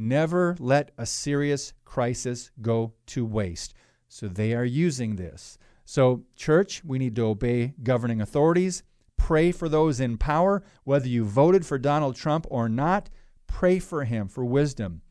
never 0.00 0.56
let 0.58 0.90
a 0.98 1.06
serious 1.06 1.72
crisis 1.84 2.50
go 2.60 2.94
to 3.06 3.24
waste. 3.24 3.74
So 4.08 4.26
they 4.26 4.54
are 4.54 4.64
using 4.64 5.16
this. 5.16 5.58
So, 5.84 6.24
church, 6.36 6.82
we 6.84 6.98
need 6.98 7.16
to 7.16 7.26
obey 7.26 7.74
governing 7.82 8.20
authorities. 8.20 8.82
Pray 9.16 9.52
for 9.52 9.68
those 9.68 10.00
in 10.00 10.18
power. 10.18 10.62
Whether 10.84 11.08
you 11.08 11.24
voted 11.24 11.66
for 11.66 11.78
Donald 11.78 12.16
Trump 12.16 12.46
or 12.48 12.68
not, 12.68 13.10
pray 13.46 13.78
for 13.78 14.04
him 14.04 14.28
for 14.28 14.44
wisdom. 14.44 15.02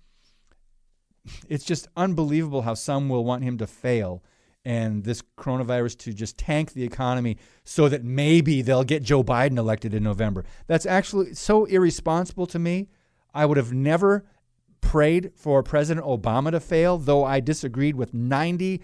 It's 1.48 1.66
just 1.66 1.88
unbelievable 1.96 2.64
how 2.64 2.74
some 2.74 3.10
will 3.10 3.24
want 3.24 3.44
him 3.44 3.58
to 3.60 3.68
fail 3.68 4.24
and 4.66 5.04
this 5.04 5.22
coronavirus 5.38 5.98
to 5.98 6.14
just 6.14 6.38
tank 6.38 6.74
the 6.74 6.84
economy 6.84 7.38
so 7.64 7.88
that 7.90 8.04
maybe 8.04 8.62
they'll 8.62 8.84
get 8.84 9.04
Joe 9.04 9.24
Biden 9.24 9.58
elected 9.58 9.94
in 9.94 10.04
November. 10.04 10.46
That's 10.68 10.86
actually 10.86 11.34
so 11.34 11.66
irresponsible 11.66 12.48
to 12.48 12.60
me. 12.60 12.90
I 13.34 13.46
would 13.46 13.58
have 13.58 13.74
never 13.74 14.26
prayed 14.82 15.32
for 15.36 15.64
President 15.64 16.06
Obama 16.06 16.52
to 16.52 16.60
fail, 16.60 16.98
though 16.98 17.24
I 17.24 17.40
disagreed 17.40 17.96
with 17.96 18.14
90% 18.14 18.82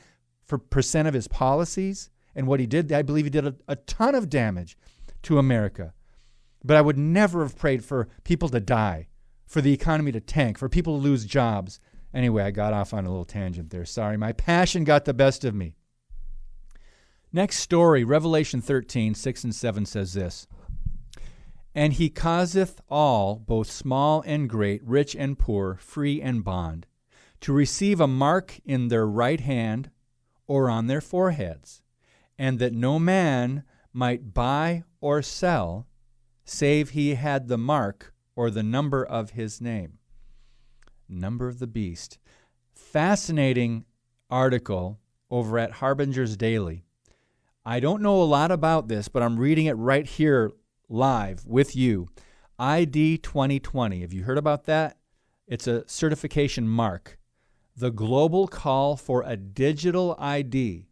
of 1.07 1.13
his 1.13 1.27
policies 1.27 2.09
and 2.35 2.47
what 2.47 2.59
he 2.59 2.65
did. 2.65 2.91
I 2.91 3.01
believe 3.01 3.25
he 3.25 3.29
did 3.29 3.47
a, 3.47 3.55
a 3.67 3.75
ton 3.75 4.15
of 4.15 4.29
damage 4.29 4.77
to 5.23 5.39
America. 5.39 5.93
But 6.63 6.77
I 6.77 6.81
would 6.81 6.97
never 6.97 7.43
have 7.43 7.57
prayed 7.57 7.83
for 7.83 8.07
people 8.23 8.49
to 8.49 8.59
die, 8.59 9.07
for 9.45 9.61
the 9.61 9.73
economy 9.73 10.11
to 10.11 10.19
tank, 10.19 10.57
for 10.57 10.67
people 10.67 10.97
to 10.97 11.03
lose 11.03 11.25
jobs, 11.25 11.79
Anyway, 12.15 12.41
I 12.43 12.51
got 12.51 12.71
off 12.71 12.93
on 12.93 13.05
a 13.05 13.09
little 13.09 13.25
tangent 13.25 13.71
there. 13.71 13.83
Sorry. 13.83 14.15
My 14.15 14.31
passion 14.31 14.85
got 14.85 15.03
the 15.03 15.13
best 15.13 15.43
of 15.43 15.53
me. 15.53 15.75
Next 17.33 17.59
story, 17.59 18.05
Revelation 18.05 18.61
13, 18.61 19.13
6 19.13 19.43
and 19.43 19.53
7 19.53 19.85
says 19.85 20.13
this 20.13 20.47
And 21.75 21.93
he 21.93 22.09
causeth 22.09 22.79
all, 22.89 23.35
both 23.35 23.69
small 23.69 24.23
and 24.25 24.49
great, 24.49 24.81
rich 24.83 25.13
and 25.13 25.37
poor, 25.37 25.75
free 25.75 26.21
and 26.21 26.41
bond, 26.41 26.87
to 27.41 27.51
receive 27.51 27.99
a 27.99 28.07
mark 28.07 28.61
in 28.63 28.87
their 28.87 29.05
right 29.05 29.41
hand 29.41 29.91
or 30.47 30.69
on 30.69 30.87
their 30.87 31.01
foreheads, 31.01 31.81
and 32.39 32.59
that 32.59 32.73
no 32.73 32.97
man 32.97 33.63
might 33.91 34.33
buy 34.33 34.83
or 35.01 35.21
sell, 35.21 35.85
save 36.45 36.91
he 36.91 37.15
had 37.15 37.49
the 37.49 37.57
mark 37.57 38.13
or 38.37 38.49
the 38.49 38.63
number 38.63 39.05
of 39.05 39.31
his 39.31 39.59
name. 39.59 39.99
Number 41.09 41.49
of 41.49 41.59
the 41.59 41.67
Beast. 41.67 42.19
Fascinating 42.73 43.83
article 44.29 44.99
over 45.29 45.59
at 45.59 45.73
Harbinger's 45.73 46.37
Daily. 46.37 46.85
I 47.65 47.79
don't 47.79 48.01
know 48.01 48.21
a 48.21 48.23
lot 48.23 48.51
about 48.51 48.87
this, 48.87 49.07
but 49.07 49.23
I'm 49.23 49.37
reading 49.37 49.65
it 49.65 49.73
right 49.73 50.05
here 50.05 50.53
live 50.89 51.45
with 51.45 51.75
you. 51.75 52.09
ID 52.57 53.17
2020. 53.19 54.01
Have 54.01 54.13
you 54.13 54.23
heard 54.23 54.37
about 54.37 54.65
that? 54.65 54.97
It's 55.47 55.67
a 55.67 55.87
certification 55.87 56.67
mark 56.67 57.17
the 57.75 57.91
global 57.91 58.47
call 58.47 58.95
for 58.95 59.23
a 59.25 59.35
digital 59.35 60.15
ID, 60.17 60.87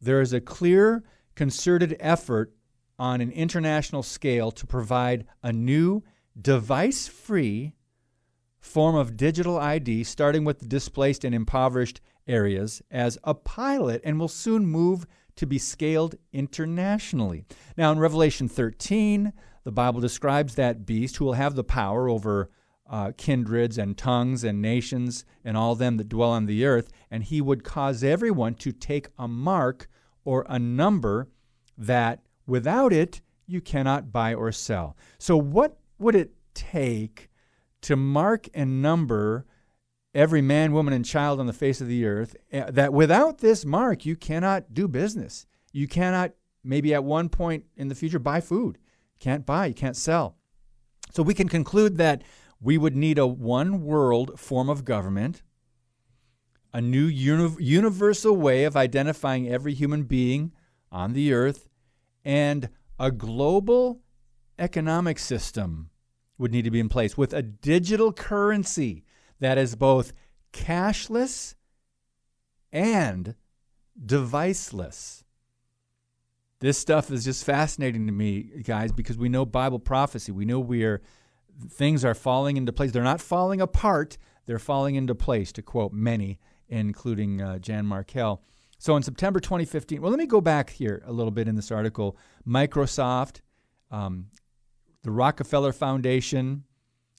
there 0.00 0.20
is 0.20 0.32
a 0.32 0.40
clear, 0.40 1.02
concerted 1.34 1.96
effort 1.98 2.52
on 2.98 3.20
an 3.20 3.30
international 3.30 4.02
scale 4.02 4.50
to 4.52 4.66
provide 4.66 5.26
a 5.42 5.52
new 5.52 6.02
device 6.40 7.08
free 7.08 7.74
form 8.60 8.94
of 8.94 9.16
digital 9.16 9.58
ID, 9.58 10.04
starting 10.04 10.44
with 10.44 10.58
the 10.58 10.66
displaced 10.66 11.24
and 11.24 11.34
impoverished 11.34 12.00
areas, 12.26 12.82
as 12.90 13.18
a 13.24 13.34
pilot 13.34 14.00
and 14.04 14.20
will 14.20 14.28
soon 14.28 14.66
move 14.66 15.06
to 15.36 15.46
be 15.46 15.58
scaled 15.58 16.14
internationally. 16.32 17.44
Now, 17.76 17.92
in 17.92 17.98
Revelation 17.98 18.48
13, 18.48 19.32
the 19.64 19.72
Bible 19.72 20.00
describes 20.00 20.54
that 20.54 20.86
beast 20.86 21.16
who 21.16 21.24
will 21.24 21.32
have 21.34 21.54
the 21.54 21.64
power 21.64 22.08
over 22.08 22.50
uh, 22.88 23.12
kindreds 23.16 23.78
and 23.78 23.96
tongues 23.96 24.44
and 24.44 24.60
nations 24.60 25.24
and 25.44 25.56
all 25.56 25.74
them 25.74 25.96
that 25.96 26.08
dwell 26.08 26.30
on 26.30 26.46
the 26.46 26.64
earth, 26.64 26.90
and 27.10 27.24
he 27.24 27.40
would 27.40 27.64
cause 27.64 28.04
everyone 28.04 28.54
to 28.54 28.72
take 28.72 29.08
a 29.18 29.26
mark 29.26 29.88
or 30.24 30.44
a 30.48 30.58
number 30.58 31.28
that 31.76 32.20
without 32.46 32.92
it 32.92 33.20
you 33.46 33.60
cannot 33.60 34.12
buy 34.12 34.34
or 34.34 34.52
sell. 34.52 34.96
So, 35.18 35.36
what 35.36 35.78
would 35.98 36.14
it 36.14 36.32
take 36.54 37.30
to 37.82 37.96
mark 37.96 38.48
and 38.54 38.80
number 38.80 39.46
every 40.14 40.42
man, 40.42 40.72
woman, 40.72 40.94
and 40.94 41.04
child 41.04 41.40
on 41.40 41.46
the 41.46 41.52
face 41.52 41.80
of 41.80 41.88
the 41.88 42.06
earth? 42.06 42.36
Eh, 42.52 42.70
that 42.70 42.92
without 42.92 43.38
this 43.38 43.64
mark 43.64 44.06
you 44.06 44.16
cannot 44.16 44.72
do 44.72 44.88
business. 44.88 45.46
You 45.72 45.88
cannot, 45.88 46.32
maybe 46.62 46.94
at 46.94 47.04
one 47.04 47.28
point 47.28 47.64
in 47.76 47.88
the 47.88 47.94
future, 47.94 48.18
buy 48.18 48.40
food. 48.40 48.78
Can't 49.18 49.46
buy, 49.46 49.66
you 49.66 49.74
can't 49.74 49.96
sell. 49.96 50.36
So, 51.12 51.22
we 51.22 51.34
can 51.34 51.48
conclude 51.48 51.96
that 51.98 52.22
we 52.60 52.78
would 52.78 52.96
need 52.96 53.18
a 53.18 53.26
one 53.26 53.84
world 53.84 54.38
form 54.40 54.68
of 54.68 54.84
government, 54.84 55.42
a 56.72 56.80
new 56.80 57.04
uni- 57.04 57.62
universal 57.62 58.36
way 58.36 58.64
of 58.64 58.76
identifying 58.76 59.48
every 59.48 59.74
human 59.74 60.04
being 60.04 60.52
on 60.90 61.12
the 61.12 61.32
earth, 61.32 61.68
and 62.24 62.68
a 62.98 63.10
global 63.10 64.00
economic 64.58 65.18
system 65.18 65.90
would 66.38 66.52
need 66.52 66.64
to 66.64 66.70
be 66.70 66.80
in 66.80 66.88
place 66.88 67.16
with 67.16 67.32
a 67.32 67.42
digital 67.42 68.12
currency 68.12 69.04
that 69.40 69.58
is 69.58 69.76
both 69.76 70.12
cashless 70.52 71.54
and 72.72 73.34
deviceless. 74.02 75.22
This 76.60 76.78
stuff 76.78 77.10
is 77.10 77.24
just 77.24 77.44
fascinating 77.44 78.06
to 78.06 78.12
me, 78.12 78.62
guys, 78.64 78.90
because 78.90 79.18
we 79.18 79.28
know 79.28 79.44
Bible 79.44 79.78
prophecy. 79.78 80.32
We 80.32 80.44
know 80.44 80.60
we 80.60 80.84
are 80.84 81.02
things 81.68 82.04
are 82.04 82.14
falling 82.14 82.56
into 82.56 82.72
place. 82.72 82.92
They're 82.92 83.02
not 83.02 83.20
falling 83.20 83.60
apart, 83.60 84.18
they're 84.46 84.58
falling 84.58 84.94
into 84.94 85.14
place, 85.14 85.52
to 85.52 85.62
quote 85.62 85.92
many, 85.92 86.40
including 86.68 87.40
uh, 87.40 87.58
Jan 87.58 87.84
Markell. 87.84 88.40
So 88.78 88.96
in 88.96 89.02
September 89.02 89.40
2015, 89.40 90.00
well, 90.00 90.10
let 90.10 90.18
me 90.18 90.26
go 90.26 90.40
back 90.40 90.70
here 90.70 91.02
a 91.06 91.12
little 91.12 91.30
bit 91.30 91.48
in 91.48 91.54
this 91.54 91.70
article. 91.70 92.16
Microsoft, 92.46 93.40
um, 93.90 94.26
the 95.02 95.10
Rockefeller 95.10 95.72
Foundation, 95.72 96.64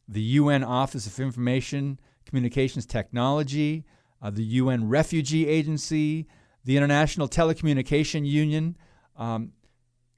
the 0.07 0.21
UN 0.21 0.63
Office 0.63 1.07
of 1.07 1.19
Information 1.19 1.99
Communications 2.25 2.85
Technology, 2.85 3.85
uh, 4.21 4.29
the 4.29 4.43
UN 4.43 4.89
Refugee 4.89 5.47
Agency, 5.47 6.27
the 6.63 6.77
International 6.77 7.27
Telecommunication 7.27 8.25
Union, 8.25 8.75
um, 9.15 9.51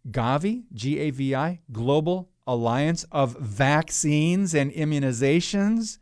Gavi, 0.09 0.63
G 0.73 0.99
A 0.99 1.09
V 1.11 1.35
I, 1.35 1.59
Global 1.71 2.29
Alliance 2.45 3.05
of 3.11 3.37
Vaccines 3.39 4.55
and 4.55 4.71
Immunizations. 4.71 5.97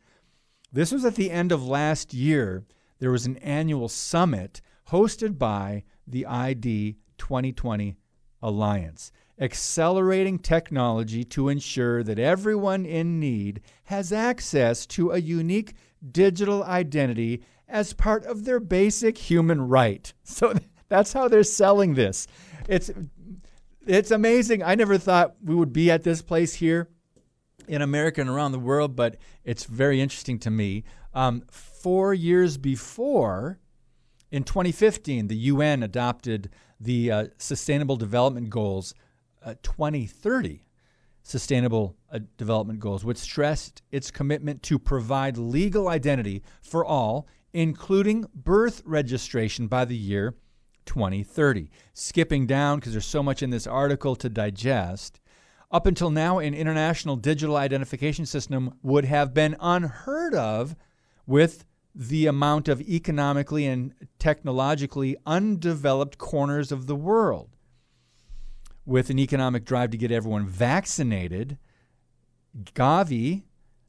This 0.71 0.91
was 0.91 1.03
at 1.05 1.15
the 1.15 1.31
end 1.31 1.51
of 1.51 1.65
last 1.65 2.13
year. 2.13 2.65
There 2.99 3.11
was 3.11 3.25
an 3.25 3.38
annual 3.38 3.89
summit 3.89 4.61
hosted 4.89 5.39
by 5.39 5.83
the 6.05 6.25
ID 6.25 6.97
2020 7.17 7.97
Alliance, 8.41 9.11
accelerating 9.39 10.39
technology 10.39 11.23
to 11.23 11.49
ensure 11.49 12.03
that 12.03 12.19
everyone 12.19 12.86
in 12.86 13.19
need 13.19 13.61
has 13.86 14.13
access 14.13 14.86
to 14.86 15.11
a 15.11 15.17
unique 15.17 15.73
digital 16.11 16.63
identity 16.63 17.41
as 17.67 17.93
part 17.93 18.23
of 18.25 18.45
their 18.45 18.59
basic 18.59 19.17
human 19.17 19.67
right. 19.67 20.13
So 20.23 20.53
that's 20.88 21.13
how 21.13 21.27
they're 21.27 21.43
selling 21.43 21.95
this. 21.95 22.27
It's 22.69 22.91
it's 23.88 24.11
amazing. 24.11 24.63
I 24.63 24.75
never 24.75 24.97
thought 24.97 25.36
we 25.43 25.53
would 25.53 25.73
be 25.73 25.91
at 25.91 26.03
this 26.03 26.21
place 26.21 26.55
here 26.55 26.89
in 27.67 27.81
America 27.81 28.21
and 28.21 28.29
around 28.29 28.51
the 28.51 28.59
world, 28.59 28.95
but 28.95 29.17
it's 29.43 29.65
very 29.65 30.01
interesting 30.01 30.39
to 30.39 30.49
me. 30.49 30.83
Um, 31.13 31.43
four 31.49 32.13
years 32.13 32.57
before, 32.57 33.59
in 34.31 34.43
2015, 34.43 35.27
the 35.27 35.36
UN 35.36 35.83
adopted 35.83 36.49
the 36.79 37.11
uh, 37.11 37.27
Sustainable 37.38 37.95
Development 37.95 38.49
Goals 38.49 38.93
2030 39.54 40.66
Sustainable 41.28 41.96
uh, 42.12 42.20
Development 42.38 42.80
Goals, 42.80 43.04
which 43.04 43.18
stressed 43.18 43.82
its 43.91 44.12
commitment 44.12 44.62
to 44.62 44.78
provide 44.78 45.39
legal 45.39 45.88
identity 45.88 46.43
for 46.62 46.86
all, 46.86 47.28
including 47.52 48.26
birth 48.36 48.84
registration 48.86 49.66
by 49.66 49.86
the 49.86 49.96
year 49.96 50.36
2030. 50.86 51.72
Skipping 51.96 52.46
down, 52.46 52.78
because 52.78 52.91
there's 52.91 53.08
so 53.08 53.24
much 53.24 53.41
in 53.41 53.50
this 53.50 53.66
article 53.66 54.16
to 54.16 54.30
digest, 54.30 55.20
up 55.72 55.88
until 55.88 56.12
now, 56.12 56.38
an 56.38 56.54
international 56.54 57.16
digital 57.16 57.58
identification 57.58 58.28
system 58.28 58.76
would 58.84 59.06
have 59.06 59.34
been 59.34 59.56
unheard 59.60 60.36
of 60.36 60.76
with 61.26 61.66
the 61.96 62.28
amount 62.28 62.68
of 62.68 62.82
economically 62.82 63.66
and 63.66 63.96
technologically 64.20 65.18
undeveloped 65.26 66.18
corners 66.18 66.72
of 66.72 66.86
the 66.86 66.96
world. 66.96 67.55
With 68.86 69.09
an 69.09 69.17
economic 69.17 69.65
drive 69.65 69.89
to 69.91 69.97
get 69.97 70.11
everyone 70.11 70.45
vaccinated, 70.45 71.57
Gavi, 72.75 73.43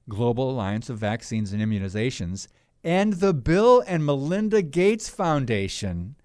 Global 0.08 0.50
Alliance 0.50 0.88
of 0.88 0.96
Vaccines 0.96 1.52
and 1.52 1.60
Immunizations, 1.60 2.48
and 2.82 3.14
the 3.14 3.34
Bill 3.34 3.84
and 3.86 4.06
Melinda 4.06 4.62
Gates 4.62 5.10
Foundation 5.10 6.16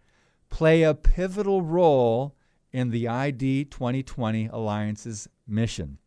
play 0.49 0.83
a 0.83 0.93
pivotal 0.93 1.61
role 1.61 2.35
in 2.71 2.91
the 2.91 3.09
ID 3.09 3.65
2020 3.65 4.47
Alliance's 4.47 5.27
mission. 5.45 5.97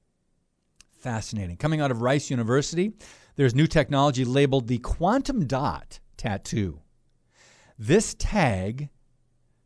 Fascinating. 0.94 1.58
Coming 1.58 1.82
out 1.82 1.90
of 1.90 2.00
Rice 2.00 2.30
University, 2.30 2.94
there's 3.36 3.54
new 3.54 3.66
technology 3.66 4.24
labeled 4.24 4.68
the 4.68 4.78
quantum 4.78 5.46
dot 5.46 6.00
tattoo. 6.16 6.80
This 7.78 8.14
tag, 8.14 8.88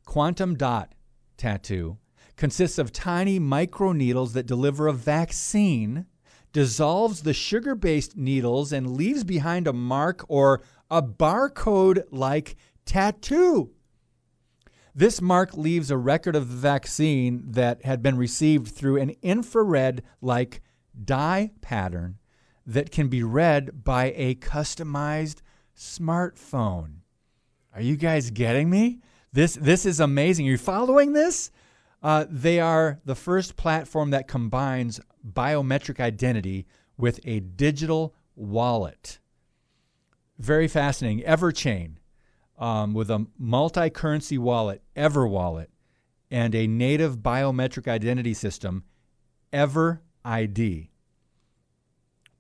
quantum 0.05 0.57
dot 0.57 0.95
tattoo, 1.37 1.99
consists 2.39 2.79
of 2.79 2.93
tiny 2.93 3.39
microneedles 3.39 4.33
that 4.33 4.47
deliver 4.47 4.87
a 4.87 4.93
vaccine, 4.93 6.07
dissolves 6.53 7.23
the 7.23 7.35
sugar 7.35 7.75
based 7.75 8.17
needles, 8.17 8.73
and 8.73 8.97
leaves 8.97 9.25
behind 9.25 9.67
a 9.67 9.73
mark 9.73 10.25
or 10.29 10.63
a 10.91 11.03
barcode 11.03 12.05
like 12.11 12.57
tattoo. 12.87 13.73
This 14.95 15.21
mark 15.21 15.57
leaves 15.57 15.91
a 15.91 15.99
record 15.99 16.35
of 16.35 16.49
the 16.49 16.57
vaccine 16.57 17.43
that 17.51 17.85
had 17.85 18.03
been 18.03 18.17
received 18.17 18.69
through 18.69 18.97
an 18.97 19.15
infrared 19.21 20.03
like 20.23 20.63
dye 21.05 21.51
pattern 21.61 22.19
that 22.67 22.91
can 22.91 23.09
be 23.09 23.23
read 23.23 23.85
by 23.85 24.13
a 24.17 24.35
customized 24.37 25.43
smartphone. 25.77 27.01
Are 27.75 27.81
you 27.81 27.97
guys 27.97 28.31
getting 28.31 28.71
me? 28.71 29.01
This, 29.33 29.55
this 29.55 29.85
is 29.85 30.01
amazing. 30.01 30.47
Are 30.49 30.53
you 30.53 30.59
following 30.59 31.13
this? 31.13 31.51
Uh, 32.03 32.25
they 32.29 32.61
are 32.61 33.01
the 33.05 33.15
first 33.15 33.57
platform 33.57 34.11
that 34.11 34.29
combines 34.29 35.01
biometric 35.27 36.01
identity 36.01 36.67
with 36.97 37.21
a 37.25 37.41
digital 37.41 38.15
wallet. 38.37 39.19
Very 40.39 40.69
fascinating. 40.69 41.25
Everchain 41.25 41.97
um, 42.59 42.95
with 42.95 43.11
a 43.11 43.27
multi 43.39 43.91
currency 43.91 44.39
wallet, 44.39 44.83
EverWallet, 44.97 45.69
and 46.31 46.55
a 46.55 46.67
native 46.67 47.19
biometric 47.19 47.89
identity 47.89 48.35
system, 48.35 48.85
EverID. 49.53 50.89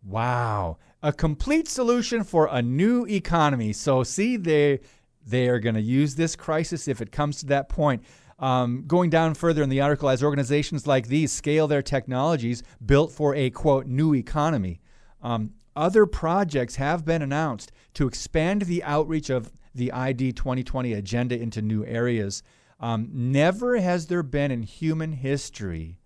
Wow. 0.05 0.79
A 1.03 1.13
complete 1.13 1.69
solution 1.69 2.25
for 2.25 2.49
a 2.51 2.63
new 2.63 3.07
economy. 3.07 3.73
So, 3.73 4.03
see, 4.03 4.37
they, 4.37 4.81
they 5.27 5.49
are 5.49 5.59
going 5.59 5.75
to 5.75 5.81
use 5.81 6.15
this 6.15 6.37
crisis 6.37 6.89
if 6.89 7.01
it 7.01 7.13
comes 7.13 7.39
to 7.41 7.47
that 7.47 7.69
point. 7.69 8.03
Um, 8.39 8.85
going 8.87 9.11
down 9.11 9.35
further 9.35 9.63
in 9.63 9.69
the 9.69 9.81
article, 9.81 10.09
as 10.09 10.23
organizations 10.23 10.87
like 10.87 11.09
these 11.09 11.33
scale 11.33 11.67
their 11.67 11.83
technologies 11.83 12.63
built 12.85 13.11
for 13.11 13.35
a 13.35 13.51
quote 13.51 13.87
new 13.87 14.15
economy, 14.15 14.81
um, 15.23 15.55
other 15.75 16.07
projects 16.07 16.77
have 16.77 17.05
been 17.05 17.23
announced 17.23 17.73
to 17.95 18.07
expand 18.07 18.63
the 18.63 18.83
outreach 18.85 19.31
of 19.31 19.53
the 19.75 19.93
ID 19.93 20.33
2020 20.33 20.93
agenda 20.93 21.41
into 21.41 21.63
new 21.63 21.85
areas. 21.85 22.43
Um, 22.81 23.09
never 23.13 23.79
has 23.79 24.07
there 24.07 24.23
been 24.23 24.51
in 24.51 24.63
human 24.63 25.13
history 25.13 25.99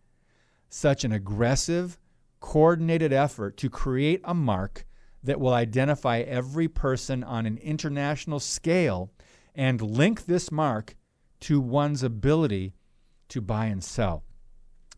such 0.68 1.04
an 1.04 1.12
aggressive, 1.12 1.98
coordinated 2.40 3.12
effort 3.12 3.56
to 3.58 3.68
create 3.68 4.20
a 4.24 4.34
mark 4.34 4.86
that 5.22 5.38
will 5.38 5.52
identify 5.52 6.20
every 6.20 6.66
person 6.66 7.22
on 7.22 7.46
an 7.46 7.58
international 7.58 8.40
scale 8.40 9.10
and 9.54 9.80
link 9.80 10.24
this 10.24 10.50
mark 10.50 10.96
to 11.42 11.60
one's 11.60 12.02
ability 12.02 12.74
to 13.28 13.40
buy 13.40 13.66
and 13.66 13.82
sell. 13.82 14.24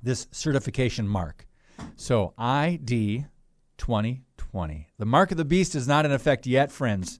This 0.02 0.26
certification 0.30 1.08
mark. 1.08 1.46
So 1.96 2.34
ID 2.38 3.26
2020. 3.78 4.88
The 4.98 5.06
mark 5.06 5.30
of 5.30 5.36
the 5.36 5.44
beast 5.44 5.74
is 5.74 5.88
not 5.88 6.04
in 6.04 6.12
effect 6.12 6.46
yet, 6.46 6.70
friends, 6.70 7.18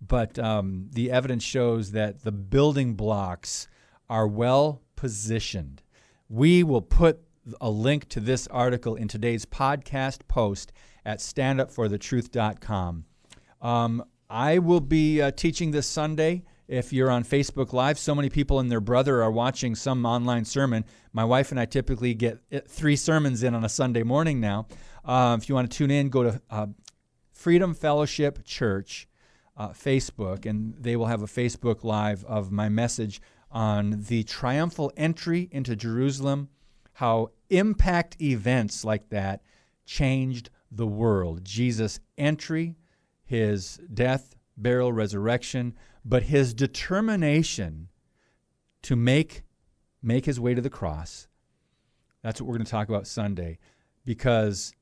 but 0.00 0.38
um, 0.38 0.88
the 0.92 1.10
evidence 1.10 1.42
shows 1.42 1.92
that 1.92 2.22
the 2.22 2.32
building 2.32 2.94
blocks 2.94 3.68
are 4.08 4.28
well 4.28 4.82
positioned. 4.94 5.82
We 6.28 6.62
will 6.62 6.82
put 6.82 7.20
a 7.60 7.70
link 7.70 8.08
to 8.10 8.20
this 8.20 8.46
article 8.48 8.96
in 8.96 9.08
today's 9.08 9.46
podcast 9.46 10.26
post 10.28 10.72
at 11.04 11.18
standupforthetruth.com. 11.18 13.04
Um, 13.62 14.04
I 14.28 14.58
will 14.58 14.80
be 14.80 15.22
uh, 15.22 15.30
teaching 15.30 15.70
this 15.70 15.86
Sunday. 15.86 16.44
If 16.68 16.92
you're 16.92 17.10
on 17.10 17.22
Facebook 17.22 17.72
Live, 17.72 17.96
so 17.96 18.14
many 18.14 18.28
people 18.28 18.58
and 18.58 18.70
their 18.70 18.80
brother 18.80 19.22
are 19.22 19.30
watching 19.30 19.76
some 19.76 20.04
online 20.04 20.44
sermon. 20.44 20.84
My 21.12 21.24
wife 21.24 21.52
and 21.52 21.60
I 21.60 21.64
typically 21.64 22.12
get 22.12 22.40
uh, 22.52 22.60
three 22.66 22.96
sermons 22.96 23.44
in 23.44 23.54
on 23.54 23.64
a 23.64 23.68
Sunday 23.68 24.02
morning 24.02 24.40
now. 24.40 24.66
Uh, 25.04 25.36
if 25.40 25.48
you 25.48 25.54
want 25.54 25.70
to 25.70 25.76
tune 25.76 25.92
in, 25.92 26.08
go 26.08 26.24
to 26.24 26.42
uh, 26.50 26.66
Freedom 27.32 27.72
Fellowship 27.72 28.44
Church 28.44 29.06
uh, 29.56 29.68
Facebook, 29.68 30.44
and 30.44 30.74
they 30.80 30.96
will 30.96 31.06
have 31.06 31.22
a 31.22 31.26
Facebook 31.26 31.84
Live 31.84 32.24
of 32.24 32.50
my 32.50 32.68
message 32.68 33.20
on 33.50 34.04
the 34.08 34.24
triumphal 34.24 34.92
entry 34.96 35.48
into 35.52 35.76
Jerusalem, 35.76 36.48
how 36.94 37.30
impact 37.48 38.20
events 38.20 38.84
like 38.84 39.08
that 39.10 39.40
changed 39.84 40.50
the 40.72 40.86
world. 40.86 41.44
Jesus' 41.44 42.00
entry, 42.18 42.74
his 43.24 43.80
death, 43.94 44.34
burial, 44.56 44.92
resurrection, 44.92 45.74
but 46.08 46.22
his 46.24 46.54
determination 46.54 47.88
to 48.82 48.94
make 48.94 49.42
make 50.02 50.24
his 50.24 50.38
way 50.38 50.54
to 50.54 50.62
the 50.62 50.70
cross. 50.70 51.26
That's 52.22 52.40
what 52.40 52.46
we're 52.46 52.56
going 52.56 52.64
to 52.64 52.70
talk 52.70 52.88
about 52.88 53.08
Sunday 53.08 53.58
because 54.04 54.72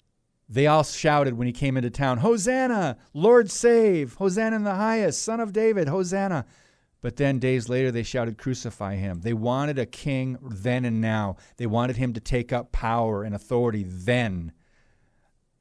they 0.50 0.66
all 0.66 0.84
shouted 0.84 1.34
when 1.34 1.46
he 1.46 1.52
came 1.52 1.78
into 1.78 1.88
town, 1.88 2.18
Hosanna, 2.18 2.98
Lord 3.14 3.50
save, 3.50 4.14
Hosanna 4.14 4.56
in 4.56 4.64
the 4.64 4.74
highest, 4.74 5.22
Son 5.22 5.40
of 5.40 5.54
David, 5.54 5.88
Hosanna. 5.88 6.44
But 7.00 7.16
then 7.16 7.38
days 7.38 7.70
later, 7.70 7.90
they 7.90 8.02
shouted, 8.02 8.36
Crucify 8.36 8.96
him. 8.96 9.20
They 9.22 9.32
wanted 9.32 9.78
a 9.78 9.86
king 9.86 10.36
then 10.42 10.84
and 10.84 11.00
now. 11.00 11.36
They 11.56 11.66
wanted 11.66 11.96
him 11.96 12.12
to 12.14 12.20
take 12.20 12.52
up 12.52 12.72
power 12.72 13.22
and 13.22 13.34
authority 13.34 13.84
then. 13.86 14.52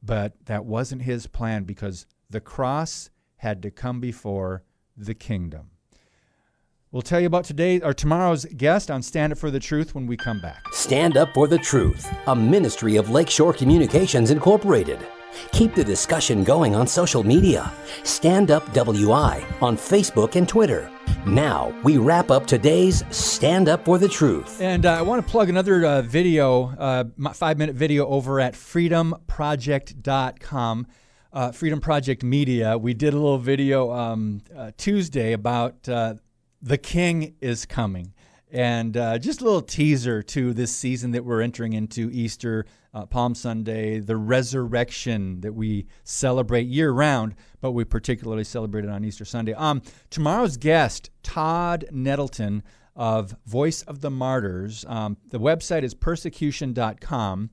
But 0.01 0.45
that 0.45 0.65
wasn't 0.65 1.03
his 1.03 1.27
plan 1.27 1.63
because 1.63 2.05
the 2.29 2.41
cross 2.41 3.09
had 3.37 3.61
to 3.61 3.71
come 3.71 4.01
before 4.01 4.63
the 4.97 5.13
kingdom. 5.13 5.69
We'll 6.91 7.01
tell 7.01 7.19
you 7.19 7.25
about 7.25 7.45
today 7.45 7.81
or 7.81 7.93
tomorrow's 7.93 8.45
guest 8.45 8.91
on 8.91 9.01
Stand 9.01 9.33
Up 9.33 9.39
for 9.39 9.49
the 9.49 9.59
Truth 9.59 9.95
when 9.95 10.05
we 10.05 10.15
come 10.15 10.39
back. 10.39 10.61
Stand 10.73 11.17
Up 11.17 11.33
for 11.33 11.47
the 11.47 11.57
Truth, 11.57 12.07
a 12.27 12.35
ministry 12.35 12.97
of 12.97 13.09
Lakeshore 13.09 13.53
Communications 13.53 14.29
Incorporated. 14.29 14.99
Keep 15.53 15.73
the 15.73 15.83
discussion 15.83 16.43
going 16.43 16.75
on 16.75 16.85
social 16.85 17.23
media. 17.23 17.73
Stand 18.03 18.51
Up 18.51 18.71
WI 18.73 19.43
on 19.59 19.75
Facebook 19.75 20.35
and 20.35 20.47
Twitter. 20.47 20.91
Now, 21.25 21.73
we 21.83 21.97
wrap 21.97 22.29
up 22.29 22.45
today's 22.45 23.03
Stand 23.09 23.69
Up 23.69 23.85
for 23.85 23.97
the 23.97 24.07
Truth. 24.07 24.61
And 24.61 24.85
uh, 24.85 24.93
I 24.93 25.01
want 25.01 25.25
to 25.25 25.31
plug 25.31 25.49
another 25.49 25.83
uh, 25.85 26.03
video, 26.03 26.75
uh, 26.77 27.05
five 27.33 27.57
minute 27.57 27.75
video 27.75 28.05
over 28.07 28.39
at 28.39 28.53
freedomproject.com. 28.53 30.87
Uh, 31.33 31.51
Freedom 31.51 31.81
Project 31.81 32.23
Media. 32.23 32.77
We 32.77 32.93
did 32.93 33.15
a 33.15 33.17
little 33.17 33.39
video 33.39 33.91
um, 33.91 34.41
uh, 34.55 34.69
Tuesday 34.77 35.33
about 35.33 35.89
uh, 35.89 36.13
the 36.61 36.77
King 36.77 37.33
is 37.41 37.65
coming. 37.65 38.13
And 38.51 38.95
uh, 38.95 39.17
just 39.17 39.41
a 39.41 39.43
little 39.43 39.63
teaser 39.63 40.21
to 40.21 40.53
this 40.53 40.71
season 40.71 41.09
that 41.11 41.25
we're 41.25 41.41
entering 41.41 41.73
into 41.73 42.11
Easter, 42.11 42.67
uh, 42.93 43.07
Palm 43.07 43.33
Sunday, 43.33 43.97
the 43.97 44.15
resurrection 44.15 45.41
that 45.41 45.53
we 45.53 45.87
celebrate 46.03 46.67
year 46.67 46.91
round, 46.91 47.33
but 47.61 47.71
we 47.71 47.83
particularly 47.83 48.43
celebrate 48.43 48.85
it 48.85 48.91
on 48.91 49.03
Easter 49.03 49.25
Sunday. 49.25 49.55
Um, 49.55 49.81
tomorrow's 50.11 50.55
guest, 50.55 51.09
Todd 51.23 51.85
Nettleton 51.91 52.61
of 52.95 53.35
Voice 53.47 53.81
of 53.81 54.01
the 54.01 54.11
Martyrs. 54.11 54.85
Um, 54.87 55.17
the 55.29 55.39
website 55.39 55.81
is 55.81 55.95
persecution.com. 55.95 57.49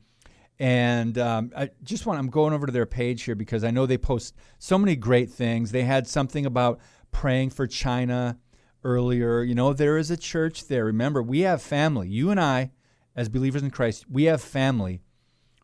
And 0.60 1.16
um, 1.16 1.52
I 1.56 1.70
just 1.82 2.04
want, 2.04 2.18
I'm 2.18 2.28
going 2.28 2.52
over 2.52 2.66
to 2.66 2.72
their 2.72 2.84
page 2.84 3.22
here 3.22 3.34
because 3.34 3.64
I 3.64 3.70
know 3.70 3.86
they 3.86 3.96
post 3.96 4.36
so 4.58 4.76
many 4.76 4.94
great 4.94 5.30
things. 5.30 5.72
They 5.72 5.84
had 5.84 6.06
something 6.06 6.44
about 6.44 6.80
praying 7.12 7.50
for 7.50 7.66
China 7.66 8.38
earlier. 8.84 9.42
You 9.42 9.54
know, 9.54 9.72
there 9.72 9.96
is 9.96 10.10
a 10.10 10.18
church 10.18 10.68
there. 10.68 10.84
Remember, 10.84 11.22
we 11.22 11.40
have 11.40 11.62
family. 11.62 12.10
You 12.10 12.30
and 12.30 12.38
I, 12.38 12.72
as 13.16 13.30
believers 13.30 13.62
in 13.62 13.70
Christ, 13.70 14.04
we 14.10 14.24
have 14.24 14.42
family 14.42 15.00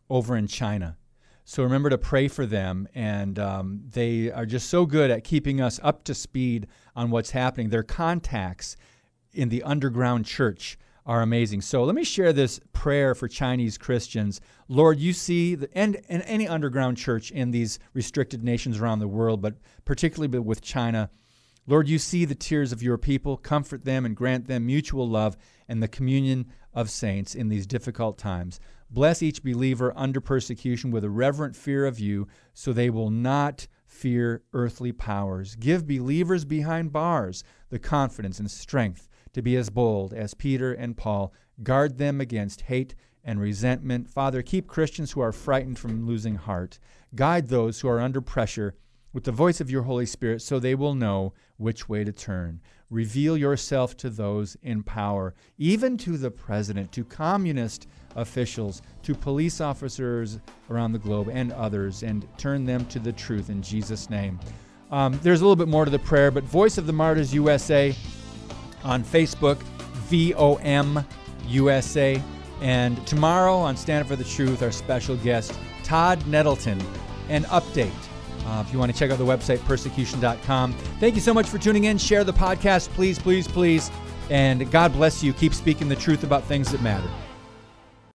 over 0.09 0.35
in 0.35 0.47
China. 0.47 0.97
So 1.45 1.61
remember 1.61 1.91
to 1.91 1.97
pray 1.99 2.27
for 2.27 2.47
them. 2.47 2.87
And 2.95 3.37
um, 3.37 3.83
they 3.91 4.31
are 4.31 4.47
just 4.47 4.67
so 4.67 4.87
good 4.87 5.11
at 5.11 5.23
keeping 5.23 5.61
us 5.61 5.79
up 5.83 6.05
to 6.05 6.15
speed 6.15 6.65
on 6.95 7.11
what's 7.11 7.31
happening. 7.31 7.69
Their 7.69 7.83
contacts 7.83 8.75
in 9.31 9.49
the 9.49 9.61
underground 9.61 10.25
church 10.25 10.79
are 11.07 11.21
amazing. 11.21 11.61
So 11.61 11.85
let 11.85 11.95
me 11.95 12.03
share 12.03 12.33
this 12.33 12.59
prayer 12.73 13.15
for 13.15 13.29
Chinese 13.29 13.77
Christians. 13.77 14.41
Lord, 14.67 14.99
you 14.99 15.13
see, 15.13 15.55
the, 15.55 15.69
and, 15.73 16.01
and 16.09 16.21
any 16.23 16.49
underground 16.49 16.97
church 16.97 17.31
in 17.31 17.51
these 17.51 17.79
restricted 17.93 18.43
nations 18.43 18.77
around 18.77 18.99
the 18.99 19.07
world, 19.07 19.41
but 19.41 19.55
particularly 19.85 20.37
with 20.37 20.61
China. 20.61 21.09
Lord, 21.65 21.87
you 21.87 21.97
see 21.97 22.25
the 22.25 22.35
tears 22.35 22.73
of 22.73 22.83
your 22.83 22.97
people. 22.97 23.37
Comfort 23.37 23.85
them 23.85 24.05
and 24.05 24.17
grant 24.17 24.47
them 24.47 24.65
mutual 24.65 25.07
love 25.07 25.37
and 25.69 25.81
the 25.81 25.87
communion 25.87 26.47
of 26.73 26.89
saints 26.89 27.35
in 27.35 27.47
these 27.47 27.65
difficult 27.65 28.17
times. 28.17 28.59
Bless 28.89 29.23
each 29.23 29.43
believer 29.43 29.93
under 29.95 30.19
persecution 30.19 30.91
with 30.91 31.05
a 31.05 31.09
reverent 31.09 31.55
fear 31.55 31.85
of 31.85 31.99
you, 31.99 32.27
so 32.53 32.73
they 32.73 32.89
will 32.89 33.09
not 33.09 33.67
fear 33.85 34.43
earthly 34.51 34.91
powers. 34.91 35.55
Give 35.55 35.87
believers 35.87 36.43
behind 36.43 36.91
bars 36.91 37.45
the 37.69 37.79
confidence 37.79 38.39
and 38.39 38.51
strength 38.51 39.07
to 39.33 39.41
be 39.41 39.55
as 39.55 39.69
bold 39.69 40.13
as 40.13 40.33
Peter 40.33 40.73
and 40.73 40.97
Paul. 40.97 41.33
Guard 41.63 41.97
them 41.97 42.21
against 42.21 42.61
hate 42.61 42.95
and 43.23 43.39
resentment. 43.41 44.09
Father, 44.09 44.41
keep 44.41 44.67
Christians 44.67 45.11
who 45.11 45.21
are 45.21 45.31
frightened 45.31 45.77
from 45.77 46.07
losing 46.07 46.35
heart. 46.35 46.79
Guide 47.13 47.47
those 47.47 47.79
who 47.79 47.89
are 47.89 47.99
under 47.99 48.21
pressure 48.21 48.75
with 49.13 49.23
the 49.23 49.31
voice 49.31 49.59
of 49.59 49.71
your 49.71 49.83
Holy 49.83 50.05
Spirit 50.05 50.41
so 50.41 50.59
they 50.59 50.75
will 50.75 50.93
know 50.93 51.33
which 51.57 51.89
way 51.89 52.03
to 52.03 52.11
turn. 52.11 52.61
Reveal 52.89 53.35
yourself 53.35 53.97
to 53.97 54.09
those 54.09 54.55
in 54.61 54.81
power, 54.83 55.33
even 55.57 55.97
to 55.97 56.17
the 56.17 56.31
president, 56.31 56.91
to 56.93 57.03
communist 57.03 57.87
officials, 58.15 58.81
to 59.03 59.13
police 59.13 59.59
officers 59.59 60.39
around 60.69 60.93
the 60.93 60.99
globe, 60.99 61.29
and 61.31 61.51
others, 61.53 62.03
and 62.03 62.27
turn 62.37 62.63
them 62.63 62.85
to 62.85 62.99
the 62.99 63.11
truth 63.11 63.49
in 63.49 63.61
Jesus' 63.61 64.09
name. 64.09 64.39
Um, 64.89 65.19
there's 65.21 65.41
a 65.41 65.43
little 65.43 65.57
bit 65.57 65.67
more 65.67 65.83
to 65.83 65.91
the 65.91 65.99
prayer, 65.99 66.31
but 66.31 66.43
Voice 66.45 66.77
of 66.77 66.87
the 66.87 66.93
Martyrs 66.93 67.33
USA 67.33 67.93
on 68.87 69.03
Facebook, 69.03 69.57
VOM 70.09 71.05
USA. 71.47 72.21
And 72.61 73.05
tomorrow 73.05 73.55
on 73.55 73.77
Stand 73.77 74.07
for 74.07 74.15
the 74.15 74.23
Truth, 74.23 74.63
our 74.63 74.71
special 74.71 75.15
guest, 75.17 75.57
Todd 75.83 76.25
Nettleton, 76.25 76.81
an 77.29 77.43
update 77.45 77.91
uh, 78.47 78.63
if 78.65 78.71
you 78.71 78.79
want 78.79 78.91
to 78.91 78.97
check 78.97 79.11
out 79.11 79.17
the 79.17 79.25
website, 79.25 79.63
persecution.com. 79.65 80.73
Thank 80.99 81.15
you 81.15 81.21
so 81.21 81.33
much 81.33 81.49
for 81.49 81.57
tuning 81.57 81.85
in. 81.85 81.97
Share 81.97 82.23
the 82.23 82.33
podcast, 82.33 82.89
please, 82.89 83.19
please, 83.19 83.47
please. 83.47 83.91
And 84.29 84.69
God 84.71 84.93
bless 84.93 85.21
you. 85.21 85.33
Keep 85.33 85.53
speaking 85.53 85.89
the 85.89 85.95
truth 85.95 86.23
about 86.23 86.43
things 86.45 86.71
that 86.71 86.81
matter. 86.81 87.09